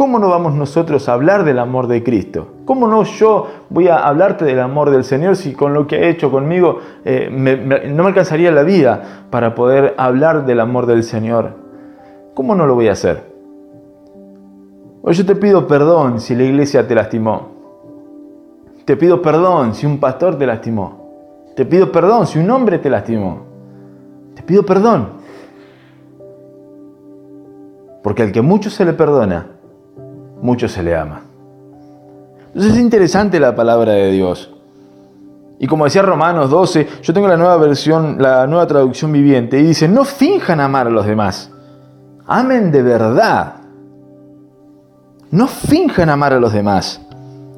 ¿Cómo 0.00 0.18
no 0.18 0.30
vamos 0.30 0.54
nosotros 0.54 1.06
a 1.10 1.12
hablar 1.12 1.44
del 1.44 1.58
amor 1.58 1.86
de 1.86 2.02
Cristo? 2.02 2.46
¿Cómo 2.64 2.86
no 2.86 3.02
yo 3.02 3.48
voy 3.68 3.88
a 3.88 3.98
hablarte 3.98 4.46
del 4.46 4.58
amor 4.58 4.88
del 4.88 5.04
Señor 5.04 5.36
si 5.36 5.52
con 5.52 5.74
lo 5.74 5.86
que 5.86 5.96
ha 5.96 6.08
hecho 6.08 6.30
conmigo 6.30 6.78
eh, 7.04 7.28
no 7.30 8.02
me 8.02 8.08
alcanzaría 8.08 8.50
la 8.50 8.62
vida 8.62 9.26
para 9.28 9.54
poder 9.54 9.94
hablar 9.98 10.46
del 10.46 10.60
amor 10.60 10.86
del 10.86 11.02
Señor? 11.02 11.50
¿Cómo 12.32 12.54
no 12.54 12.64
lo 12.64 12.74
voy 12.74 12.88
a 12.88 12.92
hacer? 12.92 13.30
Hoy 15.02 15.12
yo 15.12 15.26
te 15.26 15.36
pido 15.36 15.66
perdón 15.66 16.18
si 16.18 16.34
la 16.34 16.44
iglesia 16.44 16.88
te 16.88 16.94
lastimó. 16.94 17.48
Te 18.86 18.96
pido 18.96 19.20
perdón 19.20 19.74
si 19.74 19.84
un 19.84 20.00
pastor 20.00 20.38
te 20.38 20.46
lastimó. 20.46 21.44
Te 21.54 21.66
pido 21.66 21.92
perdón 21.92 22.26
si 22.26 22.38
un 22.38 22.50
hombre 22.50 22.78
te 22.78 22.88
lastimó. 22.88 23.42
Te 24.34 24.42
pido 24.44 24.64
perdón. 24.64 25.10
Porque 28.02 28.22
al 28.22 28.32
que 28.32 28.40
mucho 28.40 28.70
se 28.70 28.86
le 28.86 28.94
perdona, 28.94 29.59
mucho 30.42 30.68
se 30.68 30.82
le 30.82 30.96
ama. 30.96 31.22
Entonces 32.48 32.72
es 32.74 32.80
interesante 32.80 33.38
la 33.38 33.54
palabra 33.54 33.92
de 33.92 34.10
Dios. 34.10 34.50
Y 35.58 35.66
como 35.66 35.84
decía 35.84 36.02
Romanos 36.02 36.50
12, 36.50 36.88
yo 37.02 37.12
tengo 37.12 37.28
la 37.28 37.36
nueva 37.36 37.56
versión, 37.58 38.16
la 38.18 38.46
nueva 38.46 38.66
traducción 38.66 39.12
viviente, 39.12 39.60
y 39.60 39.64
dice, 39.64 39.88
no 39.88 40.04
finjan 40.04 40.58
amar 40.58 40.86
a 40.86 40.90
los 40.90 41.04
demás. 41.04 41.50
Amen 42.26 42.72
de 42.72 42.82
verdad. 42.82 43.56
No 45.30 45.46
finjan 45.46 46.08
amar 46.08 46.32
a 46.32 46.40
los 46.40 46.52
demás. 46.52 47.00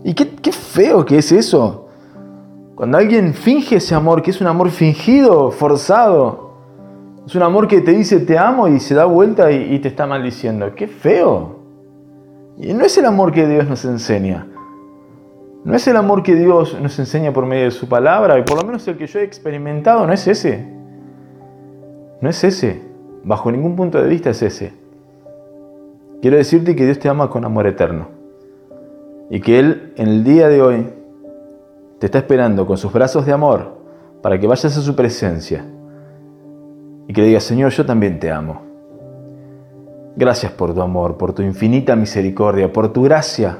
Y 0.05 0.15
qué, 0.15 0.53
feo 0.53 1.05
que 1.05 1.19
es 1.19 1.31
eso. 1.31 1.89
Cuando 2.75 2.99
alguien 2.99 3.35
finge 3.35 3.77
ese 3.77 3.95
amor, 3.95 4.23
que 4.23 4.31
es 4.31 4.41
un 4.41 4.47
amor 4.47 4.71
fingido, 4.71 5.51
forzado, 5.51 6.53
es 7.27 7.35
un 7.35 7.43
amor 7.43 7.69
que 7.69 7.81
te 7.83 7.93
dice 7.93 8.19
te 8.21 8.37
amo 8.37 8.67
y 8.67 8.81
se 8.81 8.95
da 8.95 9.05
vuelta 9.05 9.53
y, 9.53 9.79
te 9.79 9.89
está 9.89 10.07
maldiciendo. 10.07 10.75
¡Qué 10.75 10.89
feo! 10.89 11.52
Y 12.59 12.75
no 12.75 12.85
es 12.85 12.97
el 12.99 13.07
amor 13.07 13.33
que 13.33 13.47
Dios 13.47 13.69
nos 13.69 13.85
enseña. 13.85 14.47
No 15.65 15.75
es 15.75 15.87
el 15.87 15.97
amor 15.97 16.23
que 16.23 16.35
Dios 16.35 16.79
nos 16.81 16.99
enseña 16.99 17.33
por 17.33 17.47
medio 17.47 17.65
de 17.65 17.71
su 17.71 17.89
palabra, 17.89 18.39
y 18.39 18.43
por 18.43 18.59
lo 18.59 18.67
menos 18.67 18.87
el 18.89 18.97
que 18.97 19.07
yo 19.07 19.21
he 19.21 19.25
experimentado 19.25 20.07
no 20.07 20.13
es 20.13 20.27
ese. 20.27 20.67
No 22.21 22.29
es 22.29 22.43
ese. 22.43 22.83
Bajo 23.25 23.51
ningún 23.51 23.77
punto 23.77 24.03
de 24.03 24.09
vista 24.09 24.31
es 24.31 24.43
ese. 24.43 24.73
Quiero 26.21 26.37
decirte 26.37 26.75
que 26.75 26.85
Dios 26.85 26.99
te 26.99 27.09
ama 27.09 27.31
con 27.31 27.45
amor 27.45 27.67
eterno. 27.67 28.09
Y 29.31 29.41
que 29.41 29.59
Él 29.59 29.93
en 29.97 30.09
el 30.09 30.25
día 30.25 30.49
de 30.49 30.63
hoy 30.63 30.87
te 31.99 32.07
está 32.07 32.19
esperando 32.19 32.67
con 32.67 32.77
sus 32.77 32.93
brazos 32.93 33.25
de 33.25 33.33
amor 33.33 33.77
para 34.21 34.39
que 34.39 34.47
vayas 34.47 34.77
a 34.77 34.81
su 34.81 34.95
presencia 34.95 35.65
y 37.07 37.13
que 37.13 37.21
le 37.21 37.29
digas, 37.29 37.45
Señor, 37.45 37.71
yo 37.71 37.87
también 37.87 38.19
te 38.19 38.31
amo. 38.31 38.72
Gracias 40.15 40.53
por 40.53 40.75
tu 40.75 40.83
amor, 40.83 41.17
por 41.17 41.33
tu 41.33 41.43
infinita 41.43 41.97
misericordia, 41.97 42.73
por 42.73 42.93
tu 42.93 43.03
gracia, 43.03 43.59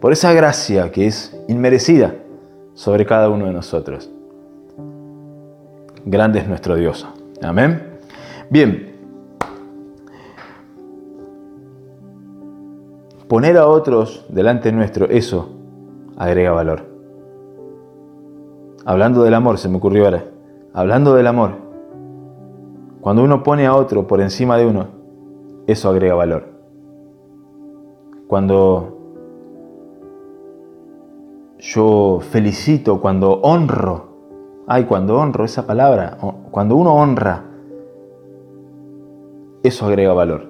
por 0.00 0.12
esa 0.12 0.32
gracia 0.32 0.90
que 0.90 1.06
es 1.06 1.38
inmerecida 1.48 2.14
sobre 2.74 3.04
cada 3.04 3.28
uno 3.28 3.46
de 3.46 3.52
nosotros. 3.52 4.10
Grande 6.04 6.38
es 6.38 6.48
nuestro 6.48 6.76
Dios. 6.76 7.06
Amén. 7.42 7.98
Bien. 8.48 8.90
Poner 13.28 13.58
a 13.58 13.66
otros 13.66 14.24
delante 14.28 14.72
nuestro, 14.72 15.06
eso 15.06 15.50
agrega 16.16 16.52
valor. 16.52 16.86
Hablando 18.84 19.22
del 19.22 19.34
amor, 19.34 19.58
se 19.58 19.68
me 19.68 19.76
ocurrió 19.76 20.06
ahora. 20.06 20.24
Hablando 20.72 21.14
del 21.14 21.26
amor. 21.26 21.52
Cuando 23.00 23.22
uno 23.22 23.42
pone 23.42 23.66
a 23.66 23.74
otro 23.74 24.06
por 24.06 24.20
encima 24.20 24.56
de 24.56 24.66
uno, 24.66 24.99
eso 25.70 25.88
agrega 25.88 26.14
valor. 26.14 26.48
Cuando 28.26 29.00
yo 31.58 32.20
felicito, 32.30 33.00
cuando 33.00 33.40
honro, 33.42 34.08
ay, 34.66 34.84
cuando 34.84 35.18
honro 35.18 35.44
esa 35.44 35.66
palabra, 35.66 36.16
cuando 36.50 36.76
uno 36.76 36.94
honra, 36.94 37.44
eso 39.62 39.86
agrega 39.86 40.12
valor. 40.12 40.48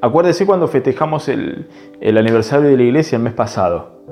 Acuérdese 0.00 0.46
cuando 0.46 0.68
festejamos 0.68 1.28
el, 1.28 1.66
aniversario 2.02 2.68
de 2.68 2.76
la 2.76 2.82
iglesia 2.82 3.16
el 3.16 3.22
mes 3.22 3.32
pasado. 3.32 4.02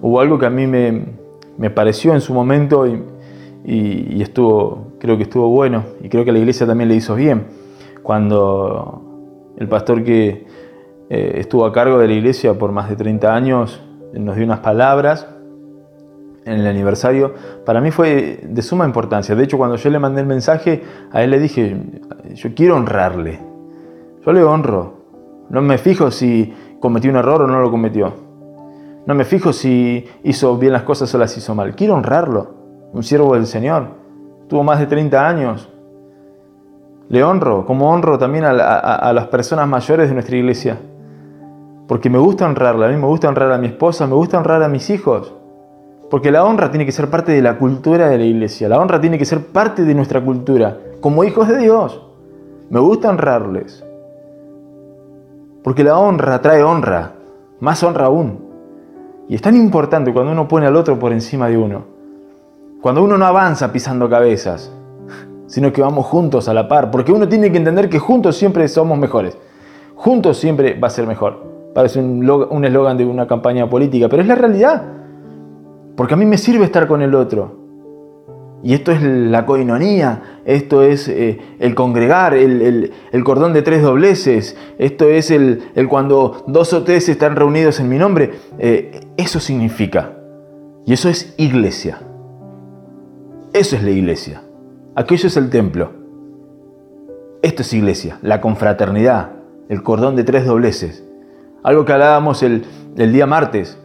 Hubo 0.00 0.20
algo 0.20 0.38
que 0.38 0.46
a 0.46 0.50
mí 0.50 0.66
me, 0.66 1.70
pareció 1.70 2.14
en 2.14 2.20
su 2.20 2.32
momento 2.32 2.86
y, 2.86 4.22
estuvo, 4.22 4.92
creo 4.98 5.16
que 5.16 5.24
estuvo 5.24 5.48
bueno 5.48 5.84
y 6.00 6.08
creo 6.08 6.24
que 6.24 6.32
la 6.32 6.38
iglesia 6.38 6.66
también 6.66 6.88
le 6.88 6.94
hizo 6.94 7.14
bien. 7.14 7.46
Cuando 8.02 9.11
el 9.56 9.68
pastor 9.68 10.04
que 10.04 10.46
eh, 11.10 11.32
estuvo 11.36 11.64
a 11.66 11.72
cargo 11.72 11.98
de 11.98 12.08
la 12.08 12.14
iglesia 12.14 12.54
por 12.54 12.72
más 12.72 12.88
de 12.88 12.96
30 12.96 13.34
años 13.34 13.82
nos 14.20 14.36
dio 14.36 14.44
unas 14.44 14.60
palabras 14.60 15.26
en 16.44 16.54
el 16.54 16.66
aniversario, 16.66 17.34
para 17.64 17.80
mí 17.80 17.90
fue 17.90 18.40
de 18.42 18.62
suma 18.62 18.84
importancia. 18.84 19.34
De 19.34 19.44
hecho, 19.44 19.58
cuando 19.58 19.76
yo 19.76 19.90
le 19.90 19.98
mandé 19.98 20.20
el 20.22 20.26
mensaje, 20.26 20.82
a 21.12 21.22
él 21.22 21.30
le 21.30 21.38
dije, 21.38 21.76
yo 22.34 22.54
quiero 22.54 22.76
honrarle. 22.76 23.38
Yo 24.24 24.32
le 24.32 24.42
honro. 24.42 25.02
No 25.50 25.62
me 25.62 25.78
fijo 25.78 26.10
si 26.10 26.52
cometió 26.80 27.10
un 27.10 27.16
error 27.16 27.42
o 27.42 27.46
no 27.46 27.60
lo 27.60 27.70
cometió. 27.70 28.12
No 29.06 29.14
me 29.14 29.24
fijo 29.24 29.52
si 29.52 30.04
hizo 30.24 30.56
bien 30.58 30.72
las 30.72 30.82
cosas 30.82 31.14
o 31.14 31.18
las 31.18 31.36
hizo 31.36 31.54
mal. 31.54 31.74
Quiero 31.76 31.94
honrarlo. 31.94 32.54
Un 32.92 33.02
siervo 33.02 33.34
del 33.34 33.46
Señor. 33.46 33.88
Tuvo 34.48 34.64
más 34.64 34.80
de 34.80 34.86
30 34.86 35.28
años. 35.28 35.68
Le 37.12 37.22
honro, 37.22 37.66
como 37.66 37.92
honro 37.92 38.18
también 38.18 38.46
a, 38.46 39.12
las 39.12 39.26
personas 39.26 39.68
mayores 39.68 40.08
de 40.08 40.14
nuestra 40.14 40.34
iglesia. 40.34 40.78
Porque 41.86 42.08
me 42.08 42.16
gusta 42.16 42.46
honrarla. 42.46 42.86
A 42.86 42.88
mí 42.88 42.96
me 42.96 43.06
gusta 43.06 43.28
honrar 43.28 43.52
a 43.52 43.58
mi 43.58 43.66
esposa, 43.66 44.06
me 44.06 44.14
gusta 44.14 44.38
honrar 44.38 44.62
a 44.62 44.68
mis 44.68 44.88
hijos. 44.88 45.34
Porque 46.10 46.30
la 46.30 46.42
honra 46.42 46.70
tiene 46.70 46.86
que 46.86 46.92
ser 46.92 47.10
parte 47.10 47.32
de 47.32 47.42
la 47.42 47.58
cultura 47.58 48.08
de 48.08 48.16
la 48.16 48.24
iglesia, 48.24 48.66
la 48.66 48.80
honra 48.80 48.98
tiene 48.98 49.18
que 49.18 49.26
ser 49.26 49.46
parte 49.46 49.84
de 49.84 49.94
nuestra 49.94 50.22
cultura, 50.22 50.78
como 51.02 51.22
hijos 51.22 51.48
de 51.48 51.58
Dios. 51.58 52.02
Me 52.70 52.80
gusta 52.80 53.10
honrarles. 53.10 53.84
Porque 55.62 55.84
la 55.84 55.98
honra 55.98 56.40
trae 56.40 56.62
honra, 56.62 57.12
más 57.60 57.82
honra 57.82 58.06
aún. 58.06 58.38
Y 59.28 59.34
es 59.34 59.42
tan 59.42 59.54
importante 59.54 60.14
cuando 60.14 60.32
uno 60.32 60.48
pone 60.48 60.66
al 60.66 60.76
otro 60.76 60.98
por 60.98 61.12
encima 61.12 61.48
de 61.48 61.58
uno. 61.58 61.84
Cuando 62.80 63.04
uno 63.04 63.18
no 63.18 63.26
avanza 63.26 63.70
pisando 63.70 64.08
cabezas, 64.08 64.72
sino 65.52 65.70
que 65.70 65.82
vamos 65.82 66.06
juntos 66.06 66.48
a 66.48 66.54
la 66.54 66.66
par. 66.66 66.90
Porque 66.90 67.12
uno 67.12 67.28
tiene 67.28 67.52
que 67.52 67.58
entender 67.58 67.90
que 67.90 67.98
juntos 67.98 68.38
siempre 68.38 68.66
somos 68.68 68.96
mejores. 68.96 69.36
Juntos 69.94 70.38
siempre 70.38 70.80
va 70.80 70.86
a 70.86 70.90
ser 70.90 71.06
mejor. 71.06 71.44
Parece 71.74 72.00
un 72.00 72.64
eslogan 72.64 72.96
de 72.96 73.04
una 73.04 73.26
campaña 73.26 73.68
política, 73.68 74.08
pero 74.08 74.22
es 74.22 74.28
la 74.28 74.34
realidad. 74.34 74.82
Porque 75.94 76.14
a 76.14 76.16
mí 76.16 76.24
me 76.24 76.38
sirve 76.38 76.64
estar 76.64 76.86
con 76.86 77.02
el 77.02 77.14
otro. 77.14 77.58
Y 78.62 78.72
esto 78.72 78.92
es 78.92 79.02
la 79.02 79.44
coinonía, 79.44 80.40
esto 80.46 80.82
es 80.82 81.06
eh, 81.08 81.38
el 81.58 81.74
congregar, 81.74 82.32
el, 82.32 82.90
cordón 83.22 83.52
de 83.52 83.60
tres 83.60 83.82
dobleces, 83.82 84.56
esto 84.78 85.10
es 85.10 85.30
el, 85.30 85.64
cuando 85.90 86.44
dos 86.46 86.72
o 86.72 86.82
tres 86.82 87.10
están 87.10 87.36
reunidos 87.36 87.78
en 87.78 87.90
mi 87.90 87.98
nombre. 87.98 88.30
Eh, 88.58 89.00
eso 89.18 89.38
significa. 89.38 90.12
Y 90.86 90.94
eso 90.94 91.10
es 91.10 91.34
iglesia. 91.36 91.98
Eso 93.52 93.76
es 93.76 93.82
la 93.82 93.90
iglesia. 93.90 94.42
Aquello 94.94 95.26
es 95.26 95.36
el 95.38 95.48
templo. 95.48 95.90
Esto 97.40 97.62
es 97.62 97.72
iglesia, 97.72 98.18
la 98.20 98.42
confraternidad, 98.42 99.30
el 99.70 99.82
cordón 99.82 100.16
de 100.16 100.24
tres 100.24 100.44
dobleces. 100.44 101.02
Algo 101.62 101.86
que 101.86 101.92
hablábamos 101.94 102.42
el, 102.42 102.66
el 102.96 103.10
día 103.10 103.26
martes 103.26 103.78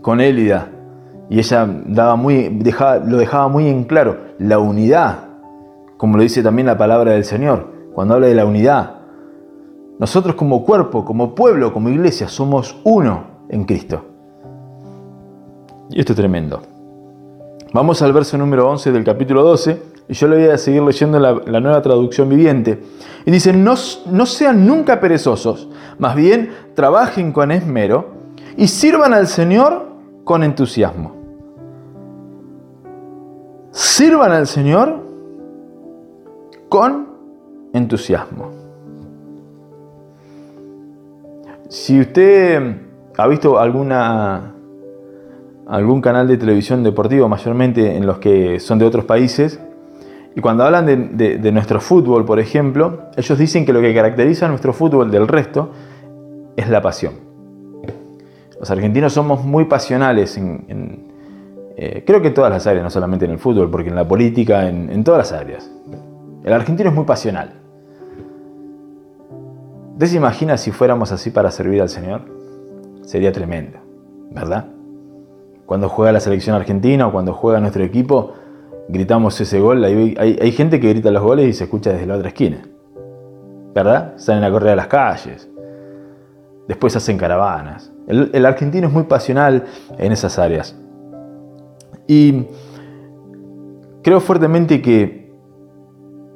con 0.00 0.22
Élida 0.22 0.70
y 1.28 1.38
ella 1.38 1.68
daba 1.86 2.16
muy, 2.16 2.48
lo 3.04 3.18
dejaba 3.18 3.48
muy 3.48 3.68
en 3.68 3.84
claro, 3.84 4.16
la 4.38 4.58
unidad, 4.58 5.28
como 5.98 6.16
lo 6.16 6.22
dice 6.22 6.42
también 6.42 6.66
la 6.66 6.78
palabra 6.78 7.12
del 7.12 7.24
Señor, 7.24 7.68
cuando 7.92 8.14
habla 8.14 8.28
de 8.28 8.34
la 8.34 8.46
unidad. 8.46 8.94
Nosotros 9.98 10.36
como 10.36 10.64
cuerpo, 10.64 11.04
como 11.04 11.34
pueblo, 11.34 11.72
como 11.72 11.90
iglesia, 11.90 12.28
somos 12.28 12.80
uno 12.84 13.24
en 13.50 13.64
Cristo. 13.64 14.06
Y 15.90 16.00
esto 16.00 16.14
es 16.14 16.16
tremendo. 16.16 16.62
Vamos 17.72 18.02
al 18.02 18.12
verso 18.12 18.36
número 18.36 18.68
11 18.70 18.92
del 18.92 19.04
capítulo 19.04 19.42
12, 19.42 19.82
y 20.08 20.14
yo 20.14 20.28
le 20.28 20.36
voy 20.36 20.50
a 20.50 20.58
seguir 20.58 20.82
leyendo 20.82 21.18
la, 21.18 21.60
nueva 21.60 21.80
traducción 21.80 22.28
viviente. 22.28 22.82
Y 23.24 23.30
dice, 23.30 23.52
no, 23.52 23.74
no 24.06 24.26
sean 24.26 24.66
nunca 24.66 25.00
perezosos, 25.00 25.68
más 25.98 26.14
bien 26.14 26.50
trabajen 26.74 27.32
con 27.32 27.50
esmero 27.50 28.08
y 28.56 28.68
sirvan 28.68 29.14
al 29.14 29.26
Señor 29.26 29.86
con 30.24 30.42
entusiasmo 30.42 31.22
sirvan 33.72 34.32
al 34.32 34.46
Señor 34.46 35.00
con 36.68 37.08
entusiasmo. 37.72 38.50
Si 41.68 41.98
usted 42.00 42.76
ha 43.16 43.26
visto 43.26 43.58
alguna, 43.58 44.54
algún 45.72 46.02
canal 46.02 46.28
de 46.28 46.36
televisión 46.36 46.82
deportivo, 46.82 47.30
mayormente 47.30 47.96
en 47.96 48.04
los 48.04 48.18
que 48.18 48.60
son 48.60 48.78
de 48.78 48.84
otros 48.84 49.06
países, 49.06 49.58
y 50.36 50.40
cuando 50.42 50.64
hablan 50.64 50.84
de, 51.16 51.52
nuestro 51.52 51.80
fútbol, 51.80 52.26
por 52.26 52.38
ejemplo, 52.38 53.04
ellos 53.16 53.38
dicen 53.38 53.64
que 53.64 53.72
lo 53.72 53.80
que 53.80 53.94
caracteriza 53.94 54.46
a 54.46 54.48
nuestro 54.50 54.74
fútbol 54.74 55.10
del 55.10 55.26
resto 55.26 55.70
es 56.56 56.68
la 56.68 56.82
pasión. 56.82 57.14
Los 58.60 58.70
argentinos 58.70 59.14
somos 59.14 59.44
muy 59.44 59.64
pasionales 59.64 60.36
en, 60.36 61.10
eh, 61.76 62.04
creo 62.06 62.20
que 62.20 62.28
en 62.28 62.34
todas 62.34 62.50
las 62.50 62.66
áreas, 62.66 62.84
no 62.84 62.90
solamente 62.90 63.24
en 63.24 63.30
el 63.30 63.38
fútbol, 63.38 63.70
porque 63.70 63.88
en 63.88 63.96
la 63.96 64.06
política, 64.06 64.68
en, 64.68 65.02
todas 65.04 65.30
las 65.30 65.40
áreas. 65.40 65.70
El 66.44 66.52
argentino 66.52 66.90
es 66.90 66.94
muy 66.94 67.04
pasional. 67.04 67.54
¿Usted 69.94 70.06
se 70.06 70.16
imagina 70.16 70.58
si 70.58 70.70
fuéramos 70.70 71.12
así 71.12 71.30
para 71.30 71.50
servir 71.50 71.80
al 71.80 71.88
Señor? 71.88 72.22
Sería 73.02 73.32
tremendo, 73.32 73.78
¿verdad? 74.30 74.66
Cuando 75.66 75.88
juega 75.88 76.12
la 76.12 76.20
selección 76.20 76.56
argentina 76.56 77.06
o 77.06 77.12
cuando 77.12 77.32
juega 77.32 77.60
nuestro 77.60 77.82
equipo, 77.84 78.32
gritamos 78.88 79.40
ese 79.40 79.60
gol. 79.60 79.84
Hay, 79.84 80.52
gente 80.52 80.80
que 80.80 80.88
grita 80.88 81.10
los 81.10 81.22
goles 81.22 81.48
y 81.48 81.52
se 81.52 81.64
escucha 81.64 81.92
desde 81.92 82.06
la 82.06 82.16
otra 82.16 82.28
esquina. 82.28 82.62
¿Verdad? 83.74 84.14
Salen 84.16 84.44
a 84.44 84.50
correr 84.50 84.72
a 84.72 84.76
las 84.76 84.88
calles. 84.88 85.48
Después 86.68 86.94
hacen 86.96 87.16
caravanas. 87.16 87.92
el 88.06 88.46
argentino 88.46 88.88
es 88.88 88.92
muy 88.92 89.04
pasional 89.04 89.64
en 89.98 90.12
esas 90.12 90.38
áreas. 90.38 90.76
Y 92.06 92.46
creo 94.02 94.20
fuertemente 94.20 94.82
que 94.82 95.32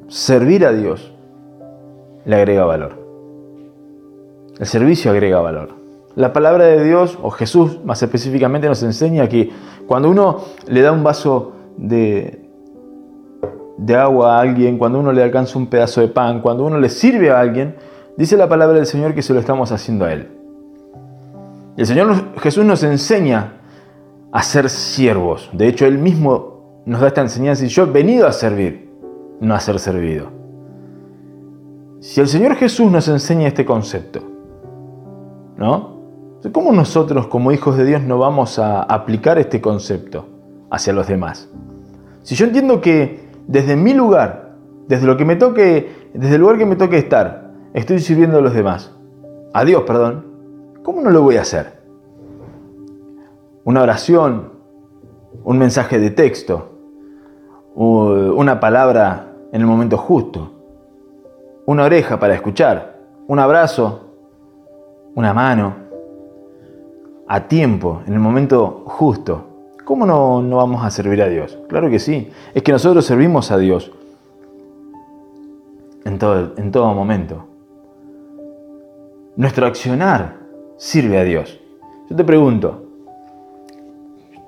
servir 0.09 0.65
a 0.65 0.73
Dios 0.73 1.12
le 2.25 2.37
agrega 2.37 2.65
valor. 2.65 3.07
El 4.59 4.67
servicio 4.67 5.11
agrega 5.11 5.41
valor. 5.41 5.86
La 6.17 6.33
palabra 6.33 6.65
de 6.65 6.83
Dios, 6.83 7.19
o 7.23 7.31
Jesús 7.31 7.85
más 7.85 8.03
específicamente, 8.03 8.67
nos 8.67 8.83
enseña 8.83 9.29
que 9.29 9.51
cuando 9.87 10.09
uno 10.09 10.41
le 10.67 10.81
da 10.81 10.91
un 10.91 11.05
vaso 11.05 11.53
de, 11.77 12.49
de 13.77 13.95
agua 13.95 14.39
a 14.39 14.41
alguien, 14.41 14.79
cuando 14.79 14.99
uno 14.99 15.13
le 15.13 15.23
alcanza 15.23 15.59
un 15.59 15.67
pedazo 15.67 16.01
de 16.01 16.09
pan, 16.09 16.41
cuando 16.41 16.65
uno 16.65 16.81
le 16.81 16.89
sirve 16.89 17.31
a 17.31 17.39
alguien, 17.39 17.77
dice 18.17 18.39
la 18.39 18.49
palabra 18.49 18.79
del 18.79 18.87
Señor 18.87 19.15
que 19.15 19.21
se 19.21 19.35
lo 19.35 19.41
estamos 19.41 19.73
haciendo 19.73 20.07
a 20.07 20.13
Él. 20.15 20.29
El 21.77 21.87
Señor 21.87 22.39
Jesús 22.39 22.65
nos 22.65 22.83
enseña 22.83 23.53
a 24.33 24.43
ser 24.43 24.71
siervos. 24.71 25.51
De 25.53 25.69
hecho, 25.69 25.85
Él 25.85 25.99
mismo 25.99 26.81
nos 26.87 27.03
da 27.03 27.09
esta 27.09 27.21
enseñanza 27.21 27.63
y 27.63 27.69
yo 27.69 27.83
he 27.83 27.87
venido 27.87 28.27
a 28.27 28.33
servir, 28.33 28.91
no 29.41 29.55
a 29.55 29.61
ser 29.61 29.79
servido. 29.79 30.29
Si 32.01 32.23
el 32.23 32.29
Señor 32.29 32.55
Jesús 32.55 32.91
nos 32.91 33.07
enseña 33.09 33.49
este 33.49 33.67
concepto, 33.67 34.21
¿no? 35.59 35.96
¿Cómo 36.53 36.73
nosotros 36.73 37.27
como 37.27 37.53
hijos 37.53 37.77
de 37.77 37.85
Dios 37.85 38.03
no 38.03 38.19
vamos 38.19 38.59
a 38.59 38.83
aplicar 38.83 39.39
este 39.39 39.61
concepto 39.61 40.27
hacia 40.71 40.93
los 40.93 41.07
demás? 41.07 41.49
Si 42.23 42.35
yo 42.35 42.47
entiendo 42.47 42.81
que 42.81 43.29
desde 43.47 43.77
mi 43.77 43.95
lugar, 43.95 44.57
desde 44.89 45.07
lo 45.07 45.17
que 45.17 45.25
me 45.25 45.37
toque, 45.37 46.11
desde 46.15 46.35
el 46.35 46.41
lugar 46.41 46.59
que 46.59 46.67
me 46.67 46.77
toque 46.77 46.99
estar, 46.99 47.53
estoy 47.75 48.01
sirviendo 48.01 48.39
a 48.39 48.41
los 48.41 48.55
demás, 48.55 48.95
a 49.53 49.65
Dios, 49.65 49.83
perdón, 49.83 50.27
¿cómo 50.83 51.01
no 51.01 51.11
lo 51.11 51.23
voy 51.23 51.37
a 51.37 51.43
hacer? 51.43 51.77
una 53.67 53.83
oración, 53.83 54.53
un 55.43 55.59
mensaje 55.59 55.99
de 55.99 56.11
texto, 56.11 56.71
una 57.75 58.61
palabra 58.61 59.33
en 59.51 59.61
el 59.61 59.67
momento 59.67 59.99
justo, 59.99 60.53
una 61.67 61.83
oreja 61.83 62.21
para 62.21 62.35
escuchar, 62.35 63.01
un 63.27 63.41
abrazo, 63.41 64.13
una 65.17 65.35
mano, 65.35 65.75
a 67.29 67.49
tiempo, 67.49 68.03
en 68.07 68.12
el 68.12 68.19
momento 68.19 68.85
justo. 68.87 69.47
¿Cómo 69.85 70.05
no, 70.07 70.43
no 70.43 70.57
vamos 70.57 70.85
a 70.85 70.91
servir 70.91 71.23
a 71.23 71.29
Dios? 71.29 71.59
Claro 71.69 71.89
que 71.91 71.99
sí. 71.99 72.31
Es 72.55 72.62
que 72.62 72.73
nosotros 72.73 73.05
servimos 73.05 73.51
a 73.51 73.59
Dios 73.59 73.93
en 76.05 76.19
todo, 76.19 76.53
en 76.57 76.71
todo 76.71 76.93
momento. 76.93 77.45
Nuestro 79.37 79.67
accionar 79.67 80.37
sirve 80.77 81.19
a 81.19 81.25
Dios. 81.25 81.61
Yo 82.09 82.17
te 82.17 82.25
pregunto, 82.25 82.85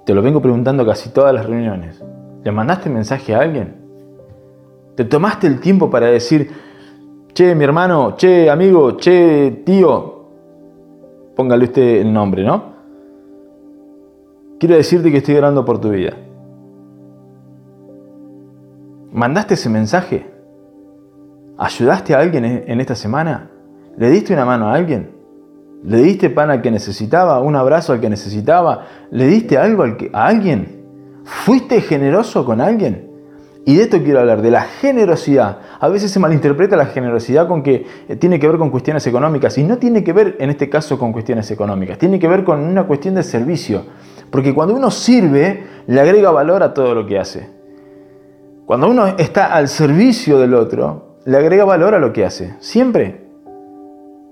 te 0.05 0.15
lo 0.15 0.23
vengo 0.23 0.41
preguntando 0.41 0.87
casi 0.87 1.11
todas 1.11 1.35
las 1.35 1.47
reuniones. 1.47 2.03
¿Le 2.43 2.53
mandaste 2.53 2.89
mensaje 2.89 3.35
a 3.35 3.41
alguien? 3.41 3.77
¿Te 4.95 5.05
tomaste 5.05 5.47
el 5.47 5.61
tiempo 5.61 5.91
para 5.91 6.07
decir, 6.07 6.51
che, 7.33 7.55
mi 7.55 7.65
hermano, 7.65 8.17
che, 8.17 8.49
amigo, 8.49 8.97
che, 8.97 9.63
tío, 9.65 10.18
póngale 11.39 11.67
usted 11.67 12.01
el 12.01 12.13
nombre, 12.13 12.43
¿no? 12.43 12.65
Quiero 14.59 14.75
decirte 14.75 15.13
que 15.13 15.19
estoy 15.19 15.37
orando 15.37 15.65
por 15.65 15.81
tu 15.81 15.91
vida. 15.91 16.15
¿Mandaste 19.13 19.55
ese 19.55 19.71
mensaje? 19.71 20.27
¿Ayudaste 21.57 22.13
a 22.13 22.19
alguien 22.19 22.45
en 22.45 22.81
esta 22.81 22.97
semana? 22.97 23.53
¿Le 23.97 24.11
diste 24.11 24.33
una 24.33 24.45
mano 24.45 24.67
a 24.67 24.75
alguien? 24.75 25.13
¿Le 25.85 25.99
diste 25.99 26.29
pan 26.29 26.51
al 26.51 26.61
que 26.61 26.73
necesitaba? 26.73 27.41
¿Un 27.41 27.55
abrazo 27.55 27.93
al 27.93 28.01
que 28.01 28.11
necesitaba? 28.11 28.87
¿Le 29.13 29.29
diste 29.29 29.57
algo 29.57 29.85
a 29.85 30.27
alguien? 30.27 30.87
¿Fuiste 31.23 31.81
generoso 31.83 32.45
con 32.45 32.61
alguien? 32.61 33.08
Y 33.69 33.77
de 33.77 33.83
esto 33.83 34.03
quiero 34.03 34.21
hablar, 34.21 34.41
de 34.41 34.51
la 34.51 34.63
generosidad. 34.63 35.59
A 35.79 35.89
veces 35.89 36.11
se 36.11 36.19
malinterpreta 36.19 36.75
la 36.75 36.87
generosidad 36.87 37.47
con 37.47 37.63
que 37.63 37.85
eh, 38.09 38.17
tiene 38.17 38.41
que 38.41 38.49
ver 38.49 38.57
con 38.57 38.71
cuestiones 38.71 39.07
económicas 39.07 39.59
y 39.59 39.63
no 39.63 39.77
tiene 39.77 40.03
que 40.03 40.15
ver 40.15 40.37
en 40.39 40.49
este 40.49 40.71
caso 40.71 40.99
con 40.99 41.13
cuestiones 41.13 41.51
económicas, 41.51 41.99
tiene 41.99 42.19
que 42.19 42.29
ver 42.29 42.45
con 42.45 42.61
una 42.61 42.87
cuestión 42.87 43.15
de 43.15 43.23
servicio. 43.23 43.85
Porque 44.31 44.55
cuando 44.55 44.75
uno 44.75 44.91
sirve, 44.91 45.65
le 45.87 46.01
agrega 46.01 46.31
valor 46.31 46.63
a 46.63 46.73
todo 46.73 46.95
lo 46.95 47.05
que 47.05 47.19
hace. 47.19 47.51
Cuando 48.65 48.89
uno 48.89 49.07
está 49.19 49.53
al 49.53 49.69
servicio 49.69 50.39
del 50.39 50.55
otro, 50.55 51.19
le 51.27 51.37
agrega 51.37 51.67
valor 51.67 51.95
a 51.95 51.99
lo 51.99 52.11
que 52.11 52.25
hace. 52.25 52.55
Siempre. 52.61 53.27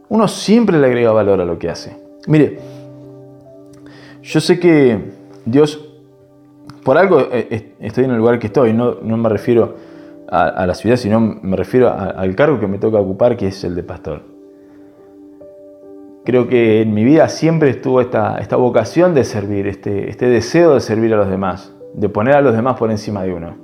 Uno 0.09 0.29
siempre 0.29 0.79
le 0.79 0.87
agrega 0.87 1.13
valor 1.13 1.43
a 1.43 1.45
lo 1.45 1.59
que 1.59 1.69
hace. 1.69 1.95
Mire, 2.27 2.59
yo 4.23 4.41
sé 4.41 4.59
que 4.59 4.99
Dios, 5.45 5.86
por 6.87 6.97
algo 6.99 7.19
eh, 7.19 7.49
eh, 7.51 7.73
estoy 7.81 8.05
en 8.05 8.13
el 8.13 8.19
lugar 8.19 8.39
que 8.39 8.47
estoy, 8.47 8.73
no, 8.73 8.95
me 9.03 9.29
refiero 9.29 9.75
a, 10.29 10.65
la 10.67 10.75
ciudad, 10.75 10.95
sino 10.95 11.19
me 11.19 11.57
refiero 11.57 11.91
al 11.91 12.37
cargo 12.37 12.61
que 12.61 12.69
me 12.69 12.79
toca 12.79 12.99
ocupar, 12.99 13.37
que 13.37 13.49
es 13.49 13.65
el 13.65 13.75
de 13.75 13.83
pastor. 13.83 14.23
Creo 16.25 16.47
que 16.47 16.83
en 16.83 16.95
mi 16.95 17.03
vida 17.03 17.29
siempre 17.29 17.71
estuvo 17.71 18.01
esta, 18.01 18.39
vocación 18.57 19.15
de 19.15 19.25
servir, 19.25 19.67
este, 19.67 20.09
este 20.09 20.29
deseo 20.29 20.75
de 20.75 20.81
servir 20.81 21.13
a 21.13 21.17
los 21.17 21.29
demás, 21.29 21.75
de 21.93 22.09
poner 22.09 22.37
a 22.37 22.41
los 22.41 22.55
demás 22.55 22.77
por 22.79 22.89
encima 22.93 23.25
de 23.25 23.35
uno. 23.35 23.57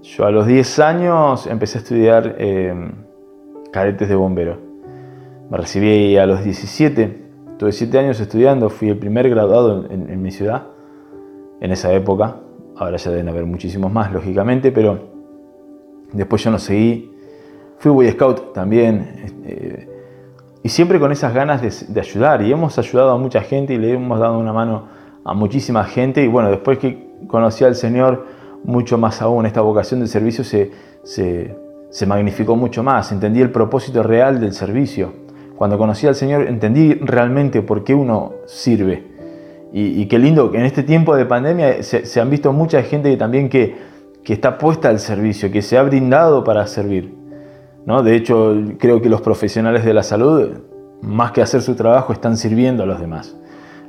Yo 0.00 0.24
a 0.24 0.30
los 0.30 0.46
10 0.46 0.78
años 0.78 1.46
empecé 1.46 1.76
a 1.76 1.80
estudiar 1.82 2.36
eh, 2.38 2.90
cadetes 3.70 4.08
de 4.08 4.14
bombero. 4.14 4.56
Me 5.50 5.58
recibí 5.58 6.16
a 6.16 6.24
los 6.24 6.42
17, 6.42 7.22
tuve 7.58 7.72
7 7.72 7.98
años 7.98 8.18
estudiando, 8.18 8.70
fui 8.70 8.88
el 8.88 8.96
primer 8.96 9.28
graduado 9.28 9.84
en, 9.90 10.22
mi 10.22 10.30
ciudad 10.30 10.68
en 11.60 11.72
esa 11.72 11.92
época. 11.92 12.36
Ahora 12.76 12.96
ya 12.96 13.10
deben 13.10 13.28
haber 13.28 13.46
muchísimos 13.46 13.92
más, 13.92 14.12
lógicamente, 14.12 14.72
pero 14.72 14.98
después 16.12 16.44
yo 16.44 16.50
no 16.50 16.58
seguí. 16.58 17.12
Fui 17.78 17.90
Boy 17.90 18.10
Scout 18.10 18.52
también. 18.52 19.22
Este, 19.24 19.88
y 20.62 20.68
siempre 20.68 20.98
con 20.98 21.12
esas 21.12 21.32
ganas 21.32 21.62
de, 21.62 22.00
ayudar. 22.00 22.42
Y 22.42 22.52
hemos 22.52 22.78
ayudado 22.78 23.10
a 23.10 23.18
mucha 23.18 23.40
gente 23.40 23.74
y 23.74 23.78
le 23.78 23.92
hemos 23.92 24.18
dado 24.18 24.38
una 24.38 24.52
mano 24.52 24.88
a 25.24 25.32
muchísima 25.34 25.84
gente. 25.84 26.22
Y 26.22 26.28
bueno, 26.28 26.50
después 26.50 26.78
que 26.78 27.14
conocí 27.28 27.64
al 27.64 27.76
Señor, 27.76 28.26
mucho 28.64 28.98
más 28.98 29.22
aún, 29.22 29.46
esta 29.46 29.60
vocación 29.60 30.00
de 30.00 30.08
servicio 30.08 30.44
se, 30.44 30.72
se 31.02 32.06
magnificó 32.06 32.56
mucho 32.56 32.82
más. 32.82 33.12
Entendí 33.12 33.40
el 33.40 33.50
propósito 33.50 34.02
real 34.02 34.40
del 34.40 34.52
servicio. 34.52 35.12
Cuando 35.56 35.78
conocí 35.78 36.06
al 36.06 36.14
Señor 36.14 36.42
entendí 36.42 36.94
realmente 36.94 37.62
por 37.62 37.82
qué 37.82 37.94
uno 37.94 38.34
sirve. 38.46 39.15
Y, 39.72 40.06
qué 40.06 40.18
lindo 40.18 40.50
que 40.50 40.58
en 40.58 40.64
este 40.64 40.82
tiempo 40.82 41.16
de 41.16 41.26
pandemia 41.26 41.82
se, 41.82 42.20
han 42.20 42.30
visto 42.30 42.52
mucha 42.52 42.82
gente 42.82 43.14
también 43.16 43.48
que, 43.48 43.76
que, 44.24 44.32
está 44.32 44.58
puesta 44.58 44.88
al 44.88 45.00
servicio, 45.00 45.50
que 45.50 45.60
se 45.60 45.76
ha 45.76 45.82
brindado 45.82 46.44
para 46.44 46.66
servir. 46.66 47.14
¿no? 47.84 48.02
De 48.02 48.14
hecho, 48.14 48.54
creo 48.78 49.02
que 49.02 49.08
los 49.08 49.20
profesionales 49.20 49.84
de 49.84 49.92
la 49.92 50.02
salud, 50.02 50.60
más 51.02 51.32
que 51.32 51.42
hacer 51.42 51.62
su 51.62 51.74
trabajo, 51.74 52.12
están 52.12 52.36
sirviendo 52.36 52.84
a 52.84 52.86
los 52.86 53.00
demás. 53.00 53.36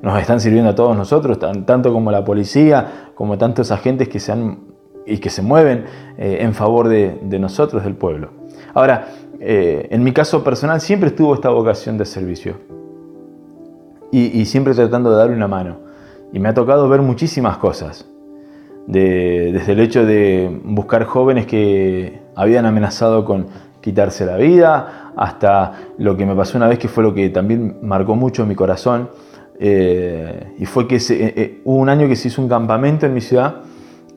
Nos 0.01 0.19
están 0.19 0.41
sirviendo 0.41 0.71
a 0.71 0.75
todos 0.75 0.97
nosotros, 0.97 1.39
tanto 1.39 1.93
como 1.93 2.11
la 2.11 2.23
policía, 2.25 3.11
como 3.15 3.37
tantos 3.37 3.71
agentes 3.71 4.09
que 4.09 4.19
se 4.19 4.31
han 4.31 4.59
y 5.05 5.19
que 5.19 5.29
se 5.29 5.41
mueven 5.41 5.85
eh, 6.17 6.39
en 6.41 6.53
favor 6.53 6.89
de, 6.89 7.17
de 7.23 7.39
nosotros, 7.39 7.83
del 7.83 7.95
pueblo. 7.95 8.31
Ahora, 8.73 9.07
eh, 9.39 9.87
en 9.89 10.03
mi 10.03 10.11
caso 10.11 10.43
personal 10.43 10.81
siempre 10.81 11.09
estuvo 11.09 11.33
esta 11.33 11.49
vocación 11.49 11.97
de 11.97 12.05
servicio 12.05 12.76
y, 14.11 14.45
siempre 14.45 14.73
tratando 14.73 15.11
de 15.11 15.17
darle 15.17 15.35
una 15.35 15.47
mano. 15.47 15.77
Y 16.33 16.39
me 16.39 16.49
ha 16.49 16.53
tocado 16.53 16.87
ver 16.89 17.01
muchísimas 17.01 17.57
cosas, 17.57 18.05
desde 18.85 19.71
el 19.71 19.79
hecho 19.79 20.05
de 20.05 20.61
buscar 20.63 21.05
jóvenes 21.05 21.45
que 21.45 22.21
habían 22.35 22.65
amenazado 22.65 23.25
con 23.25 23.47
quitarse 23.81 24.25
la 24.25 24.37
vida, 24.37 25.11
hasta 25.15 25.73
lo 25.97 26.15
que 26.15 26.25
me 26.25 26.35
pasó 26.35 26.57
una 26.57 26.67
vez 26.67 26.79
que 26.79 26.87
fue 26.87 27.03
lo 27.03 27.13
que 27.13 27.29
también 27.29 27.77
marcó 27.81 28.15
mucho 28.15 28.45
mi 28.45 28.55
corazón, 28.55 29.09
eh, 29.59 30.53
y 30.57 30.65
fue 30.65 30.87
que 30.87 30.99
eh, 31.09 31.61
hubo 31.65 31.77
un 31.77 31.89
año 31.89 32.07
que 32.07 32.15
se 32.15 32.27
hizo 32.27 32.41
un 32.41 32.49
campamento 32.49 33.05
en 33.05 33.13
mi 33.13 33.21
ciudad 33.21 33.63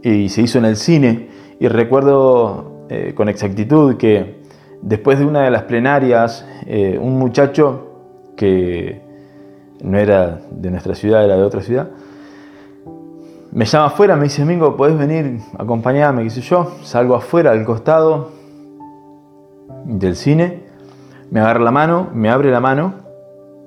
y 0.03 0.29
se 0.29 0.43
hizo 0.43 0.59
en 0.59 0.65
el 0.67 0.77
cine, 0.77 1.29
y 1.59 1.69
recuerdo 1.69 2.87
con 3.15 3.29
exactitud 3.29 3.97
que 3.97 4.41
Después 4.83 5.19
de 5.19 5.27
una 5.27 5.43
de 5.43 5.51
las 5.51 5.65
plenarias, 5.65 6.47
eh, 6.67 6.99
un 7.01 7.19
muchacho 7.19 8.33
que 8.35 9.03
no 9.83 9.99
era 9.99 10.41
de 10.51 10.71
nuestra 10.71 10.95
ciudad, 10.95 11.25
era 11.25 11.37
de 11.37 11.43
otra 11.43 11.63
ciudad, 11.63 11.89
me 13.53 13.65
llama 13.65 13.87
afuera, 13.87 14.15
me 14.15 14.25
dice, 14.25 14.45
Mingo, 14.45 14.77
¿podés 14.77 14.97
venir, 14.97 15.41
acompañarme, 15.59 16.23
qué 16.23 16.31
sé 16.31 16.41
yo? 16.41 16.77
Salgo 16.83 17.17
afuera, 17.17 17.51
al 17.51 17.65
costado 17.65 18.31
del 19.85 20.15
cine, 20.15 20.63
me 21.31 21.41
agarra 21.41 21.61
la 21.61 21.73
mano, 21.73 22.09
me 22.15 22.31
abre 22.31 22.51
la 22.51 22.61
mano 22.61 22.95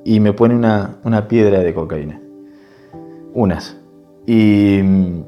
y 0.05 0.19
me 0.19 0.31
pone 0.31 0.55
una, 0.55 0.97
una 1.03 1.27
piedra 1.27 1.59
de 1.59 1.73
cocaína. 1.73 2.21
Unas. 3.33 3.77
Y 4.25 4.79
mm, 4.81 5.23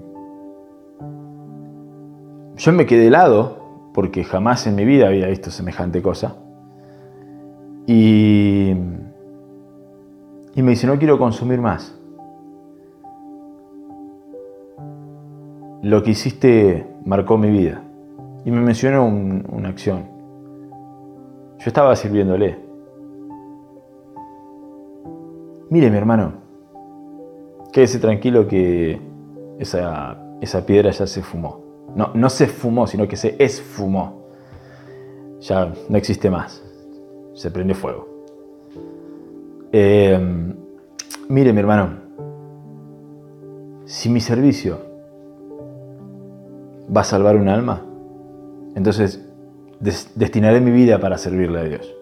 yo 2.55 2.71
me 2.71 2.85
quedé 2.85 3.07
helado 3.07 3.89
porque 3.93 4.23
jamás 4.23 4.67
en 4.67 4.75
mi 4.75 4.85
vida 4.85 5.07
había 5.07 5.27
visto 5.27 5.51
semejante 5.51 6.01
cosa. 6.01 6.35
Y, 7.87 8.73
y 10.55 10.63
me 10.63 10.71
dice, 10.71 10.87
no 10.87 10.97
quiero 10.97 11.19
consumir 11.19 11.59
más. 11.59 11.93
Lo 15.81 16.01
que 16.01 16.11
hiciste 16.11 16.87
marcó 17.05 17.37
mi 17.37 17.49
vida. 17.49 17.83
Y 18.45 18.51
me 18.51 18.61
mencionó 18.61 19.05
una 19.05 19.69
acción. 19.69 20.05
Yo 21.59 21.65
estaba 21.67 21.95
sirviéndole. 21.95 22.57
Mire, 25.69 25.91
mi 25.91 25.97
hermano, 25.97 26.33
quédese 27.73 27.99
tranquilo 27.99 28.47
que 28.47 29.01
esa, 29.59 30.17
esa 30.41 30.65
piedra 30.65 30.91
ya 30.91 31.05
se 31.05 31.21
fumó. 31.21 31.59
No, 31.95 32.29
se 32.29 32.47
fumó, 32.47 32.87
sino 32.87 33.07
que 33.07 33.15
se 33.15 33.35
esfumó. 33.39 34.25
Ya 35.41 35.73
no 35.89 35.97
existe 35.97 36.29
más. 36.29 36.63
Se 37.33 37.51
prende 37.51 37.73
fuego. 37.73 38.14
Eh, 39.77 40.17
mire, 41.27 41.51
mi 41.51 41.59
hermano, 41.59 41.89
si 43.83 44.07
mi 44.07 44.21
servicio 44.21 44.77
va 46.95 47.01
a 47.01 47.03
salvar 47.03 47.35
un 47.35 47.49
alma, 47.49 47.83
entonces 48.73 49.29
destinaré 50.15 50.61
mi 50.61 50.71
vida 50.71 50.97
para 51.01 51.17
servirle 51.17 51.59
a 51.59 51.63
Dios. 51.63 51.93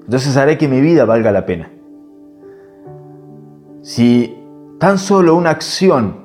Entonces 0.00 0.36
haré 0.36 0.58
que 0.58 0.66
mi 0.66 0.80
vida 0.80 1.04
valga 1.04 1.30
la 1.30 1.46
pena. 1.46 1.70
Si 3.82 4.36
tan 4.80 4.98
solo 4.98 5.36
una 5.36 5.50
acción 5.50 6.24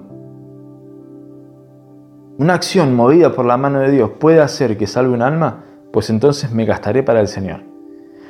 una 2.39 2.55
acción 2.55 2.95
movida 2.95 3.33
por 3.33 3.45
la 3.45 3.57
mano 3.57 3.81
de 3.81 3.91
Dios 3.91 4.11
puede 4.17 4.41
hacer 4.41 4.77
que 4.77 4.87
salve 4.87 5.13
un 5.13 5.21
alma, 5.21 5.65
pues 5.93 6.09
entonces 6.09 6.51
me 6.51 6.65
gastaré 6.65 7.03
para 7.03 7.19
el 7.19 7.27
Señor. 7.27 7.68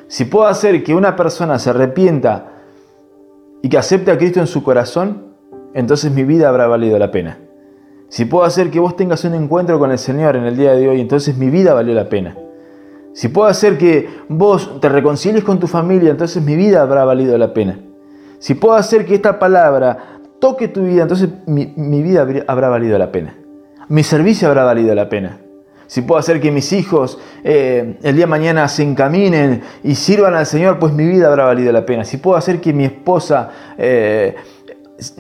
Si 0.10 0.26
puedo 0.26 0.45
hacer 0.45 0.84
que 0.84 0.93
una 0.93 1.16
persona 1.16 1.57
se 1.57 1.70
arrepienta 1.70 2.51
y 3.62 3.70
que 3.70 3.78
acepte 3.78 4.12
a 4.12 4.18
Cristo 4.18 4.41
en 4.41 4.47
su 4.47 4.62
corazón, 4.62 5.36
entonces 5.74 6.12
mi 6.12 6.26
vida 6.26 6.49
habrá 6.49 6.68
valido 6.68 6.99
la 6.99 7.12
pena. 7.12 7.39
Si 8.10 8.26
puedo 8.26 8.43
hacer 8.43 8.70
que 8.70 8.82
vos 8.82 8.97
tengas 8.97 9.24
un 9.24 9.36
encuentro 9.36 9.80
con 9.80 9.91
el 9.91 9.97
Señor 9.97 10.36
en 10.36 10.43
el 10.43 10.57
día 10.57 10.74
de 10.74 10.89
hoy, 10.89 10.99
entonces 10.99 11.38
mi 11.38 11.49
vida 11.49 11.74
valió 11.74 11.93
la 11.93 12.10
pena. 12.10 12.36
Si 13.14 13.30
puedo 13.30 13.47
hacer 13.47 13.78
que 13.78 14.10
vos 14.28 14.82
te 14.82 14.89
reconcilies 14.89 15.45
con 15.45 15.60
tu 15.60 15.68
familia, 15.68 16.12
entonces 16.12 16.43
mi 16.43 16.57
vida 16.57 16.82
habrá 16.82 17.05
valido 17.05 17.38
la 17.38 17.53
pena. 17.53 17.80
Si 18.39 18.55
puedo 18.55 18.76
hacer 18.76 19.05
que 19.05 19.16
esta 19.16 19.39
palabra 19.39 20.20
toque 20.41 20.68
tu 20.68 20.84
vida, 20.84 21.03
entonces 21.03 21.30
mi, 21.47 21.74
mi 21.78 22.01
vida 22.01 22.28
habrá 22.47 22.68
valido 22.68 22.97
la 22.97 23.14
pena 23.14 23.39
mi 23.89 24.03
servicio 24.03 24.47
habrá 24.47 24.64
valido 24.64 24.93
la 24.93 25.10
pena. 25.10 25.39
Si 25.89 26.03
puedo 26.03 26.19
hacer 26.19 26.39
que 26.39 26.51
mis 26.51 26.71
hijos 26.71 27.17
eh, 27.43 27.97
el 28.03 28.15
día 28.15 28.25
de 28.25 28.29
mañana 28.29 28.67
se 28.67 28.83
encaminen 28.83 29.63
y 29.83 29.95
sirvan 29.95 30.35
al 30.35 30.45
Señor, 30.45 30.77
pues 30.77 30.93
mi 30.93 31.03
vida 31.03 31.29
habrá 31.29 31.45
valido 31.45 31.71
la 31.71 31.83
pena. 31.83 32.05
Si 32.05 32.17
puedo 32.17 32.37
hacer 32.37 32.61
que 32.61 32.73
mi 32.73 32.85
esposa 32.85 33.49
eh, 33.75 34.35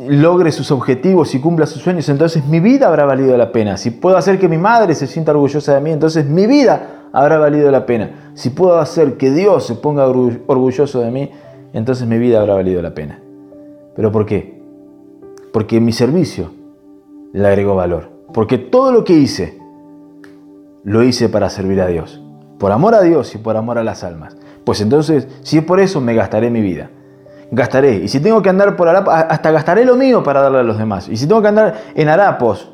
logre 0.07 0.51
sus 0.51 0.69
objetivos 0.69 1.33
y 1.33 1.41
cumpla 1.41 1.65
sus 1.65 1.81
sueños, 1.81 2.07
entonces 2.07 2.45
mi 2.45 2.59
vida 2.59 2.87
habrá 2.87 3.05
valido 3.05 3.35
la 3.35 3.51
pena. 3.51 3.77
Si 3.77 3.89
puedo 3.89 4.15
hacer 4.15 4.37
que 4.37 4.47
mi 4.47 4.59
madre 4.59 4.93
se 4.93 5.07
sienta 5.07 5.31
orgullosa 5.31 5.73
de 5.73 5.81
mí, 5.81 5.89
entonces 5.89 6.27
mi 6.27 6.45
vida 6.45 7.07
habrá 7.13 7.39
valido 7.39 7.71
la 7.71 7.87
pena. 7.87 8.31
Si 8.35 8.51
puedo 8.51 8.77
hacer 8.77 9.17
que 9.17 9.31
Dios 9.31 9.65
se 9.65 9.73
ponga 9.73 10.05
orgulloso 10.05 11.01
de 11.01 11.09
mí, 11.09 11.31
entonces 11.73 12.07
mi 12.07 12.19
vida 12.19 12.41
habrá 12.41 12.53
valido 12.53 12.79
la 12.83 12.93
pena. 12.93 13.19
¿Pero 13.95 14.11
por 14.11 14.27
qué? 14.27 14.61
Porque 15.51 15.79
mi 15.79 15.93
servicio 15.93 16.51
le 17.33 17.47
agregó 17.47 17.73
valor. 17.73 18.11
Porque 18.31 18.59
todo 18.59 18.91
lo 18.91 19.03
que 19.03 19.13
hice, 19.13 19.58
lo 20.83 21.03
hice 21.03 21.29
para 21.29 21.49
servir 21.49 21.81
a 21.81 21.87
Dios. 21.87 22.21
Por 22.57 22.71
amor 22.71 22.95
a 22.95 23.01
Dios 23.01 23.33
y 23.35 23.37
por 23.37 23.57
amor 23.57 23.77
a 23.77 23.83
las 23.83 24.03
almas. 24.03 24.35
Pues 24.65 24.81
entonces, 24.81 25.27
si 25.41 25.57
es 25.57 25.63
por 25.63 25.79
eso, 25.79 26.01
me 26.01 26.13
gastaré 26.13 26.49
mi 26.49 26.61
vida. 26.61 26.89
Gastaré. 27.51 27.95
Y 27.95 28.07
si 28.07 28.19
tengo 28.19 28.41
que 28.41 28.49
andar 28.49 28.75
por 28.75 28.87
Arapos, 28.87 29.13
hasta 29.13 29.51
gastaré 29.51 29.85
lo 29.85 29.95
mío 29.95 30.21
para 30.23 30.41
darle 30.41 30.59
a 30.59 30.63
los 30.63 30.77
demás. 30.77 31.09
Y 31.09 31.17
si 31.17 31.27
tengo 31.27 31.41
que 31.41 31.47
andar 31.47 31.75
en 31.95 32.07
Harapos, 32.09 32.71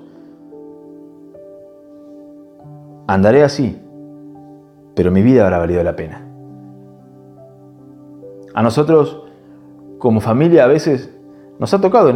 andaré 3.07 3.43
así. 3.43 3.81
Pero 4.95 5.11
mi 5.11 5.21
vida 5.21 5.43
habrá 5.43 5.59
valido 5.59 5.83
la 5.83 5.95
pena. 5.95 6.21
A 8.53 8.61
nosotros, 8.61 9.23
como 9.99 10.21
familia, 10.21 10.63
a 10.63 10.67
veces 10.67 11.11
nos 11.59 11.73
ha 11.73 11.79
tocado, 11.79 12.13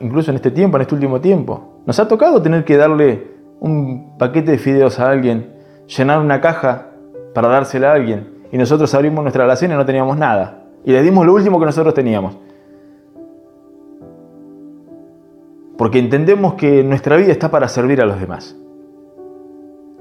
incluso 0.00 0.30
en 0.30 0.36
este 0.36 0.50
tiempo, 0.50 0.76
en 0.76 0.82
este 0.82 0.94
último 0.94 1.20
tiempo, 1.20 1.82
nos 1.86 1.98
ha 1.98 2.08
tocado 2.08 2.40
tener 2.42 2.64
que 2.64 2.76
darle 2.76 3.39
un 3.60 4.16
paquete 4.18 4.52
de 4.52 4.58
fideos 4.58 4.98
a 4.98 5.10
alguien, 5.10 5.54
llenar 5.86 6.18
una 6.18 6.40
caja 6.40 6.88
para 7.34 7.48
dársela 7.48 7.92
a 7.92 7.94
alguien 7.94 8.40
y 8.50 8.58
nosotros 8.58 8.92
abrimos 8.94 9.22
nuestra 9.22 9.44
alacena 9.44 9.74
y 9.74 9.76
no 9.76 9.86
teníamos 9.86 10.16
nada. 10.16 10.64
Y 10.84 10.92
le 10.92 11.02
dimos 11.02 11.24
lo 11.24 11.34
último 11.34 11.60
que 11.60 11.66
nosotros 11.66 11.94
teníamos. 11.94 12.36
Porque 15.76 15.98
entendemos 15.98 16.54
que 16.54 16.82
nuestra 16.82 17.16
vida 17.16 17.32
está 17.32 17.50
para 17.50 17.68
servir 17.68 18.00
a 18.00 18.06
los 18.06 18.18
demás. 18.18 18.56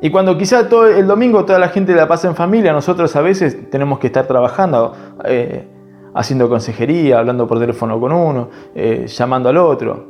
Y 0.01 0.09
cuando 0.09 0.37
quizá 0.37 0.69
todo 0.69 0.87
el 0.87 1.07
domingo 1.07 1.43
toda 1.45 1.59
la 1.59 1.69
gente 1.69 1.93
la 1.93 2.07
pasa 2.07 2.29
en 2.29 2.35
familia, 2.35 2.71
nosotros 2.71 3.13
a 3.15 3.21
veces 3.21 3.69
tenemos 3.69 3.99
que 3.99 4.07
estar 4.07 4.25
trabajando, 4.25 4.93
eh, 5.25 5.67
haciendo 6.13 6.47
consejería, 6.47 7.19
hablando 7.19 7.45
por 7.45 7.59
teléfono 7.59 7.99
con 7.99 8.13
uno, 8.13 8.49
eh, 8.73 9.05
llamando 9.07 9.49
al 9.49 9.57
otro, 9.57 10.05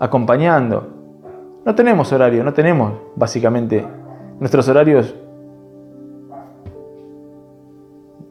acompañando. 0.00 0.99
No 1.64 1.74
tenemos 1.74 2.12
horario, 2.12 2.42
no 2.42 2.52
tenemos 2.52 2.92
básicamente 3.16 3.86
nuestros 4.38 4.68
horarios 4.68 5.14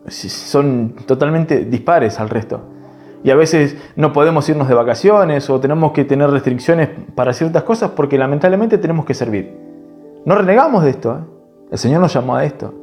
son 0.10 0.96
totalmente 1.06 1.66
dispares 1.66 2.20
al 2.20 2.30
resto. 2.30 2.62
Y 3.24 3.32
a 3.32 3.36
veces 3.36 3.78
no 3.96 4.14
podemos 4.14 4.48
irnos 4.50 4.68
de 4.68 4.74
vacaciones 4.74 5.50
o 5.50 5.60
tenemos 5.60 5.92
que 5.92 6.06
tener 6.06 6.30
restricciones 6.30 6.90
para 7.16 7.34
ciertas 7.34 7.64
cosas 7.64 7.92
porque 7.92 8.18
lamentablemente 8.18 8.78
tenemos 8.78 9.06
que 9.06 9.14
servir. 9.14 9.56
No 10.26 10.36
renegamos 10.36 10.84
de 10.84 10.90
esto. 10.92 11.14
¿eh? 11.14 11.24
El 11.72 11.78
Señor 11.78 12.02
nos 12.02 12.14
llamó 12.14 12.36
a 12.36 12.46
esto. 12.46 12.74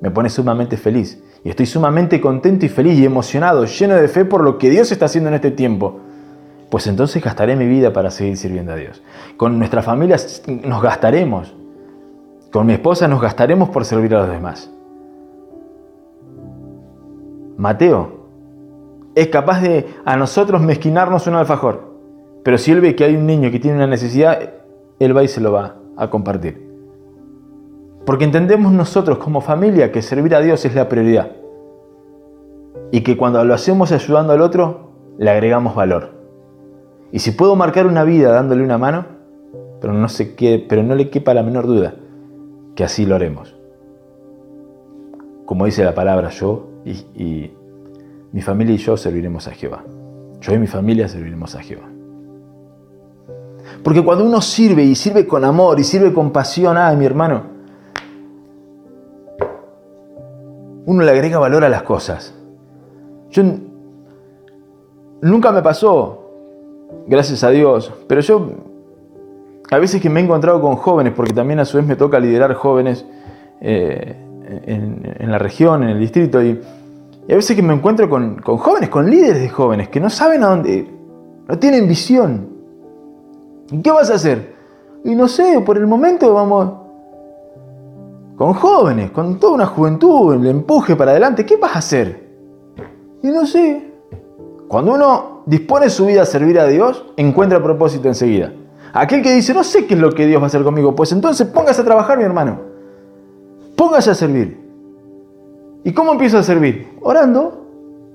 Me 0.00 0.10
pone 0.10 0.30
sumamente 0.30 0.76
feliz. 0.76 1.22
Y 1.44 1.50
estoy 1.50 1.66
sumamente 1.66 2.20
contento 2.20 2.64
y 2.64 2.70
feliz 2.70 2.98
y 2.98 3.04
emocionado, 3.04 3.66
lleno 3.66 3.94
de 3.94 4.08
fe 4.08 4.24
por 4.24 4.42
lo 4.42 4.56
que 4.56 4.70
Dios 4.70 4.90
está 4.90 5.04
haciendo 5.04 5.28
en 5.28 5.34
este 5.34 5.50
tiempo. 5.50 6.00
Pues 6.74 6.88
entonces 6.88 7.22
gastaré 7.22 7.54
mi 7.54 7.68
vida 7.68 7.92
para 7.92 8.10
seguir 8.10 8.36
sirviendo 8.36 8.72
a 8.72 8.74
Dios. 8.74 9.00
Con 9.36 9.60
nuestra 9.60 9.80
familia 9.80 10.16
nos 10.64 10.82
gastaremos. 10.82 11.54
Con 12.50 12.66
mi 12.66 12.72
esposa 12.72 13.06
nos 13.06 13.22
gastaremos 13.22 13.68
por 13.68 13.84
servir 13.84 14.12
a 14.16 14.22
los 14.22 14.28
demás. 14.28 14.72
Mateo 17.56 18.26
es 19.14 19.28
capaz 19.28 19.60
de 19.60 19.86
a 20.04 20.16
nosotros 20.16 20.60
mezquinarnos 20.62 21.28
un 21.28 21.36
alfajor, 21.36 21.94
pero 22.42 22.58
si 22.58 22.72
él 22.72 22.80
ve 22.80 22.96
que 22.96 23.04
hay 23.04 23.14
un 23.14 23.24
niño 23.24 23.52
que 23.52 23.60
tiene 23.60 23.76
una 23.76 23.86
necesidad, 23.86 24.36
él 24.98 25.16
va 25.16 25.22
y 25.22 25.28
se 25.28 25.40
lo 25.40 25.52
va 25.52 25.76
a 25.96 26.10
compartir. 26.10 26.60
Porque 28.04 28.24
entendemos 28.24 28.72
nosotros 28.72 29.18
como 29.18 29.40
familia 29.40 29.92
que 29.92 30.02
servir 30.02 30.34
a 30.34 30.40
Dios 30.40 30.64
es 30.64 30.74
la 30.74 30.88
prioridad. 30.88 31.30
Y 32.90 33.02
que 33.02 33.16
cuando 33.16 33.44
lo 33.44 33.54
hacemos 33.54 33.92
ayudando 33.92 34.32
al 34.32 34.40
otro, 34.40 34.90
le 35.18 35.30
agregamos 35.30 35.76
valor. 35.76 36.13
Y 37.14 37.20
si 37.20 37.30
puedo 37.30 37.54
marcar 37.54 37.86
una 37.86 38.02
vida 38.02 38.32
dándole 38.32 38.64
una 38.64 38.76
mano, 38.76 39.06
pero 39.80 39.92
no, 39.92 40.08
se 40.08 40.34
quede, 40.34 40.58
pero 40.58 40.82
no 40.82 40.96
le 40.96 41.10
quepa 41.10 41.32
la 41.32 41.44
menor 41.44 41.64
duda 41.64 41.94
que 42.74 42.82
así 42.82 43.06
lo 43.06 43.14
haremos. 43.14 43.54
Como 45.46 45.64
dice 45.64 45.84
la 45.84 45.94
palabra, 45.94 46.30
yo 46.30 46.70
y, 46.84 47.52
mi 48.32 48.42
familia 48.42 48.74
y 48.74 48.78
yo 48.78 48.96
serviremos 48.96 49.46
a 49.46 49.52
Jehová. 49.52 49.84
Yo 50.40 50.54
y 50.54 50.58
mi 50.58 50.66
familia 50.66 51.06
serviremos 51.06 51.54
a 51.54 51.62
Jehová. 51.62 51.88
Porque 53.84 54.02
cuando 54.02 54.24
uno 54.24 54.40
sirve 54.40 54.82
y 54.82 54.96
sirve 54.96 55.24
con 55.24 55.44
amor 55.44 55.78
y 55.78 55.84
sirve 55.84 56.12
con 56.12 56.32
pasión, 56.32 56.76
ay 56.76 56.96
mi 56.96 57.06
hermano, 57.06 57.44
uno 60.86 61.04
le 61.04 61.10
agrega 61.12 61.38
valor 61.38 61.62
a 61.62 61.68
las 61.68 61.84
cosas. 61.84 62.34
Yo 63.30 63.44
nunca 65.22 65.52
me 65.52 65.62
pasó, 65.62 66.23
gracias 67.06 67.44
a 67.44 67.50
Dios, 67.50 67.92
pero 68.06 68.20
yo 68.20 68.50
a 69.70 69.78
veces 69.78 70.00
que 70.00 70.10
me 70.10 70.20
he 70.20 70.24
encontrado 70.24 70.60
con 70.60 70.76
jóvenes, 70.76 71.12
porque 71.14 71.32
también 71.32 71.58
a 71.60 71.64
su 71.64 71.76
vez 71.76 71.86
me 71.86 71.96
toca 71.96 72.20
liderar 72.20 72.54
jóvenes, 72.54 73.04
eh, 73.60 74.16
en, 74.66 75.30
la 75.30 75.38
región, 75.38 75.82
en 75.82 75.90
el 75.90 76.00
distrito, 76.00 76.42
y, 76.42 76.60
a 77.30 77.34
veces 77.34 77.56
que 77.56 77.62
me 77.62 77.72
encuentro 77.72 78.08
con, 78.10 78.38
jóvenes, 78.42 78.90
con 78.90 79.08
líderes 79.08 79.40
de 79.40 79.48
jóvenes, 79.48 79.88
que 79.88 79.98
no 79.98 80.10
saben 80.10 80.44
a 80.44 80.48
dónde, 80.48 80.86
no 81.48 81.58
tienen 81.58 81.88
visión. 81.88 82.50
¿Qué 83.82 83.90
vas 83.90 84.10
a 84.10 84.14
hacer? 84.14 84.54
Y 85.04 85.14
no 85.14 85.26
sé, 85.28 85.62
por 85.64 85.78
el 85.78 85.86
momento 85.86 86.34
vamos 86.34 86.72
con 88.36 88.52
jóvenes, 88.52 89.10
con 89.10 89.38
toda 89.38 89.54
una 89.54 89.66
juventud, 89.66 90.34
el 90.34 90.46
empuje 90.46 90.96
para 90.96 91.12
adelante, 91.12 91.46
¿qué 91.46 91.56
vas 91.56 91.74
a 91.74 91.78
hacer? 91.78 92.28
Y 93.22 93.28
no 93.28 93.46
sé. 93.46 93.90
Cuando 94.68 94.94
uno 94.94 95.33
dispone 95.46 95.90
su 95.90 96.06
vida 96.06 96.22
a 96.22 96.26
servir 96.26 96.58
a 96.58 96.66
Dios, 96.66 97.04
encuentra 97.16 97.62
propósito 97.62 98.08
enseguida. 98.08 98.52
Aquel 98.92 99.22
que 99.22 99.32
dice, 99.32 99.52
no 99.54 99.64
sé 99.64 99.86
qué 99.86 99.94
es 99.94 100.00
lo 100.00 100.12
que 100.12 100.26
Dios 100.26 100.40
va 100.40 100.44
a 100.44 100.46
hacer 100.46 100.62
conmigo, 100.62 100.94
pues 100.94 101.12
entonces 101.12 101.46
póngase 101.48 101.82
a 101.82 101.84
trabajar, 101.84 102.16
mi 102.16 102.24
hermano. 102.24 102.60
Póngase 103.76 104.10
a 104.10 104.14
servir. 104.14 104.60
¿Y 105.82 105.92
cómo 105.92 106.12
empiezo 106.12 106.38
a 106.38 106.42
servir? 106.42 106.88
Orando. 107.02 107.66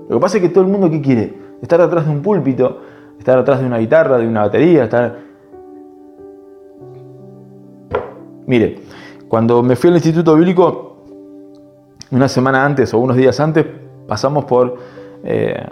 Lo 0.08 0.16
que 0.18 0.22
pasa 0.22 0.38
es 0.38 0.44
que 0.44 0.50
todo 0.50 0.64
el 0.64 0.70
mundo 0.70 0.90
¿qué 0.90 1.02
quiere? 1.02 1.34
Estar 1.62 1.82
atrás 1.82 2.06
de 2.06 2.12
un 2.12 2.22
púlpito, 2.22 2.80
estar 3.18 3.38
atrás 3.38 3.60
de 3.60 3.66
una 3.66 3.78
guitarra, 3.78 4.18
de 4.18 4.28
una 4.28 4.42
batería, 4.42 4.86
estar... 4.86 5.20
Mire, 8.48 8.80
cuando 9.28 9.62
me 9.62 9.76
fui 9.76 9.90
al 9.90 9.98
Instituto 9.98 10.36
Bíblico, 10.36 11.04
una 12.12 12.28
semana 12.28 12.66
antes 12.66 12.94
o 12.94 13.00
unos 13.00 13.16
días 13.16 13.40
antes, 13.40 13.66
pasamos 14.08 14.46
por, 14.46 14.78
eh, 15.24 15.68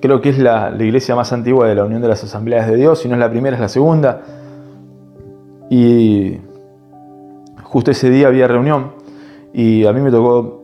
creo 0.00 0.20
que 0.20 0.30
es 0.30 0.38
la, 0.38 0.74
iglesia 0.78 1.14
más 1.14 1.32
antigua 1.32 1.66
de 1.68 1.74
la 1.74 1.84
Unión 1.84 2.02
de 2.02 2.08
las 2.08 2.22
Asambleas 2.22 2.68
de 2.68 2.76
Dios, 2.76 3.00
si 3.00 3.08
no 3.08 3.14
es 3.14 3.20
la 3.20 3.30
primera, 3.30 3.56
es 3.56 3.60
la 3.60 3.68
segunda. 3.68 4.22
Y 5.70 6.38
justo 7.62 7.90
ese 7.90 8.10
día 8.10 8.28
había 8.28 8.46
reunión 8.46 8.92
y 9.52 9.84
a 9.84 9.92
mí 9.92 10.00
me 10.00 10.10
tocó 10.10 10.62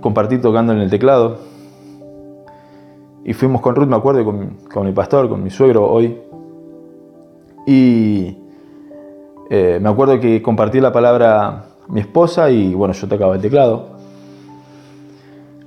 compartir 0.00 0.40
tocando 0.40 0.72
en 0.72 0.80
el 0.80 0.90
teclado. 0.90 1.38
Y 3.24 3.34
fuimos 3.34 3.60
con 3.60 3.74
Ruth, 3.74 3.88
me 3.88 3.96
acuerdo, 3.96 4.24
con, 4.24 4.58
con 4.72 4.86
mi 4.86 4.92
pastor, 4.92 5.28
con 5.28 5.42
mi 5.42 5.50
suegro 5.50 5.90
hoy. 5.90 6.18
Y 7.66 8.38
eh, 9.50 9.78
me 9.80 9.88
acuerdo 9.88 10.18
que 10.20 10.40
compartí 10.40 10.80
la 10.80 10.92
palabra 10.92 11.64
mi 11.88 12.00
esposa 12.00 12.50
y 12.50 12.74
bueno, 12.74 12.94
yo 12.94 13.08
tocaba 13.08 13.34
el 13.34 13.40
teclado. 13.40 13.97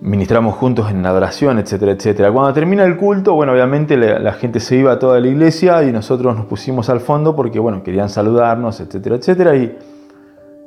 Ministramos 0.01 0.55
juntos 0.55 0.89
en 0.89 1.05
adoración, 1.05 1.59
etcétera, 1.59 1.91
etcétera. 1.91 2.31
Cuando 2.31 2.51
termina 2.53 2.83
el 2.85 2.97
culto, 2.97 3.35
bueno, 3.35 3.53
obviamente 3.53 3.95
la, 3.97 4.33
gente 4.33 4.59
se 4.59 4.75
iba 4.75 4.91
a 4.91 4.97
toda 4.97 5.19
la 5.19 5.27
iglesia 5.27 5.83
y 5.83 5.91
nosotros 5.91 6.35
nos 6.35 6.47
pusimos 6.47 6.89
al 6.89 7.01
fondo 7.01 7.35
porque, 7.35 7.59
bueno, 7.59 7.83
querían 7.83 8.09
saludarnos, 8.09 8.79
etcétera, 8.79 9.17
etcétera. 9.17 9.55
Y 9.55 9.77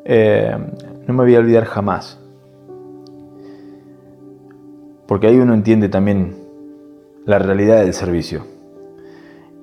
eh, 0.04 0.56
no 1.08 1.14
me 1.14 1.24
voy 1.24 1.34
a 1.34 1.40
olvidar 1.40 1.64
jamás. 1.64 2.20
Porque 5.08 5.26
ahí 5.26 5.36
uno 5.36 5.52
entiende 5.52 5.88
también 5.88 6.36
la 7.26 7.40
realidad 7.40 7.80
del 7.80 7.92
servicio. 7.92 8.46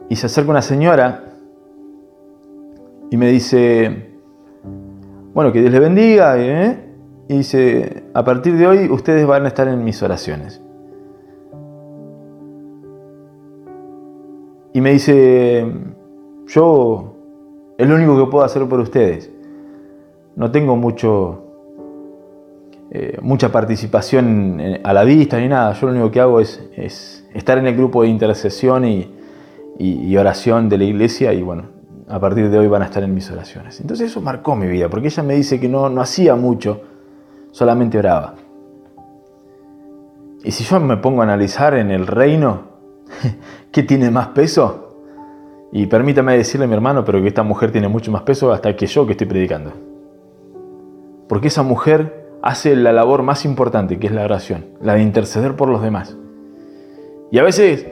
Y 0.10 0.18
se 0.18 0.26
acerca 0.26 0.52
una 0.52 0.62
señora 0.62 1.24
y 3.10 3.16
me 3.16 3.28
dice, 3.30 4.10
bueno, 5.34 5.54
que 5.54 5.62
Dios 5.62 5.72
le 5.72 5.80
bendiga. 5.80 6.38
¿eh? 6.38 6.91
Y 7.32 7.38
dice, 7.38 8.04
a 8.14 8.26
partir 8.26 8.58
de 8.58 8.68
hoy 8.68 8.90
ustedes 8.90 9.26
van 9.26 9.46
a 9.46 9.48
estar 9.48 9.68
en 9.68 9.84
mis 9.84 10.04
oraciones. 10.04 10.62
Y 14.74 14.82
me 14.82 14.92
dice, 14.92 15.66
yo 16.48 17.16
es 17.78 17.88
lo 17.88 17.96
único 17.96 18.18
que 18.18 18.30
puedo 18.30 18.44
hacer 18.44 18.68
por 18.68 18.80
ustedes 18.80 19.32
no 20.36 20.52
tengo 20.52 20.76
mucho, 20.76 21.44
eh, 22.90 23.18
mucha 23.22 23.52
participación 23.52 24.62
a 24.84 24.94
la 24.94 25.04
vista 25.04 25.40
ni 25.40 25.48
nada. 25.48 25.74
Yo 25.74 25.88
lo 25.88 25.94
único 25.94 26.12
que 26.12 26.20
hago 26.20 26.40
es, 26.40 27.28
estar 27.34 27.58
en 27.58 27.68
el 27.68 27.76
grupo 27.76 28.04
de 28.04 28.10
intercesión 28.10 28.86
y, 28.86 29.18
oración 30.18 30.70
de 30.70 30.78
la 30.78 30.84
iglesia 30.84 31.34
y 31.34 31.42
bueno, 31.42 31.64
a 32.08 32.20
partir 32.20 32.50
de 32.50 32.58
hoy 32.60 32.68
van 32.68 32.84
a 32.84 32.86
estar 32.86 33.02
en 33.04 33.14
mis 33.16 33.32
oraciones. 33.32 33.80
Entonces 33.82 34.12
eso 34.12 34.22
marcó 34.22 34.56
mi 34.56 34.68
vida, 34.68 34.90
porque 34.90 35.08
ella 35.08 35.24
me 35.24 35.36
dice 35.36 35.60
que 35.60 35.68
no, 35.68 35.90
no 35.90 36.02
hacía 36.02 36.36
mucho 36.36 36.82
solamente 37.52 37.98
oraba. 37.98 38.36
Y 40.44 40.52
si 40.52 40.64
yo 40.64 40.80
me 40.80 40.98
pongo 40.98 41.22
a 41.22 41.24
analizar 41.24 41.76
en 41.76 41.92
el 41.92 42.08
reino, 42.08 42.64
¿qué 43.72 43.84
tiene 43.84 44.10
más 44.10 44.30
peso? 44.30 44.98
Y 45.72 45.86
permítame 45.86 46.36
decirle 46.36 46.66
a 46.66 46.68
mi 46.68 46.74
hermano, 46.74 47.06
pero 47.06 47.22
que 47.22 47.28
esta 47.28 47.44
mujer 47.44 47.72
tiene 47.72 47.88
mucho 47.88 48.12
más 48.12 48.24
peso 48.24 48.52
hasta 48.52 48.76
que 48.76 48.88
yo 48.88 49.06
que 49.06 49.14
estoy 49.14 49.28
predicando. 49.28 49.72
Porque 51.30 51.48
esa 51.48 51.64
mujer 51.64 52.28
hace 52.42 52.76
la 52.76 52.92
labor 52.92 53.24
más 53.24 53.46
importante, 53.46 54.00
que 54.00 54.08
es 54.08 54.14
la 54.14 54.24
oración, 54.24 54.66
la 54.82 54.96
de 54.96 55.02
interceder 55.02 55.56
por 55.56 55.70
los 55.70 55.82
demás. 55.82 56.18
Y 57.32 57.38
a 57.38 57.44
veces 57.44 57.88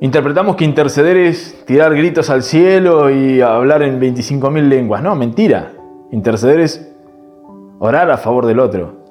interpretamos 0.00 0.56
que 0.56 0.64
interceder 0.64 1.16
es 1.16 1.64
tirar 1.64 1.94
gritos 1.94 2.28
al 2.28 2.42
cielo 2.42 3.10
y 3.10 3.40
hablar 3.40 3.82
en 3.82 3.98
25.000 3.98 4.68
lenguas. 4.68 5.02
No, 5.02 5.14
mentira. 5.14 5.72
Interceder 6.10 6.60
es 6.60 6.93
orar 7.78 8.10
a 8.10 8.16
favor 8.16 8.46
del 8.46 8.60
otro. 8.60 9.04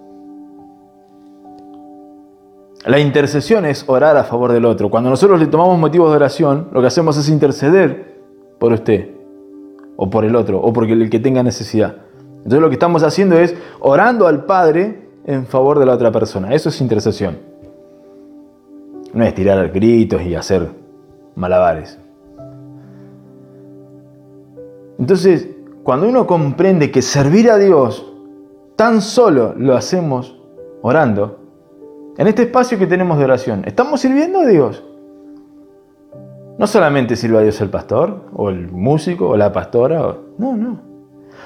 La 2.86 3.00
intercesión 3.00 3.66
es 3.66 3.88
orar 3.88 4.18
a 4.18 4.24
favor 4.24 4.52
del 4.52 4.66
otro. 4.66 4.90
Cuando 4.90 5.10
nosotros 5.10 5.40
le 5.40 5.48
tomamos 5.48 5.80
motivos 5.80 6.10
de 6.10 6.18
oración, 6.18 6.68
lo 6.74 6.82
que 6.82 6.88
hacemos 6.88 7.18
es 7.18 7.30
interceder 7.30 8.22
por 8.60 8.74
usted, 8.74 9.10
o 9.96 10.10
por 10.10 10.26
el 10.26 10.36
otro, 10.36 10.60
o 10.62 10.74
por 10.74 10.86
el 10.86 11.10
que 11.10 11.20
tenga 11.20 11.44
necesidad. 11.44 11.96
Entonces 12.38 12.60
lo 12.60 12.68
que 12.68 12.76
estamos 12.76 13.04
haciendo 13.04 13.38
es 13.38 13.56
orando 13.80 14.28
al 14.28 14.46
Padre 14.46 15.08
en 15.26 15.46
favor 15.46 15.80
de 15.80 15.86
la 15.86 15.94
otra 15.94 16.12
persona. 16.12 16.54
Eso 16.54 16.70
es 16.70 16.82
intercesión. 16.82 17.38
No 19.14 19.24
es 19.24 19.34
tirar 19.34 19.70
gritos 19.70 20.22
y 20.24 20.36
hacer 20.36 20.70
malabares. 21.36 22.00
Entonces, 25.00 25.48
cuando 25.84 26.08
uno 26.08 26.28
comprende 26.28 26.92
que 26.92 27.02
servir 27.02 27.50
a 27.50 27.58
Dios 27.58 28.13
tan 28.84 29.02
solo 29.02 29.54
lo 29.56 29.78
hacemos 29.78 30.38
orando, 30.82 31.40
en 32.18 32.28
este 32.28 32.42
espacio 32.42 32.78
que 32.78 32.86
tenemos 32.86 33.18
de 33.18 33.24
oración, 33.24 33.64
¿estamos 33.66 34.02
sirviendo 34.02 34.42
a 34.42 34.46
Dios? 34.46 34.84
No 36.58 36.68
solamente 36.68 37.16
sirve 37.16 37.38
a 37.38 37.42
Dios 37.44 37.62
el 37.62 37.70
pastor, 37.70 38.26
o 38.34 38.50
el 38.50 38.70
músico, 38.70 39.30
o 39.30 39.38
la 39.38 39.54
pastora, 39.54 40.18
no, 40.38 40.58
no. 40.58 40.82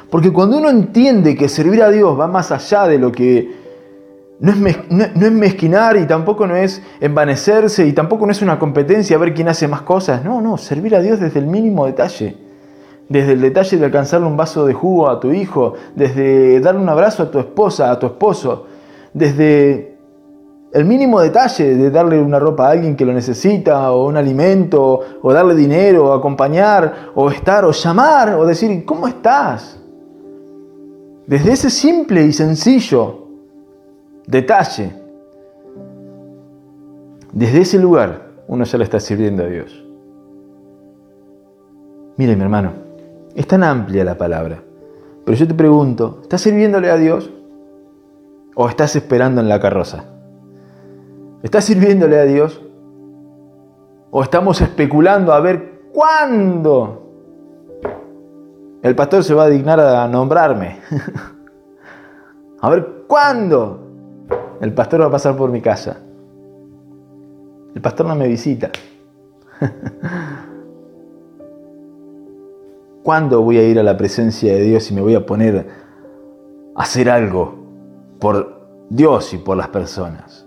Porque 0.09 0.33
cuando 0.33 0.57
uno 0.57 0.71
entiende 0.71 1.35
que 1.35 1.47
servir 1.47 1.83
a 1.83 1.91
Dios 1.91 2.19
va 2.19 2.25
más 2.25 2.51
allá 2.51 2.88
de 2.88 2.97
lo 2.97 3.11
que 3.11 3.53
no 4.39 4.51
es, 4.51 4.57
no 4.89 5.03
es, 5.03 5.31
mezquinar 5.31 5.95
y 5.95 6.07
tampoco 6.07 6.47
no 6.47 6.55
es 6.55 6.81
envanecerse 6.99 7.85
y 7.85 7.93
tampoco 7.93 8.25
no 8.25 8.31
es 8.31 8.41
una 8.41 8.57
competencia 8.57 9.15
a 9.15 9.19
ver 9.19 9.35
quién 9.35 9.47
hace 9.47 9.67
más 9.67 9.83
cosas. 9.83 10.25
No, 10.25 10.41
no, 10.41 10.57
servir 10.57 10.95
a 10.95 11.01
Dios 11.01 11.19
desde 11.19 11.38
el 11.38 11.45
mínimo 11.45 11.85
detalle. 11.85 12.46
Desde 13.10 13.34
el 13.34 13.41
detalle 13.41 13.78
de 13.78 13.86
alcanzarle 13.86 14.28
un 14.28 14.36
vaso 14.36 14.66
de 14.66 14.74
jugo 14.74 15.10
a 15.10 15.20
tu 15.20 15.32
hijo, 15.32 15.74
desde 15.95 16.60
darle 16.60 16.82
un 16.82 16.89
abrazo 16.89 17.24
a 17.24 17.32
tu 17.32 17.39
esposa, 17.39 17.89
a 17.89 17.97
tu 17.97 18.08
esposo, 18.08 18.66
desde 19.14 19.97
el 20.74 20.86
mínimo 20.86 21.22
detalle 21.22 21.76
de 21.76 21.89
darle 21.89 22.22
una 22.22 22.39
ropa 22.39 22.68
a 22.68 22.72
alguien 22.72 22.95
que 22.95 23.05
lo 23.05 23.14
necesita, 23.14 23.91
o 23.91 24.08
un 24.08 24.18
alimento, 24.18 24.99
o 25.22 25.34
darle 25.34 25.55
dinero, 25.55 26.10
o 26.10 26.14
acompañar, 26.14 27.12
o 27.16 27.30
estar, 27.30 27.64
o 27.64 27.72
llamar, 27.72 28.36
o 28.36 28.45
decir, 28.45 28.84
¿cómo 28.86 29.08
estás? 29.08 29.80
Desde 31.26 31.51
ese 31.53 31.70
simple 31.70 32.26
y 32.26 32.34
sencillo 32.34 33.28
detalle, 34.26 34.91
desde 37.32 37.62
ese 37.62 37.80
lugar, 37.80 38.28
uno 38.47 38.64
ya 38.66 38.78
le 38.78 38.84
está 38.84 38.99
sirviendo 38.99 39.43
a 39.43 39.47
Dios. 39.47 39.84
Mire, 42.18 42.36
mi 42.36 42.41
hermano, 42.41 42.86
es 43.38 43.45
tan 43.47 43.63
amplia 43.63 44.03
la 44.03 44.17
palabra, 44.17 44.63
pero 45.23 45.38
yo 45.38 45.47
te 45.47 45.53
pregunto, 45.53 46.21
¿estás 46.23 46.41
sirviéndole 46.41 46.89
a 46.89 46.97
Dios? 46.97 47.31
¿O 48.55 48.67
estás 48.67 48.95
esperando 48.95 49.41
en 49.41 49.47
la 49.47 49.59
carroza? 49.59 50.05
¿Estás 51.43 51.65
sirviéndole 51.65 52.19
a 52.19 52.23
Dios? 52.23 52.59
¿O 54.09 54.23
estamos 54.23 54.59
especulando 54.59 55.33
a 55.33 55.39
ver 55.39 55.83
cuándo 55.93 57.03
el 58.81 58.95
pastor 58.95 59.23
se 59.23 59.35
va 59.35 59.43
a 59.43 59.49
dignar 59.49 59.79
a 59.79 60.07
nombrarme? 60.07 60.79
a 62.59 62.69
ver 62.71 63.03
cuándo 63.05 63.88
el 64.61 64.73
pastor 64.73 65.01
va 65.01 65.05
a 65.05 65.11
pasar 65.11 65.38
por 65.38 65.51
mi 65.51 65.61
casa. 65.61 65.97
El 67.75 67.81
pastor 67.83 68.07
no 68.07 68.15
me 68.15 68.27
visita. 68.27 68.71
¿Cuándo 73.03 73.41
voy 73.41 73.57
a 73.57 73.63
ir 73.63 73.79
a 73.79 73.83
la 73.83 73.95
presencia 73.95 74.53
de 74.53 74.61
Dios 74.61 74.89
y 74.91 74.93
me 74.93 75.01
voy 75.01 75.15
a 75.15 75.25
poner 75.25 75.67
a 76.75 76.81
hacer 76.81 77.09
algo 77.09 77.55
por 78.19 78.67
Dios 78.89 79.33
y 79.33 79.37
por 79.37 79.57
las 79.57 79.69
personas? 79.69 80.45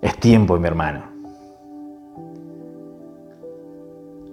Es 0.00 0.18
tiempo, 0.18 0.58
mi 0.58 0.66
hermano. 0.66 1.04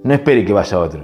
No 0.03 0.13
espere 0.13 0.45
que 0.45 0.53
vaya 0.53 0.79
otro. 0.79 1.03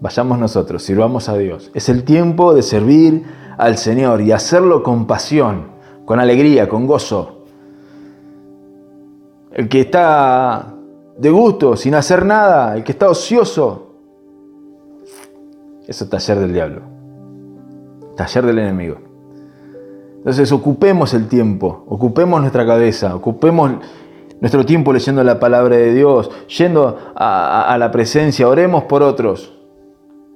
Vayamos 0.00 0.38
nosotros, 0.38 0.82
sirvamos 0.82 1.28
a 1.28 1.36
Dios. 1.38 1.70
Es 1.72 1.88
el 1.88 2.04
tiempo 2.04 2.52
de 2.52 2.62
servir 2.62 3.24
al 3.56 3.78
Señor 3.78 4.20
y 4.20 4.32
hacerlo 4.32 4.82
con 4.82 5.06
pasión, 5.06 5.68
con 6.04 6.20
alegría, 6.20 6.68
con 6.68 6.86
gozo. 6.86 7.44
El 9.52 9.68
que 9.68 9.82
está 9.82 10.74
de 11.16 11.30
gusto, 11.30 11.76
sin 11.76 11.94
hacer 11.94 12.26
nada, 12.26 12.76
el 12.76 12.82
que 12.82 12.92
está 12.92 13.08
ocioso, 13.08 13.93
eso 15.86 16.04
es 16.04 16.10
taller 16.10 16.38
del 16.38 16.52
diablo, 16.52 16.82
taller 18.16 18.46
del 18.46 18.58
enemigo. 18.58 18.96
Entonces 20.18 20.50
ocupemos 20.52 21.12
el 21.12 21.28
tiempo, 21.28 21.84
ocupemos 21.86 22.40
nuestra 22.40 22.64
cabeza, 22.64 23.14
ocupemos 23.14 23.72
nuestro 24.40 24.64
tiempo 24.64 24.92
leyendo 24.92 25.22
la 25.22 25.38
palabra 25.38 25.76
de 25.76 25.92
Dios, 25.92 26.30
yendo 26.48 26.96
a, 27.14 27.76
la 27.78 27.90
presencia, 27.90 28.48
oremos 28.48 28.84
por 28.84 29.02
otros, 29.02 29.52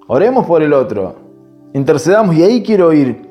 oremos 0.06 0.44
por 0.44 0.62
el 0.62 0.74
otro, 0.74 1.16
intercedamos 1.72 2.36
y 2.36 2.42
ahí 2.42 2.62
quiero 2.62 2.92
ir. 2.92 3.26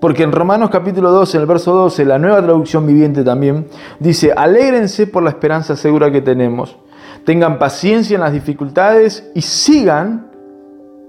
Porque 0.00 0.22
en 0.22 0.32
Romanos 0.32 0.70
capítulo 0.70 1.10
12, 1.10 1.36
en 1.36 1.40
el 1.42 1.46
verso 1.46 1.74
12, 1.74 2.06
la 2.06 2.18
nueva 2.18 2.42
traducción 2.42 2.86
viviente 2.86 3.22
también, 3.22 3.66
dice, 3.98 4.32
alégrense 4.34 5.06
por 5.06 5.22
la 5.22 5.28
esperanza 5.28 5.76
segura 5.76 6.10
que 6.10 6.22
tenemos, 6.22 6.78
tengan 7.26 7.58
paciencia 7.58 8.14
en 8.14 8.22
las 8.22 8.32
dificultades 8.32 9.30
y 9.34 9.42
sigan 9.42 10.29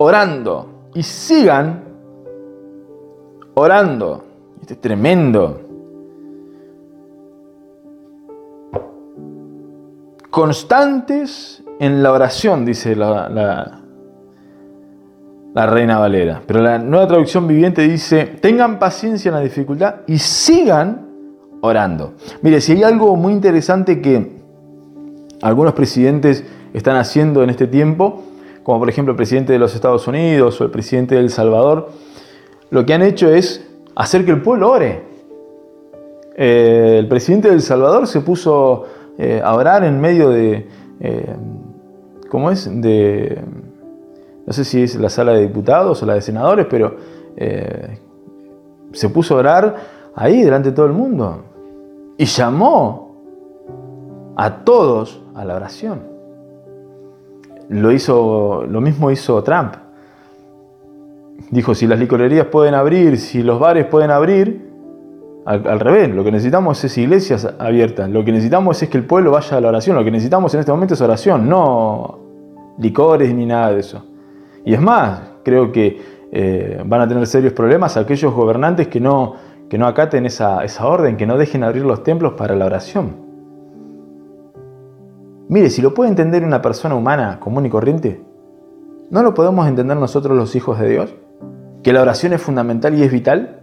orando, 0.01 0.89
y 0.95 1.03
sigan 1.03 1.83
orando. 3.53 4.23
Este 4.59 4.73
es 4.73 4.81
tremendo. 4.81 5.61
Constantes 10.29 11.63
en 11.79 12.01
la 12.01 12.11
oración, 12.11 12.65
dice 12.65 12.95
la, 12.95 13.29
la, 15.53 15.65
Reina 15.67 15.99
Valera. 15.99 16.41
Pero 16.47 16.61
la 16.61 16.79
nueva 16.79 17.07
traducción 17.07 17.47
viviente 17.47 17.83
dice, 17.83 18.25
tengan 18.25 18.79
paciencia 18.79 19.29
en 19.29 19.35
la 19.35 19.41
dificultad 19.41 19.97
y 20.07 20.17
sigan 20.17 21.09
orando. 21.61 22.13
Mire, 22.41 22.59
si 22.59 22.71
hay 22.71 22.83
algo 22.83 23.15
muy 23.15 23.33
interesante 23.33 24.01
que 24.01 24.31
algunos 25.43 25.73
presidentes 25.73 26.43
están 26.73 26.95
haciendo 26.95 27.43
en 27.43 27.51
este 27.51 27.67
tiempo, 27.67 28.23
como 28.63 28.79
por 28.79 28.89
ejemplo 28.89 29.11
el 29.11 29.17
presidente 29.17 29.53
de 29.53 29.59
los 29.59 29.75
Estados 29.75 30.07
Unidos 30.07 30.59
o 30.59 30.63
el 30.63 30.71
presidente 30.71 31.15
de 31.15 31.21
El 31.21 31.29
Salvador, 31.29 31.89
lo 32.69 32.85
que 32.85 32.93
han 32.93 33.01
hecho 33.01 33.29
es 33.29 33.67
hacer 33.95 34.25
que 34.25 34.31
el 34.31 34.41
pueblo 34.41 34.71
ore. 34.71 35.03
Eh, 36.35 36.95
el 36.99 37.07
presidente 37.07 37.49
de 37.49 37.55
El 37.55 37.61
Salvador 37.61 38.07
se 38.07 38.21
puso 38.21 38.85
eh, 39.17 39.41
a 39.43 39.53
orar 39.55 39.83
en 39.83 39.99
medio 39.99 40.29
de, 40.29 40.67
eh, 40.99 41.35
¿cómo 42.29 42.51
es? 42.51 42.69
De, 42.81 43.41
no 44.45 44.53
sé 44.53 44.63
si 44.63 44.83
es 44.83 44.95
la 44.95 45.09
sala 45.09 45.33
de 45.33 45.41
diputados 45.41 46.01
o 46.01 46.05
la 46.05 46.15
de 46.15 46.21
senadores, 46.21 46.67
pero 46.69 46.95
se 48.91 49.09
puso 49.09 49.35
a 49.35 49.37
orar 49.37 49.75
ahí 50.15 50.41
delante 50.43 50.69
de 50.69 50.75
todo 50.75 50.85
el 50.85 50.91
mundo 50.91 51.45
y 52.17 52.25
llamó 52.25 53.11
a 54.35 54.63
todos 54.63 55.21
a 55.33 55.45
la 55.45 55.55
oración. 55.55 56.10
Lo 57.71 57.93
hizo, 57.93 58.65
lo 58.67 58.81
mismo 58.81 59.11
hizo 59.11 59.41
Trump. 59.43 59.75
Dijo, 61.51 61.73
si 61.73 61.87
las 61.87 61.97
licorerías 61.97 62.47
pueden 62.47 62.73
abrir, 62.73 63.17
si 63.17 63.41
los 63.43 63.61
bares 63.61 63.85
pueden 63.85 64.11
abrir, 64.11 64.69
al, 65.45 65.79
revés, 65.79 66.13
lo 66.13 66.23
que 66.23 66.31
necesitamos 66.31 66.83
es 66.83 66.97
iglesias 66.97 67.47
abiertas, 67.57 68.09
lo 68.09 68.25
que 68.25 68.31
necesitamos 68.33 68.83
es 68.83 68.89
que 68.89 68.97
el 68.97 69.05
pueblo 69.05 69.31
vaya 69.31 69.57
a 69.57 69.61
la 69.61 69.69
oración, 69.69 69.95
lo 69.95 70.03
que 70.03 70.11
necesitamos 70.11 70.53
en 70.53 70.59
este 70.59 70.71
momento 70.71 70.93
es 70.95 71.01
oración, 71.01 71.47
no 71.47 72.19
licores 72.77 73.33
ni 73.33 73.45
nada 73.45 73.71
de 73.71 73.79
eso. 73.79 74.05
Y 74.65 74.73
es 74.73 74.81
más, 74.81 75.21
creo 75.43 75.71
que 75.71 76.27
eh, 76.31 76.83
van 76.85 77.01
a 77.01 77.07
tener 77.07 77.25
serios 77.25 77.53
problemas 77.53 77.95
aquellos 77.95 78.33
gobernantes 78.33 78.89
que 78.89 78.99
no, 78.99 79.35
que 79.69 79.77
no 79.77 79.87
acaten 79.87 80.25
esa, 80.25 80.63
esa 80.63 80.85
orden, 80.85 81.15
que 81.15 81.25
no 81.25 81.37
dejen 81.37 81.63
abrir 81.63 81.85
los 81.85 82.03
templos 82.03 82.33
para 82.33 82.53
la 82.53 82.65
oración. 82.65 83.30
Mire, 85.51 85.69
si 85.69 85.83
lo 85.83 85.93
puede 85.93 86.09
entender 86.09 86.43
una 86.43 86.63
persona 86.63 86.95
humana 86.95 87.39
común 87.39 87.67
y 87.67 87.69
corriente, 87.69 88.23
¿no 89.11 89.21
lo 89.21 89.35
podemos 89.35 89.67
entender 89.67 89.97
nosotros 89.97 90.35
los 90.35 90.55
hijos 90.55 90.79
de 90.79 90.89
Dios? 90.89 91.13
que 91.83 91.93
la 91.93 92.01
oración 92.01 92.33
es 92.33 92.41
fundamental 92.41 92.97
y 92.97 93.03
es 93.03 93.11
vital? 93.11 93.61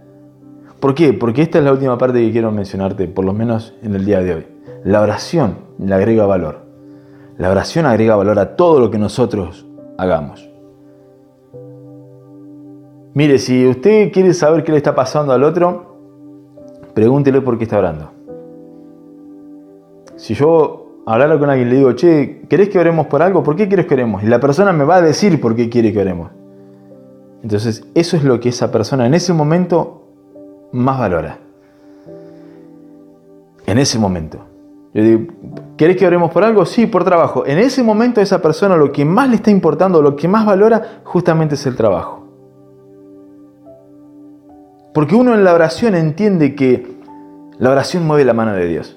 ¿Por 0.79 0.95
qué? 0.95 1.13
Porque 1.13 1.41
esta 1.41 1.59
es 1.59 1.63
la 1.63 1.71
última 1.71 1.97
parte 1.97 2.19
que 2.19 2.31
quiero 2.31 2.51
mencionarte, 2.51 3.07
por 3.07 3.25
lo 3.25 3.33
menos 3.33 3.73
en 3.81 3.95
el 3.95 4.05
día 4.05 4.21
de 4.21 4.35
hoy. 4.35 4.47
La 4.83 5.01
oración 5.01 5.57
le 5.77 5.93
agrega 5.93 6.25
valor. 6.25 6.65
La 7.37 7.51
oración 7.51 7.85
agrega 7.85 8.15
valor 8.15 8.39
a 8.39 8.55
todo 8.55 8.79
lo 8.79 8.91
que 8.91 8.97
nosotros 8.97 9.65
hagamos. 9.97 10.49
Mire, 13.13 13.39
si 13.39 13.67
usted 13.67 14.11
quiere 14.11 14.33
saber 14.33 14.63
qué 14.63 14.71
le 14.71 14.77
está 14.77 14.95
pasando 14.95 15.33
al 15.33 15.43
otro, 15.43 15.97
pregúntele 16.93 17.41
por 17.41 17.57
qué 17.57 17.63
está 17.63 17.79
orando. 17.79 18.11
Si 20.15 20.33
yo 20.33 20.78
hablara 21.09 21.39
con 21.39 21.49
alguien 21.49 21.69
le 21.71 21.77
digo, 21.77 21.93
che, 21.93 22.41
¿querés 22.47 22.69
que 22.69 22.77
oremos 22.77 23.07
por 23.07 23.23
algo? 23.23 23.41
¿Por 23.41 23.55
qué 23.55 23.67
quieres 23.67 23.87
que 23.87 23.95
oremos? 23.95 24.21
Y 24.21 24.27
la 24.27 24.39
persona 24.39 24.71
me 24.71 24.83
va 24.83 24.97
a 24.97 25.01
decir 25.01 25.41
por 25.41 25.55
qué 25.55 25.67
quiere 25.67 25.91
que 25.91 25.99
oremos. 25.99 26.29
Entonces, 27.41 27.83
eso 27.95 28.15
es 28.15 28.23
lo 28.23 28.39
que 28.39 28.49
esa 28.49 28.71
persona 28.71 29.07
en 29.07 29.15
ese 29.15 29.33
momento 29.33 30.03
más 30.71 30.99
valora. 30.99 31.39
En 33.65 33.79
ese 33.79 33.97
momento. 33.97 34.37
Yo 34.93 35.03
digo, 35.03 35.33
¿querés 35.77 35.97
que 35.97 36.05
oremos 36.05 36.29
por 36.29 36.43
algo? 36.43 36.63
Sí, 36.67 36.85
por 36.85 37.03
trabajo. 37.03 37.43
En 37.43 37.57
ese 37.57 37.81
momento 37.81 38.21
esa 38.21 38.39
persona 38.39 38.75
lo 38.75 38.91
que 38.91 39.03
más 39.03 39.29
le 39.29 39.37
está 39.37 39.49
importando, 39.49 40.03
lo 40.03 40.15
que 40.15 40.27
más 40.27 40.45
valora, 40.45 41.01
justamente 41.05 41.55
es 41.55 41.65
el 41.65 41.75
trabajo. 41.75 42.27
Porque 44.93 45.15
uno 45.15 45.33
en 45.33 45.43
la 45.43 45.55
oración 45.55 45.95
entiende 45.95 46.53
que 46.53 46.85
la 47.57 47.71
oración 47.71 48.05
mueve 48.05 48.25
la 48.25 48.33
mano 48.35 48.53
de 48.53 48.67
Dios. 48.67 48.95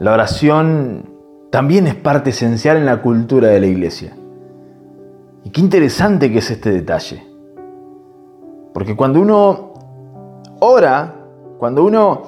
La 0.00 0.12
oración 0.12 1.19
también 1.50 1.86
es 1.86 1.94
parte 1.94 2.30
esencial 2.30 2.76
en 2.76 2.86
la 2.86 3.02
cultura 3.02 3.48
de 3.48 3.60
la 3.60 3.66
iglesia. 3.66 4.16
Y 5.44 5.50
qué 5.50 5.60
interesante 5.60 6.30
que 6.30 6.38
es 6.38 6.50
este 6.50 6.70
detalle. 6.70 7.26
Porque 8.72 8.94
cuando 8.94 9.20
uno 9.20 9.74
ora, 10.60 11.14
cuando 11.58 11.84
uno 11.84 12.22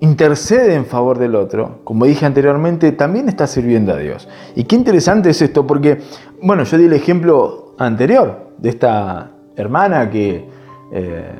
intercede 0.00 0.74
en 0.74 0.84
favor 0.84 1.18
del 1.18 1.36
otro, 1.36 1.80
como 1.84 2.04
dije 2.06 2.26
anteriormente, 2.26 2.92
también 2.92 3.28
está 3.28 3.46
sirviendo 3.46 3.92
a 3.92 3.96
Dios. 3.96 4.28
Y 4.54 4.64
qué 4.64 4.76
interesante 4.76 5.30
es 5.30 5.40
esto, 5.40 5.66
porque, 5.66 6.00
bueno, 6.42 6.64
yo 6.64 6.76
di 6.76 6.84
el 6.84 6.92
ejemplo 6.92 7.74
anterior 7.78 8.50
de 8.58 8.68
esta 8.68 9.30
hermana 9.56 10.10
que 10.10 10.48
eh, 10.92 11.32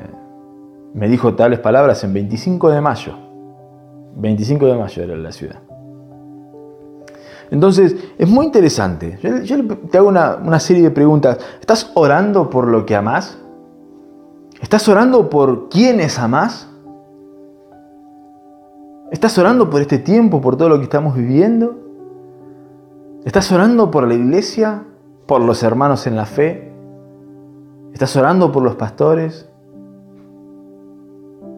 me 0.93 1.09
dijo 1.09 1.35
tales 1.35 1.59
palabras 1.59 2.03
en 2.03 2.13
25 2.13 2.71
de 2.71 2.81
mayo. 2.81 3.13
25 4.15 4.65
de 4.65 4.75
mayo 4.77 5.03
era 5.03 5.15
la 5.17 5.31
ciudad. 5.31 5.64
Entonces, 7.51 7.95
es 8.17 8.27
muy 8.27 8.45
interesante. 8.45 9.19
Yo, 9.43 9.57
te 9.89 9.97
hago 9.97 10.09
una, 10.09 10.35
una 10.35 10.59
serie 10.59 10.83
de 10.83 10.91
preguntas. 10.91 11.37
¿Estás 11.59 11.91
orando 11.93 12.49
por 12.49 12.67
lo 12.67 12.85
que 12.85 12.95
amás? 12.95 13.37
¿Estás 14.61 14.87
orando 14.87 15.29
por 15.29 15.69
quienes 15.69 16.17
amás? 16.17 16.69
¿Estás 19.11 19.37
orando 19.37 19.69
por 19.69 19.81
este 19.81 19.99
tiempo, 19.99 20.41
por 20.41 20.57
todo 20.57 20.69
lo 20.69 20.77
que 20.77 20.83
estamos 20.83 21.15
viviendo? 21.15 21.75
¿Estás 23.23 23.51
orando 23.51 23.91
por 23.91 24.07
la 24.07 24.13
iglesia, 24.13 24.83
por 25.25 25.41
los 25.41 25.63
hermanos 25.63 26.07
en 26.07 26.15
la 26.15 26.25
fe? 26.25 26.71
¿Estás 27.93 28.15
orando 28.17 28.51
por 28.51 28.63
los 28.63 28.75
pastores? 28.75 29.49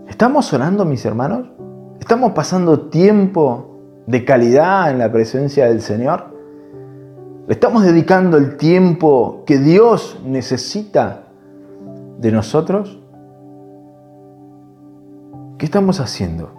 ¿Estamos 0.08 0.52
orando, 0.54 0.86
mis 0.86 1.06
hermanos? 1.06 1.48
¿Estamos 2.00 2.32
pasando 2.34 2.90
tiempo 2.90 3.67
de 4.08 4.26
calidad 4.26 4.90
en 4.90 4.98
la 4.98 5.12
presencia 5.12 5.68
del 5.68 5.82
Señor? 5.82 6.36
¿Le 7.48 7.54
estamos 7.54 7.84
dedicando 7.84 8.38
el 8.38 8.58
tiempo 8.58 9.44
que 9.46 9.60
Dios 9.60 10.20
necesita 10.26 11.26
de 12.18 12.32
nosotros? 12.32 13.00
¿Qué 15.58 15.66
estamos 15.66 16.00
haciendo? 16.00 16.52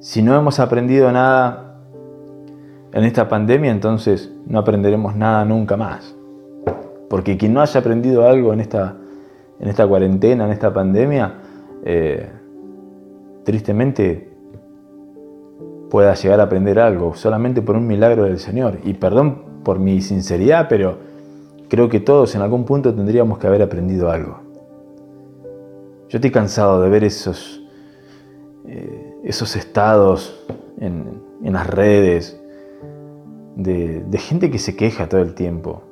Si 0.00 0.22
no 0.22 0.36
hemos 0.36 0.60
aprendido 0.60 1.10
nada 1.10 1.78
en 2.92 3.04
esta 3.04 3.28
pandemia, 3.28 3.70
entonces 3.70 4.32
no 4.46 4.58
aprenderemos 4.58 5.16
nada 5.16 5.44
nunca 5.44 5.76
más. 5.76 6.14
Porque 7.08 7.36
quien 7.36 7.54
no 7.54 7.60
haya 7.60 7.80
aprendido 7.80 8.26
algo 8.26 8.52
en 8.52 8.60
esta, 8.60 8.96
en 9.60 9.68
esta 9.68 9.86
cuarentena, 9.86 10.46
en 10.46 10.52
esta 10.52 10.72
pandemia, 10.72 11.34
eh, 11.84 12.30
tristemente 13.44 14.33
pueda 15.94 16.14
llegar 16.14 16.40
a 16.40 16.42
aprender 16.42 16.80
algo 16.80 17.14
solamente 17.14 17.62
por 17.62 17.76
un 17.76 17.86
milagro 17.86 18.24
del 18.24 18.40
Señor. 18.40 18.78
Y 18.82 18.94
perdón 18.94 19.62
por 19.62 19.78
mi 19.78 20.00
sinceridad, 20.00 20.66
pero 20.68 20.98
creo 21.68 21.88
que 21.88 22.00
todos 22.00 22.34
en 22.34 22.42
algún 22.42 22.64
punto 22.64 22.92
tendríamos 22.92 23.38
que 23.38 23.46
haber 23.46 23.62
aprendido 23.62 24.10
algo. 24.10 24.40
Yo 26.08 26.18
estoy 26.18 26.32
cansado 26.32 26.82
de 26.82 26.88
ver 26.88 27.04
esos, 27.04 27.62
eh, 28.66 29.14
esos 29.22 29.54
estados 29.54 30.44
en, 30.80 31.22
las 31.44 31.68
redes 31.68 32.42
de, 33.54 34.00
de 34.00 34.18
gente 34.18 34.50
que 34.50 34.58
se 34.58 34.74
queja 34.74 35.08
todo 35.08 35.20
el 35.20 35.34
tiempo, 35.34 35.84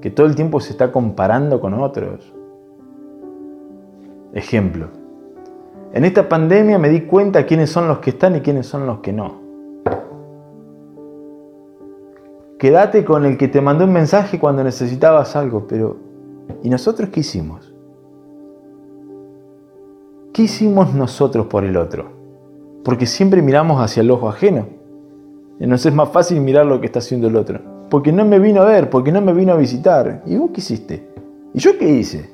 que 0.00 0.10
todo 0.10 0.26
el 0.26 0.34
tiempo 0.34 0.58
se 0.58 0.72
está 0.72 0.90
comparando 0.90 1.60
con 1.60 1.74
otros. 1.74 2.34
Ejemplo, 4.32 4.88
en 5.92 6.04
esta 6.04 6.28
pandemia 6.28 6.76
me 6.76 6.88
di 6.88 7.02
cuenta 7.02 7.46
quiénes 7.46 7.70
son 7.70 7.86
los 7.86 8.00
que 8.00 8.10
están 8.10 8.34
y 8.34 8.40
quiénes 8.40 8.66
son 8.66 8.84
los 8.84 8.98
que 8.98 9.12
no. 9.12 9.43
Quédate 12.64 13.04
con 13.04 13.26
el 13.26 13.36
que 13.36 13.46
te 13.46 13.60
mandó 13.60 13.84
un 13.84 13.92
mensaje 13.92 14.40
cuando 14.40 14.64
necesitabas 14.64 15.36
algo, 15.36 15.66
pero 15.66 15.98
¿y 16.62 16.70
nosotros 16.70 17.10
qué 17.10 17.20
hicimos? 17.20 17.74
¿Qué 20.32 20.44
hicimos 20.44 20.94
nosotros 20.94 21.44
por 21.44 21.64
el 21.64 21.76
otro? 21.76 22.10
Porque 22.82 23.04
siempre 23.04 23.42
miramos 23.42 23.82
hacia 23.82 24.00
el 24.00 24.10
ojo 24.10 24.30
ajeno. 24.30 24.66
Nos 25.58 25.84
es 25.84 25.92
más 25.92 26.08
fácil 26.08 26.40
mirar 26.40 26.64
lo 26.64 26.80
que 26.80 26.86
está 26.86 27.00
haciendo 27.00 27.28
el 27.28 27.36
otro. 27.36 27.60
Porque 27.90 28.12
no 28.12 28.24
me 28.24 28.38
vino 28.38 28.62
a 28.62 28.64
ver, 28.64 28.88
porque 28.88 29.12
no 29.12 29.20
me 29.20 29.34
vino 29.34 29.52
a 29.52 29.56
visitar. 29.56 30.22
¿Y 30.24 30.38
vos 30.38 30.48
qué 30.54 30.62
hiciste? 30.62 31.06
¿Y 31.52 31.58
yo 31.58 31.76
qué 31.76 31.86
hice? 31.86 32.30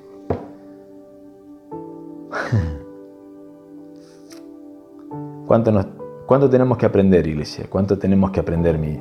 ¿Cuánto, 5.48 5.72
tenemos 6.48 6.78
que 6.78 6.86
aprender, 6.86 7.26
iglesia? 7.26 7.66
¿Cuánto 7.68 7.98
tenemos 7.98 8.30
que 8.30 8.38
aprender, 8.38 8.78
mis, 8.78 9.00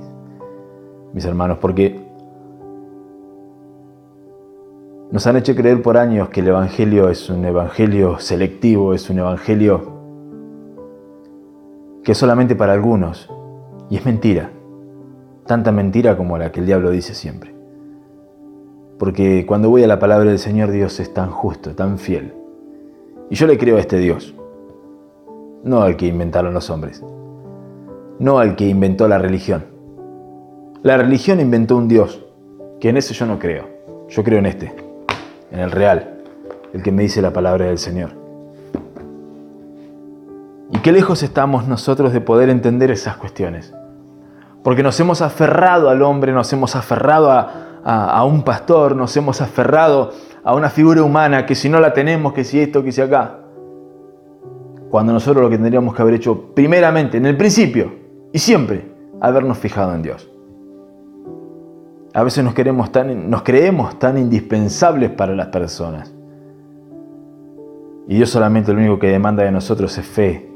mis 1.14 1.26
hermanos? 1.26 1.58
Porque 1.60 2.00
nos 5.12 5.26
han 5.28 5.38
hecho 5.38 5.56
creer 5.56 5.82
por 5.82 5.98
años 5.98 6.30
que 6.30 6.42
el 6.42 6.50
Evangelio 6.50 7.10
es 7.10 7.30
un 7.30 7.46
Evangelio 7.46 8.20
selectivo, 8.20 8.94
es 8.94 9.10
un 9.10 9.20
Evangelio 9.20 10.00
que 12.04 12.12
es 12.14 12.18
solamente 12.18 12.56
para 12.56 12.74
algunos. 12.74 13.30
Y 13.90 13.98
es 13.98 14.06
mentira. 14.06 14.52
Tanta 15.46 15.72
mentira 15.72 16.16
como 16.16 16.38
la 16.38 16.52
que 16.52 16.60
el 16.60 16.66
diablo 16.66 16.92
dice 16.92 17.16
siempre. 17.16 17.56
Porque 19.00 19.46
cuando 19.48 19.70
voy 19.70 19.84
a 19.84 19.88
la 19.88 19.98
palabra 19.98 20.30
del 20.30 20.40
Señor, 20.40 20.72
Dios 20.72 21.00
es 21.00 21.14
tan 21.14 21.32
justo, 21.32 21.74
tan 21.74 21.98
fiel. 21.98 22.34
Y 23.30 23.36
yo 23.36 23.48
le 23.48 23.58
creo 23.58 23.78
a 23.78 23.80
este 23.80 23.98
Dios 23.98 24.36
no 25.64 25.82
al 25.82 25.98
que 25.98 26.08
inventaron 26.08 26.54
los 26.54 26.70
hombres, 26.70 27.04
no 28.20 28.40
al 28.40 28.56
que 28.56 28.68
inventó 28.68 29.08
la 29.08 29.18
religión. 29.18 29.66
La 30.82 30.98
religión 30.98 31.40
inventó 31.40 31.76
un 31.76 31.88
Dios, 31.88 32.24
que 32.80 32.90
en 32.90 32.98
ese 32.98 33.14
yo 33.14 33.26
no 33.26 33.38
creo, 33.38 33.68
yo 34.08 34.24
creo 34.24 34.40
en 34.40 34.46
este, 34.46 34.74
en 35.52 35.60
el 35.60 35.72
real, 35.72 36.22
el 36.74 36.82
que 36.82 36.92
me 36.92 37.04
dice 37.04 37.22
la 37.22 37.34
palabra 37.34 37.66
del 37.66 37.78
Señor. 37.78 38.12
Y 40.72 40.78
qué 40.80 40.92
lejos 40.92 41.24
estamos 41.24 41.68
nosotros 41.68 42.14
de 42.14 42.22
poder 42.22 42.50
entender 42.50 42.92
esas 42.92 43.18
cuestiones. 43.18 43.74
Porque 44.64 44.84
nos 44.84 45.00
hemos 45.00 45.22
aferrado 45.22 45.90
al 45.90 46.02
hombre, 46.02 46.32
nos 46.32 46.52
hemos 46.54 46.76
aferrado 46.76 47.32
a, 47.32 48.24
un 48.24 48.44
pastor, 48.44 48.96
nos 48.96 49.16
hemos 49.18 49.42
aferrado 49.42 50.12
a 50.44 50.56
una 50.56 50.70
figura 50.70 51.04
humana 51.04 51.46
que 51.46 51.56
si 51.56 51.70
no 51.70 51.80
la 51.80 51.94
tenemos, 51.94 52.34
que 52.34 52.44
si 52.44 52.60
esto, 52.60 52.84
que 52.84 52.92
si 52.92 53.02
acá 53.02 53.40
cuando 54.90 55.14
nosotros 55.14 55.44
lo 55.44 55.50
que 55.50 55.58
tendríamos 55.58 55.94
que 55.94 56.02
haber 56.02 56.16
hecho 56.16 56.54
primeramente, 56.54 57.18
en 57.18 57.26
el 57.26 57.38
principio 57.38 57.94
y 58.34 58.40
siempre, 58.40 58.92
habernos 59.22 59.58
fijado 59.58 59.94
en 59.94 60.02
Dios. 60.02 60.29
A 62.14 62.24
veces 62.24 62.44
nos, 62.44 62.54
queremos 62.54 62.92
tan, 62.92 63.30
nos 63.30 63.44
creemos 63.44 64.00
tan 64.00 64.18
indispensables 64.18 65.12
para 65.12 65.36
las 65.36 65.48
personas. 65.48 66.14
Y 68.08 68.16
Dios 68.16 68.30
solamente 68.30 68.74
lo 68.74 68.80
único 68.80 68.98
que 68.98 69.08
demanda 69.08 69.44
de 69.44 69.52
nosotros 69.52 69.96
es 69.98 70.06
fe, 70.06 70.50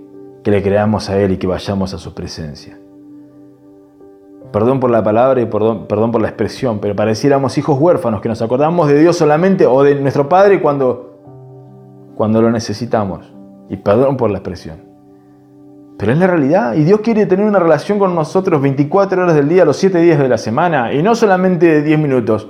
que 0.43 0.49
le 0.49 0.63
creamos 0.63 1.09
a 1.09 1.19
Él 1.19 1.33
y 1.33 1.37
que 1.37 1.45
vayamos 1.45 1.93
a 1.93 1.99
su 1.99 2.13
presencia. 2.15 2.79
Perdón 4.51 4.79
por 4.79 4.89
la 4.89 5.03
palabra 5.03 5.41
y 5.41 5.45
perdón, 5.45 5.87
perdón 5.87 6.11
por 6.11 6.21
la 6.21 6.29
expresión, 6.29 6.79
pero 6.79 6.95
pareciéramos 6.95 7.57
hijos 7.57 7.79
huérfanos, 7.79 8.21
que 8.21 8.29
nos 8.29 8.41
acordamos 8.41 8.87
de 8.87 8.99
Dios 8.99 9.17
solamente 9.17 9.67
o 9.67 9.83
de 9.83 9.95
nuestro 9.95 10.29
Padre 10.29 10.61
cuando, 10.61 11.19
cuando 12.15 12.41
lo 12.41 12.51
necesitamos. 12.51 13.31
Y 13.69 13.77
perdón 13.77 14.17
por 14.17 14.31
la 14.31 14.39
expresión. 14.39 14.92
Pero 16.03 16.11
es 16.11 16.19
la 16.19 16.27
realidad. 16.27 16.73
Y 16.73 16.83
Dios 16.83 16.99
quiere 16.99 17.25
tener 17.27 17.45
una 17.45 17.59
relación 17.59 17.97
con 17.97 18.13
nosotros 18.13 18.61
24 18.61 19.23
horas 19.23 19.35
del 19.35 19.47
día, 19.47 19.63
los 19.63 19.77
7 19.77 19.99
días 19.99 20.19
de 20.19 20.27
la 20.27 20.37
semana. 20.37 20.91
Y 20.91 21.01
no 21.01 21.15
solamente 21.15 21.81
10 21.81 21.97
minutos. 21.97 22.49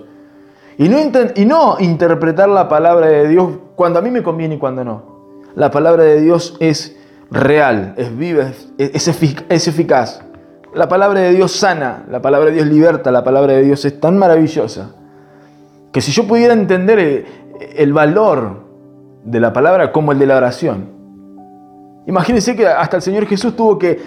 Y 0.79 0.89
no, 0.89 0.97
y 1.35 1.45
no 1.45 1.75
interpretar 1.79 2.49
la 2.49 2.67
palabra 2.67 3.05
de 3.05 3.27
Dios 3.27 3.59
cuando 3.75 3.99
a 3.99 4.01
mí 4.01 4.09
me 4.09 4.23
conviene 4.23 4.55
y 4.55 4.57
cuando 4.57 4.83
no. 4.83 5.03
La 5.53 5.69
palabra 5.69 6.01
de 6.01 6.19
Dios 6.19 6.57
es 6.59 6.97
real, 7.29 7.93
es 7.95 8.17
viva, 8.17 8.45
es, 8.79 9.07
eficaz. 9.67 10.23
La 10.73 10.87
palabra 10.87 11.19
de 11.19 11.35
Dios 11.35 11.51
sana, 11.51 12.05
la 12.09 12.23
palabra 12.23 12.49
de 12.49 12.55
Dios 12.55 12.65
liberta, 12.65 13.11
la 13.11 13.23
palabra 13.23 13.53
de 13.53 13.61
Dios 13.61 13.85
es 13.85 13.99
tan 13.99 14.17
maravillosa 14.17 14.95
que 15.91 16.01
si 16.01 16.11
yo 16.11 16.27
pudiera 16.27 16.55
entender 16.55 16.97
el, 16.97 17.25
el 17.75 17.93
valor 17.93 18.63
de 19.23 19.39
la 19.39 19.53
palabra 19.53 19.91
como 19.91 20.11
el 20.11 20.17
de 20.17 20.25
la 20.25 20.37
oración, 20.37 21.02
imagínense 22.07 22.55
que 22.55 22.67
hasta 22.67 22.97
el 22.97 23.01
Señor 23.01 23.25
Jesús 23.25 23.55
tuvo 23.55 23.77
que 23.77 23.99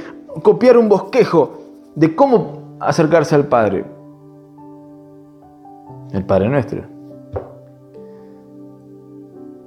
copiar 0.42 0.76
un 0.76 0.88
bosquejo 0.88 1.58
de 1.94 2.14
cómo 2.14 2.76
acercarse 2.80 3.34
al 3.34 3.46
Padre. 3.46 3.84
El 6.12 6.24
Padre 6.24 6.48
nuestro. 6.48 6.82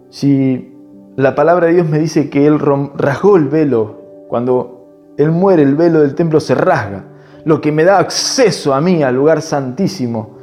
Si 0.09 0.73
la 1.15 1.36
palabra 1.36 1.67
de 1.67 1.73
Dios 1.73 1.88
me 1.88 1.99
dice 1.99 2.30
que 2.30 2.47
Él 2.47 2.59
rasgó 2.59 3.36
el 3.36 3.47
velo, 3.47 4.25
cuando 4.27 5.13
Él 5.17 5.32
muere 5.32 5.63
el 5.63 5.75
velo 5.75 6.01
del 6.01 6.15
templo 6.15 6.39
se 6.39 6.55
rasga, 6.55 7.05
lo 7.45 7.61
que 7.61 7.71
me 7.71 7.84
da 7.84 7.99
acceso 7.99 8.73
a 8.73 8.82
mí 8.82 9.03
al 9.03 9.15
lugar 9.15 9.41
santísimo, 9.41 10.38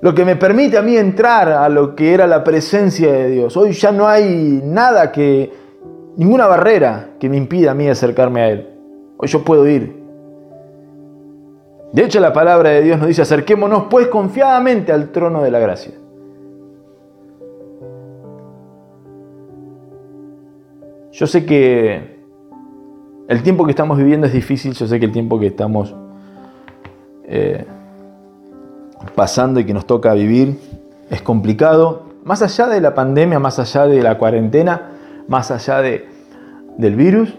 lo 0.00 0.14
que 0.14 0.24
me 0.24 0.36
permite 0.36 0.76
a 0.76 0.82
mí 0.82 0.96
entrar 0.96 1.48
a 1.48 1.68
lo 1.68 1.94
que 1.94 2.12
era 2.12 2.26
la 2.26 2.44
presencia 2.44 3.10
de 3.12 3.30
Dios. 3.30 3.56
Hoy 3.56 3.72
ya 3.72 3.90
no 3.90 4.06
hay 4.06 4.60
nada 4.62 5.10
que, 5.10 5.63
ninguna 6.16 6.46
barrera 6.46 7.10
que 7.18 7.28
me 7.28 7.36
impida 7.36 7.72
a 7.72 7.74
mí 7.74 7.88
acercarme 7.88 8.40
a 8.40 8.50
Él. 8.50 8.68
Hoy 9.16 9.28
yo 9.28 9.44
puedo 9.44 9.66
ir. 9.68 10.02
De 11.92 12.02
hecho, 12.02 12.18
la 12.18 12.32
palabra 12.32 12.70
de 12.70 12.82
Dios 12.82 12.98
nos 12.98 13.08
dice, 13.08 13.22
acerquémonos 13.22 13.84
pues 13.84 14.08
confiadamente 14.08 14.92
al 14.92 15.10
trono 15.10 15.42
de 15.42 15.50
la 15.50 15.60
gracia. 15.60 15.92
Yo 21.12 21.28
sé 21.28 21.46
que 21.46 22.18
el 23.28 23.42
tiempo 23.44 23.64
que 23.64 23.70
estamos 23.70 23.96
viviendo 23.96 24.26
es 24.26 24.32
difícil, 24.32 24.72
yo 24.72 24.88
sé 24.88 24.98
que 24.98 25.06
el 25.06 25.12
tiempo 25.12 25.38
que 25.38 25.46
estamos 25.46 25.94
eh, 27.26 27.64
pasando 29.14 29.60
y 29.60 29.64
que 29.64 29.72
nos 29.72 29.86
toca 29.86 30.12
vivir 30.14 30.58
es 31.10 31.22
complicado. 31.22 32.02
Más 32.24 32.42
allá 32.42 32.66
de 32.66 32.80
la 32.80 32.94
pandemia, 32.94 33.38
más 33.38 33.60
allá 33.60 33.86
de 33.86 34.02
la 34.02 34.18
cuarentena, 34.18 34.93
más 35.28 35.50
allá 35.50 35.80
de, 35.80 36.08
del 36.78 36.96
virus, 36.96 37.34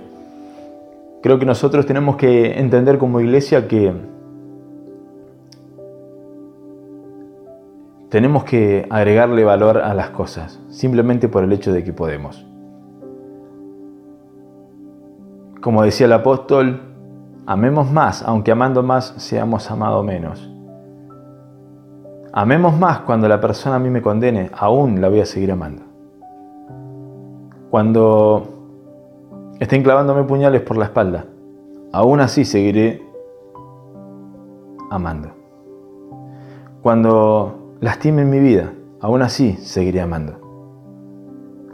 creo 1.22 1.40
que 1.40 1.46
nosotros 1.46 1.86
tenemos 1.86 2.16
que 2.16 2.60
entender 2.60 2.98
como 2.98 3.20
iglesia 3.20 3.68
que 3.68 3.94
tenemos 8.10 8.44
que 8.46 8.88
agregarle 8.90 9.44
valor 9.44 9.80
a 9.80 9.94
las 9.94 10.12
cosas, 10.12 10.60
simplemente 10.70 11.28
por 11.28 11.44
el 11.44 11.52
hecho 11.52 11.74
de 11.74 11.84
que 11.84 11.92
podemos. 11.92 12.46
Como 15.62 15.82
decía 15.84 16.06
el 16.06 16.14
apóstol, 16.14 16.80
amemos 17.46 17.92
más, 17.92 18.24
aunque 18.24 18.52
amando 18.52 18.84
más 18.84 19.16
seamos 19.18 19.70
amados 19.72 20.06
menos. 20.06 20.50
Amemos 22.32 22.78
más 22.78 23.00
cuando 23.00 23.28
la 23.28 23.42
persona 23.42 23.78
a 23.78 23.80
mí 23.80 23.90
me 23.90 24.02
condene, 24.02 24.52
aún 24.54 25.02
la 25.02 25.10
voy 25.10 25.22
a 25.22 25.26
seguir 25.26 25.52
amando. 25.52 25.85
Cuando 27.76 28.48
estén 29.60 29.84
clavándome 29.84 30.24
puñales 30.24 30.62
por 30.62 30.78
la 30.78 30.86
espalda, 30.86 31.26
aún 31.92 32.22
así 32.22 32.46
seguiré 32.46 33.04
amando. 34.90 35.32
Cuando 36.82 37.76
lastimen 37.82 38.30
mi 38.30 38.40
vida, 38.40 38.72
aún 39.02 39.22
así 39.22 39.58
seguiré 39.58 40.00
amando. 40.00 40.40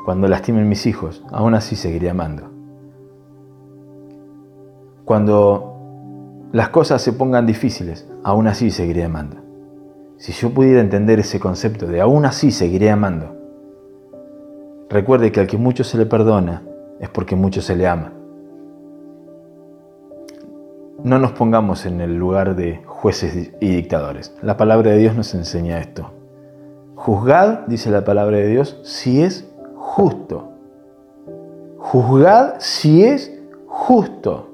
Cuando 0.04 0.28
lastimen 0.28 0.68
mis 0.68 0.88
hijos, 0.88 1.24
aún 1.30 1.54
así 1.54 1.76
seguiré 1.76 2.10
amando. 2.10 2.50
Cuando 5.06 5.76
las 6.52 6.70
cosas 6.70 7.04
se 7.04 7.14
pongan 7.14 7.46
difíciles, 7.46 8.10
aún 8.24 8.48
así 8.48 8.72
seguiré 8.72 9.04
amando. 9.04 9.38
Si 10.18 10.32
yo 10.32 10.50
pudiera 10.50 10.82
entender 10.82 11.20
ese 11.20 11.40
concepto 11.40 11.86
de 11.86 12.02
aún 12.02 12.26
así 12.26 12.50
seguiré 12.50 12.90
amando, 12.90 13.41
recuerde 14.92 15.32
que 15.32 15.40
al 15.40 15.48
que 15.48 15.58
mucho 15.58 15.84
se 15.84 15.98
le 15.98 16.06
perdona 16.06 16.62
es 17.00 17.10
porque 17.10 17.36
mucho 17.36 17.62
se 17.62 17.76
le 17.76 17.88
ama. 17.88 18.14
No 21.04 21.18
nos 21.18 21.32
pongamos 21.32 21.88
en 21.88 22.00
el 22.00 22.16
lugar 22.16 22.56
de 22.56 22.84
jueces 22.86 23.52
y 23.60 23.76
dictadores. 23.76 24.36
La 24.44 24.56
palabra 24.56 24.92
de 24.92 24.98
Dios 24.98 25.16
nos 25.16 25.34
enseña 25.34 25.80
esto. 25.80 26.12
Juzgad, 26.94 27.66
dice 27.66 27.90
la 27.90 28.04
palabra 28.04 28.38
de 28.38 28.48
Dios, 28.48 28.80
si 28.84 29.24
es 29.24 29.50
justo. 29.76 30.52
Juzgad 31.80 32.56
si 32.60 33.04
es 33.04 33.36
justo 33.66 34.52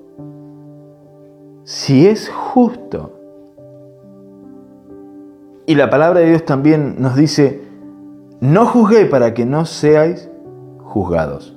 si 1.68 2.08
es 2.08 2.30
justo. 2.30 3.12
Y 5.66 5.76
la 5.76 5.90
palabra 5.90 6.22
de 6.22 6.30
Dios 6.30 6.46
también 6.46 6.96
nos 6.98 7.18
dice, 7.18 7.62
no 8.40 8.66
juzguéis 8.66 9.10
para 9.10 9.34
que 9.34 9.46
no 9.46 9.66
seáis 9.66 10.27
juzgados. 11.04 11.56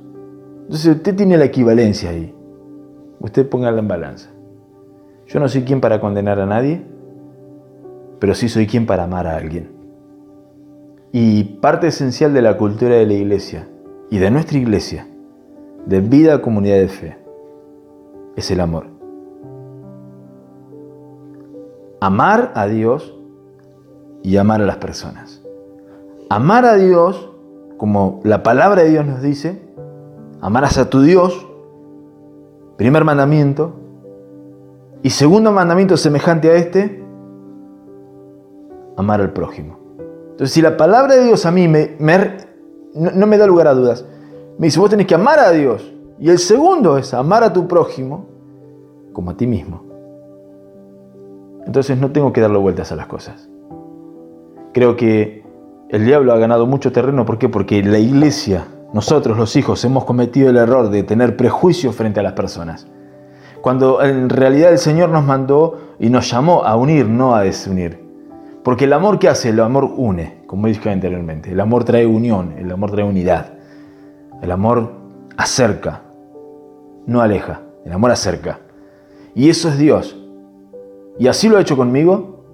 Entonces 0.62 0.96
usted 0.96 1.16
tiene 1.16 1.36
la 1.36 1.46
equivalencia 1.46 2.10
ahí. 2.10 2.34
Usted 3.20 3.48
póngala 3.48 3.80
en 3.80 3.88
balanza. 3.88 4.30
Yo 5.26 5.40
no 5.40 5.48
soy 5.48 5.62
quien 5.62 5.80
para 5.80 6.00
condenar 6.00 6.40
a 6.40 6.46
nadie, 6.46 6.84
pero 8.18 8.34
sí 8.34 8.48
soy 8.48 8.66
quien 8.66 8.86
para 8.86 9.04
amar 9.04 9.26
a 9.26 9.36
alguien. 9.36 9.70
Y 11.12 11.44
parte 11.44 11.88
esencial 11.88 12.32
de 12.32 12.42
la 12.42 12.56
cultura 12.56 12.94
de 12.94 13.06
la 13.06 13.14
iglesia 13.14 13.68
y 14.10 14.18
de 14.18 14.30
nuestra 14.30 14.58
iglesia, 14.58 15.06
de 15.86 16.00
vida 16.00 16.40
comunidad 16.40 16.78
de 16.78 16.88
fe, 16.88 17.16
es 18.36 18.50
el 18.50 18.60
amor. 18.60 19.00
amar 22.00 22.52
a 22.54 22.66
Dios 22.66 23.14
y 24.22 24.36
amar 24.38 24.62
a 24.62 24.66
las 24.66 24.78
personas. 24.78 25.42
Amar 26.28 26.64
a 26.64 26.76
Dios, 26.76 27.29
como 27.80 28.20
la 28.24 28.42
palabra 28.42 28.82
de 28.82 28.90
Dios 28.90 29.06
nos 29.06 29.22
dice, 29.22 29.58
amarás 30.42 30.76
a 30.76 30.90
tu 30.90 31.00
Dios, 31.00 31.48
primer 32.76 33.04
mandamiento, 33.04 33.72
y 35.02 35.08
segundo 35.08 35.50
mandamiento 35.50 35.96
semejante 35.96 36.50
a 36.50 36.56
este, 36.56 37.02
amar 38.98 39.22
al 39.22 39.32
prójimo. 39.32 39.78
Entonces, 40.32 40.52
si 40.52 40.60
la 40.60 40.76
palabra 40.76 41.14
de 41.14 41.24
Dios 41.24 41.46
a 41.46 41.50
mí 41.50 41.68
me, 41.68 41.96
no, 42.92 43.12
no 43.12 43.26
me 43.26 43.38
da 43.38 43.46
lugar 43.46 43.66
a 43.66 43.72
dudas, 43.72 44.04
me 44.58 44.66
dice, 44.66 44.78
vos 44.78 44.90
tenés 44.90 45.06
que 45.06 45.14
amar 45.14 45.38
a 45.38 45.50
Dios, 45.50 45.90
y 46.18 46.28
el 46.28 46.38
segundo 46.38 46.98
es 46.98 47.14
amar 47.14 47.44
a 47.44 47.54
tu 47.54 47.66
prójimo 47.66 48.26
como 49.14 49.30
a 49.30 49.38
ti 49.38 49.46
mismo. 49.46 49.84
Entonces 51.64 51.96
no 51.98 52.12
tengo 52.12 52.30
que 52.30 52.42
darle 52.42 52.58
vueltas 52.58 52.92
a 52.92 52.96
las 52.96 53.06
cosas. 53.06 53.48
Creo 54.74 54.96
que 54.96 55.39
el 55.92 56.06
diablo 56.06 56.32
ha 56.32 56.38
ganado 56.38 56.66
mucho 56.66 56.92
terreno. 56.92 57.26
¿Por 57.26 57.38
qué? 57.38 57.48
Porque 57.48 57.82
la 57.82 57.98
iglesia, 57.98 58.66
nosotros 58.92 59.36
los 59.36 59.56
hijos, 59.56 59.84
hemos 59.84 60.04
cometido 60.04 60.50
el 60.50 60.56
error 60.56 60.90
de 60.90 61.02
tener 61.02 61.36
prejuicios 61.36 61.96
frente 61.96 62.20
a 62.20 62.22
las 62.22 62.34
personas. 62.34 62.86
Cuando 63.60 64.02
en 64.02 64.28
realidad 64.28 64.72
el 64.72 64.78
Señor 64.78 65.10
nos 65.10 65.24
mandó 65.24 65.78
y 65.98 66.08
nos 66.08 66.30
llamó 66.30 66.64
a 66.64 66.76
unir, 66.76 67.06
no 67.06 67.34
a 67.34 67.42
desunir. 67.42 68.00
Porque 68.62 68.84
el 68.84 68.92
amor 68.92 69.18
que 69.18 69.28
hace, 69.28 69.50
el 69.50 69.60
amor 69.60 69.84
une, 69.96 70.42
como 70.46 70.66
dije 70.66 70.90
anteriormente. 70.90 71.52
El 71.52 71.60
amor 71.60 71.84
trae 71.84 72.06
unión, 72.06 72.54
el 72.58 72.70
amor 72.70 72.90
trae 72.90 73.04
unidad. 73.04 73.54
El 74.42 74.50
amor 74.50 74.92
acerca, 75.36 76.02
no 77.06 77.20
aleja. 77.20 77.62
El 77.84 77.92
amor 77.92 78.10
acerca. 78.10 78.60
Y 79.34 79.48
eso 79.48 79.68
es 79.68 79.78
Dios. 79.78 80.16
Y 81.18 81.26
así 81.26 81.48
lo 81.48 81.56
ha 81.56 81.60
hecho 81.60 81.76
conmigo. 81.76 82.44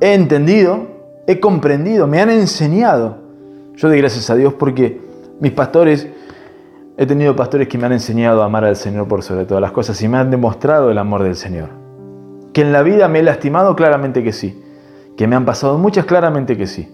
He 0.00 0.14
entendido, 0.14 0.97
he 1.28 1.40
comprendido, 1.40 2.06
me 2.06 2.22
han 2.22 2.30
enseñado. 2.30 3.18
Yo 3.76 3.88
doy 3.88 3.98
gracias 3.98 4.30
a 4.30 4.34
Dios 4.34 4.54
porque 4.54 4.98
mis 5.40 5.52
pastores, 5.52 6.08
he 6.96 7.04
tenido 7.04 7.36
pastores 7.36 7.68
que 7.68 7.76
me 7.76 7.84
han 7.84 7.92
enseñado 7.92 8.42
a 8.42 8.46
amar 8.46 8.64
al 8.64 8.76
Señor 8.76 9.06
por 9.06 9.22
sobre 9.22 9.44
todas 9.44 9.60
las 9.60 9.72
cosas 9.72 10.00
y 10.02 10.08
me 10.08 10.16
han 10.16 10.30
demostrado 10.30 10.90
el 10.90 10.96
amor 10.96 11.22
del 11.22 11.36
Señor. 11.36 11.68
Que 12.54 12.62
en 12.62 12.72
la 12.72 12.82
vida 12.82 13.08
me 13.08 13.18
he 13.18 13.22
lastimado, 13.22 13.76
claramente 13.76 14.24
que 14.24 14.32
sí. 14.32 14.64
Que 15.18 15.28
me 15.28 15.36
han 15.36 15.44
pasado 15.44 15.76
muchas, 15.76 16.06
claramente 16.06 16.56
que 16.56 16.66
sí. 16.66 16.90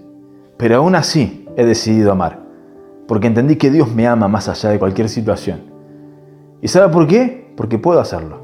Pero 0.56 0.78
aún 0.78 0.96
así 0.96 1.48
he 1.56 1.64
decidido 1.64 2.10
amar. 2.10 2.40
Porque 3.06 3.28
entendí 3.28 3.54
que 3.54 3.70
Dios 3.70 3.94
me 3.94 4.08
ama 4.08 4.26
más 4.26 4.48
allá 4.48 4.70
de 4.70 4.80
cualquier 4.80 5.08
situación. 5.08 5.60
¿Y 6.60 6.66
sabe 6.66 6.92
por 6.92 7.06
qué? 7.06 7.52
Porque 7.56 7.78
puedo 7.78 8.00
hacerlo. 8.00 8.40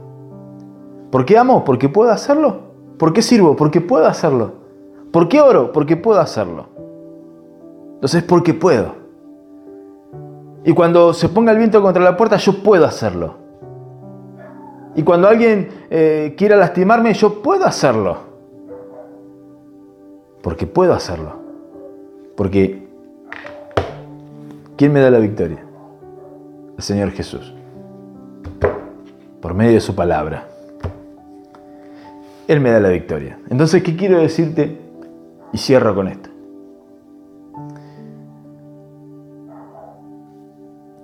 ¿Por 1.11 1.25
qué 1.25 1.37
amo? 1.37 1.65
Porque 1.65 1.89
puedo 1.89 2.13
hacerlo. 2.13 2.71
¿Por 2.97 3.13
qué 3.13 3.23
sirvo? 3.23 3.57
Porque 3.57 3.81
puedo 3.81 4.07
hacerlo. 4.07 4.60
¿Por 5.11 5.29
qué 5.29 5.41
oro? 5.41 5.73
Porque 5.73 5.97
puedo 5.97 6.21
hacerlo. 6.21 6.67
Entonces, 7.95 8.23
porque 8.23 8.55
puedo. 8.55 8.95
Y 10.65 10.73
cuando 10.73 11.13
se 11.15 11.29
ponga 11.29 11.53
el 11.53 11.59
viento 11.59 11.83
contra 11.83 12.03
la 12.03 12.17
puerta, 12.17 12.37
yo 12.37 12.63
puedo 12.63 12.85
hacerlo. 12.85 13.35
Y 14.95 15.03
cuando 15.03 15.29
alguien 15.29 15.69
eh, 15.91 16.35
quiera 16.37 16.57
lastimarme, 16.57 17.15
yo 17.15 17.43
puedo 17.43 17.65
hacerlo. 17.65 18.19
Porque 20.43 20.67
puedo 20.67 20.93
hacerlo. 20.93 21.33
Porque, 22.37 22.87
¿quién 24.77 24.93
me 24.93 25.01
da 25.01 25.11
la 25.11 25.19
victoria? 25.19 25.65
el 26.81 26.85
Señor 26.85 27.11
Jesús, 27.11 27.53
por 29.43 29.53
medio 29.53 29.75
de 29.75 29.81
su 29.81 29.95
palabra. 29.95 30.47
Él 32.49 32.59
me 32.61 32.71
da 32.71 32.81
la 32.81 32.89
victoria. 32.89 33.39
Entonces, 33.51 33.83
¿qué 33.83 33.95
quiero 33.95 34.19
decirte? 34.19 34.79
Y 35.53 35.59
cierro 35.59 35.95
con 35.95 36.09
esto. 36.09 36.31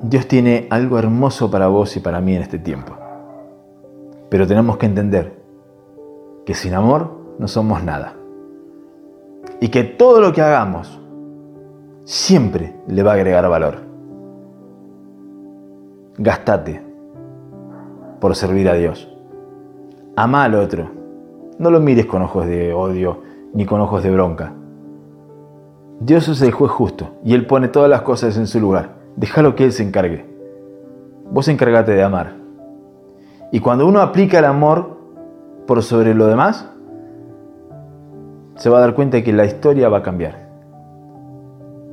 Dios 0.03 0.28
tiene 0.28 0.66
algo 0.70 0.99
hermoso 0.99 1.51
para 1.51 1.68
vos 1.68 1.97
y 1.97 2.01
para 2.01 2.20
mí 2.20 2.36
en 2.36 2.42
este 2.42 2.59
tiempo. 2.59 2.94
Pero 4.28 4.47
tenemos 4.47 4.76
que 4.76 4.86
entender 4.86 5.36
que 6.44 6.55
sin 6.55 6.74
amor 6.74 7.11
no 7.38 7.49
somos 7.49 7.82
nada. 7.82 8.14
Y 9.61 9.68
que 9.68 9.84
todo 9.84 10.20
lo 10.20 10.32
que 10.32 10.42
hagamos 10.42 11.01
siempre 12.05 12.76
le 12.86 13.03
va 13.03 13.12
a 13.12 13.14
agregar 13.14 13.49
valor. 13.49 13.78
Gastate 16.18 16.82
por 18.20 18.36
servir 18.36 18.68
a 18.68 18.74
Dios. 18.74 19.12
Ama 20.14 20.44
al 20.44 20.55
otro. 20.55 20.90
No 21.59 21.70
lo 21.70 21.80
mires 21.80 22.07
con 22.07 22.22
ojos 22.22 22.47
de 22.47 22.72
odio 22.72 23.22
ni 23.55 23.66
con 23.66 23.80
ojos 23.80 24.03
de 24.03 24.11
bronca. 24.11 24.53
Dios 26.01 26.28
es 26.28 26.42
el 26.42 26.53
juez 26.53 26.70
justo 26.70 27.11
y 27.24 27.34
Él 27.34 27.47
pone 27.47 27.68
todas 27.68 27.88
las 27.88 28.03
cosas 28.03 28.36
en 28.36 28.47
su 28.47 28.61
lugar. 28.61 28.97
Déjalo 29.16 29.55
que 29.55 29.64
Él 29.64 29.72
se 29.72 29.82
encargue. 29.82 30.26
Vos 31.30 31.49
encárgate 31.49 31.92
de 31.92 32.03
amar. 32.03 32.34
Y 33.53 33.61
cuando 33.61 33.86
uno 33.86 34.01
aplica 34.01 34.38
el 34.38 34.44
amor 34.44 34.99
por 35.66 35.82
sobre 35.82 36.14
lo 36.14 36.26
demás, 36.26 36.68
se 38.57 38.70
va 38.70 38.78
a 38.78 38.80
dar 38.80 38.94
cuenta 38.94 39.22
que 39.22 39.32
la 39.32 39.44
historia 39.44 39.88
va 39.88 39.99
a 39.99 40.03
cambiar. 40.03 40.47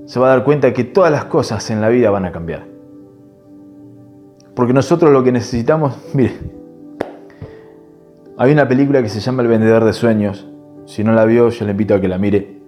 Se 0.06 0.20
va 0.20 0.28
a 0.28 0.36
dar 0.36 0.44
cuenta 0.44 0.74
que 0.74 0.84
todas 0.84 1.12
las 1.12 1.26
cosas 1.26 1.70
en 1.72 1.82
la 1.82 1.90
vida 1.90 2.10
van 2.10 2.26
a 2.26 2.32
cambiar. 2.32 2.66
Porque 4.56 4.74
nosotros 4.74 5.12
lo 5.12 5.24
que 5.24 5.32
necesitamos, 5.32 5.98
mire, 6.14 6.34
hay 8.38 8.52
una 8.52 8.68
película 8.68 9.02
que 9.02 9.10
se 9.10 9.20
llama 9.20 9.42
El 9.44 9.48
vendedor 9.48 9.84
de 9.84 9.94
sueños. 9.94 10.48
Si 10.86 11.04
no 11.04 11.14
la 11.14 11.26
vio, 11.26 11.50
yo 11.50 11.66
le 11.66 11.72
invito 11.72 11.96
a 11.96 12.02
que 12.02 12.08
la 12.08 12.18
mire. 12.18 12.62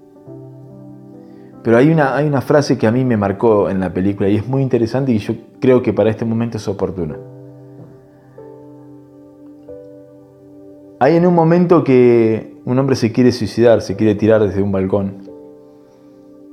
Pero 1.64 1.78
hay 1.78 1.90
una, 1.90 2.16
hay 2.16 2.28
una 2.28 2.42
frase 2.42 2.78
que 2.78 2.86
a 2.86 2.92
mí 2.92 3.04
me 3.04 3.18
marcó 3.18 3.70
en 3.70 3.80
la 3.80 3.94
película 3.94 4.30
y 4.30 4.36
es 4.36 4.48
muy 4.48 4.62
interesante 4.62 5.12
y 5.12 5.18
yo 5.18 5.34
creo 5.60 5.82
que 5.82 5.94
para 5.94 6.10
este 6.10 6.24
momento 6.24 6.58
es 6.58 6.68
oportuna. 6.68 7.18
Hay 11.00 11.16
en 11.16 11.26
un 11.26 11.36
momento 11.36 11.84
que 11.84 12.56
un 12.66 12.80
hombre 12.80 12.96
se 12.96 13.12
quiere 13.12 13.32
suicidar, 13.32 13.82
se 13.82 13.96
quiere 13.96 14.16
tirar 14.16 14.42
desde 14.42 14.62
un 14.62 14.72
balcón 14.72 15.24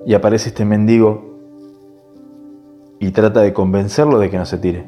y 0.04 0.14
aparece 0.14 0.48
este 0.48 0.64
mendigo 0.64 1.32
y 2.98 3.10
trata 3.10 3.40
de 3.40 3.52
convencerlo 3.52 4.18
de 4.18 4.30
que 4.30 4.38
no 4.38 4.46
se 4.46 4.58
tire. 4.58 4.86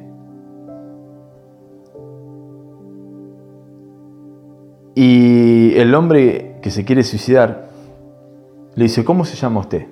Y 4.95 5.75
el 5.77 5.95
hombre 5.95 6.54
que 6.65 6.71
se 6.71 6.87
quiere 6.87 7.03
suicidar 7.03 7.69
le 8.75 8.85
dice, 8.85 9.05
¿cómo 9.05 9.27
se 9.27 9.37
llama 9.37 9.61
usted? 9.61 9.87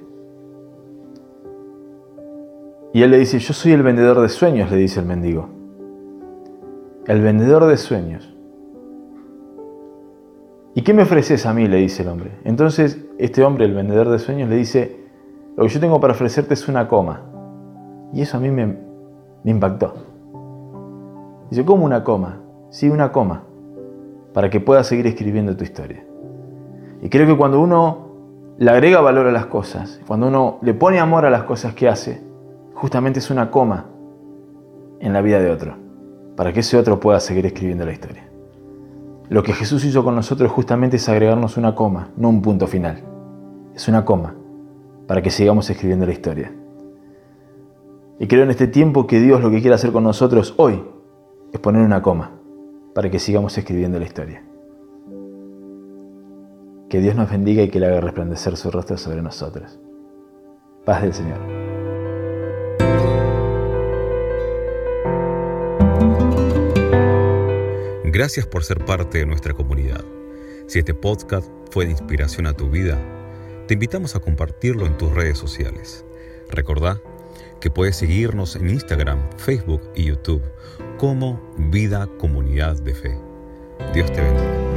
Y 2.94 3.02
él 3.02 3.10
le 3.10 3.18
dice, 3.18 3.38
yo 3.40 3.52
soy 3.52 3.72
el 3.72 3.82
vendedor 3.82 4.22
de 4.22 4.30
sueños, 4.30 4.70
le 4.70 4.78
dice 4.78 4.98
el 4.98 5.04
mendigo. 5.04 5.50
El 7.06 7.20
vendedor 7.20 7.66
de 7.66 7.76
sueños. 7.76 8.34
¿Y 10.74 10.80
qué 10.80 10.94
me 10.94 11.02
ofreces 11.02 11.44
a 11.44 11.52
mí? 11.52 11.68
le 11.68 11.76
dice 11.76 12.04
el 12.04 12.08
hombre. 12.08 12.38
Entonces 12.42 13.04
este 13.18 13.44
hombre, 13.44 13.66
el 13.66 13.74
vendedor 13.74 14.08
de 14.08 14.18
sueños, 14.18 14.48
le 14.48 14.56
dice, 14.56 14.96
lo 15.58 15.64
que 15.64 15.68
yo 15.68 15.78
tengo 15.78 16.00
para 16.00 16.14
ofrecerte 16.14 16.54
es 16.54 16.68
una 16.68 16.88
coma. 16.88 17.20
Y 18.14 18.22
eso 18.22 18.38
a 18.38 18.40
mí 18.40 18.50
me, 18.50 18.78
impactó. 19.44 19.92
Dice, 21.50 21.66
¿cómo 21.66 21.84
una 21.84 22.02
coma? 22.02 22.40
Sí, 22.70 22.88
una 22.88 23.12
coma. 23.12 23.42
Para 24.32 24.48
que 24.48 24.58
puedas 24.58 24.86
seguir 24.86 25.06
escribiendo 25.06 25.54
tu 25.54 25.64
historia. 25.64 26.06
Y 27.02 27.08
creo 27.08 27.26
que 27.26 27.36
cuando 27.36 27.60
uno 27.60 28.12
le 28.58 28.70
agrega 28.70 29.00
valor 29.00 29.26
a 29.26 29.32
las 29.32 29.46
cosas, 29.46 30.00
cuando 30.06 30.28
uno 30.28 30.58
le 30.62 30.72
pone 30.72 31.00
amor 31.00 31.26
a 31.26 31.30
las 31.30 31.42
cosas 31.42 31.74
que 31.74 31.88
hace, 31.88 32.22
justamente 32.74 33.18
es 33.18 33.28
una 33.28 33.50
coma 33.50 33.86
en 35.00 35.12
la 35.12 35.20
vida 35.20 35.40
de 35.40 35.50
otro, 35.50 35.74
para 36.36 36.52
que 36.52 36.60
ese 36.60 36.78
otro 36.78 37.00
pueda 37.00 37.18
seguir 37.18 37.44
escribiendo 37.44 37.84
la 37.84 37.92
historia. 37.92 38.28
Lo 39.28 39.42
que 39.42 39.52
Jesús 39.52 39.84
hizo 39.84 40.04
con 40.04 40.14
nosotros 40.14 40.52
justamente 40.52 40.96
es 40.96 41.08
agregarnos 41.08 41.56
una 41.56 41.74
coma, 41.74 42.10
no 42.16 42.28
un 42.28 42.40
punto 42.40 42.68
final. 42.68 43.02
Es 43.74 43.88
una 43.88 44.04
coma, 44.04 44.36
para 45.08 45.22
que 45.22 45.30
sigamos 45.30 45.68
escribiendo 45.70 46.06
la 46.06 46.12
historia. 46.12 46.52
Y 48.20 48.28
creo 48.28 48.44
en 48.44 48.50
este 48.50 48.68
tiempo 48.68 49.08
que 49.08 49.18
Dios 49.18 49.40
lo 49.40 49.50
que 49.50 49.60
quiere 49.60 49.74
hacer 49.74 49.90
con 49.90 50.04
nosotros 50.04 50.54
hoy 50.56 50.84
es 51.52 51.58
poner 51.58 51.82
una 51.82 52.00
coma, 52.00 52.30
para 52.94 53.10
que 53.10 53.18
sigamos 53.18 53.58
escribiendo 53.58 53.98
la 53.98 54.04
historia. 54.04 54.44
Que 56.92 57.00
Dios 57.00 57.16
nos 57.16 57.30
bendiga 57.30 57.62
y 57.62 57.70
que 57.70 57.80
le 57.80 57.86
haga 57.86 58.02
resplandecer 58.02 58.54
su 58.54 58.70
rostro 58.70 58.98
sobre 58.98 59.22
nosotros. 59.22 59.80
Paz 60.84 61.00
del 61.00 61.14
Señor. 61.14 61.40
Gracias 68.04 68.46
por 68.46 68.62
ser 68.62 68.84
parte 68.84 69.16
de 69.16 69.24
nuestra 69.24 69.54
comunidad. 69.54 70.04
Si 70.66 70.80
este 70.80 70.92
podcast 70.92 71.50
fue 71.70 71.86
de 71.86 71.92
inspiración 71.92 72.46
a 72.46 72.52
tu 72.52 72.68
vida, 72.68 72.98
te 73.68 73.72
invitamos 73.72 74.14
a 74.14 74.20
compartirlo 74.20 74.84
en 74.84 74.98
tus 74.98 75.14
redes 75.14 75.38
sociales. 75.38 76.04
Recordá 76.50 77.00
que 77.62 77.70
puedes 77.70 77.96
seguirnos 77.96 78.54
en 78.54 78.68
Instagram, 78.68 79.30
Facebook 79.38 79.80
y 79.94 80.04
YouTube 80.04 80.42
como 80.98 81.40
Vida 81.56 82.06
Comunidad 82.18 82.76
de 82.82 82.94
Fe. 82.94 83.18
Dios 83.94 84.12
te 84.12 84.20
bendiga. 84.20 84.71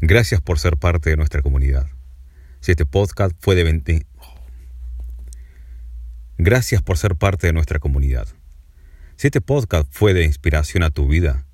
Gracias 0.00 0.40
por 0.40 0.60
ser 0.60 0.76
parte 0.76 1.10
de 1.10 1.16
nuestra 1.16 1.42
comunidad. 1.42 1.88
Si 2.60 2.70
este 2.70 2.86
podcast 2.86 3.34
fue 3.40 3.56
de 3.56 4.06
Gracias 6.38 6.82
por 6.82 6.98
ser 6.98 7.16
parte 7.16 7.48
de 7.48 7.52
nuestra 7.52 7.80
comunidad. 7.80 8.28
Si 9.16 9.26
este 9.26 9.40
podcast 9.40 9.88
fue 9.90 10.14
de 10.14 10.24
inspiración 10.24 10.84
a 10.84 10.90
tu 10.90 11.08
vida, 11.08 11.46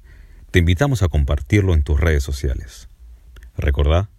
te 0.50 0.58
invitamos 0.58 1.02
a 1.02 1.08
compartirlo 1.08 1.72
en 1.72 1.82
tus 1.82 1.98
redes 1.98 2.22
sociales. 2.22 2.90
Recordá 3.56 4.10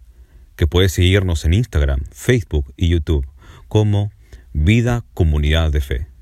que 0.56 0.66
puedes 0.66 0.90
seguirnos 0.90 1.44
en 1.44 1.54
Instagram, 1.54 2.00
Facebook 2.10 2.74
y 2.76 2.88
YouTube 2.88 3.28
como 3.68 4.10
Vida 4.52 5.04
Comunidad 5.14 5.70
de 5.70 5.80
Fe. 5.80 6.15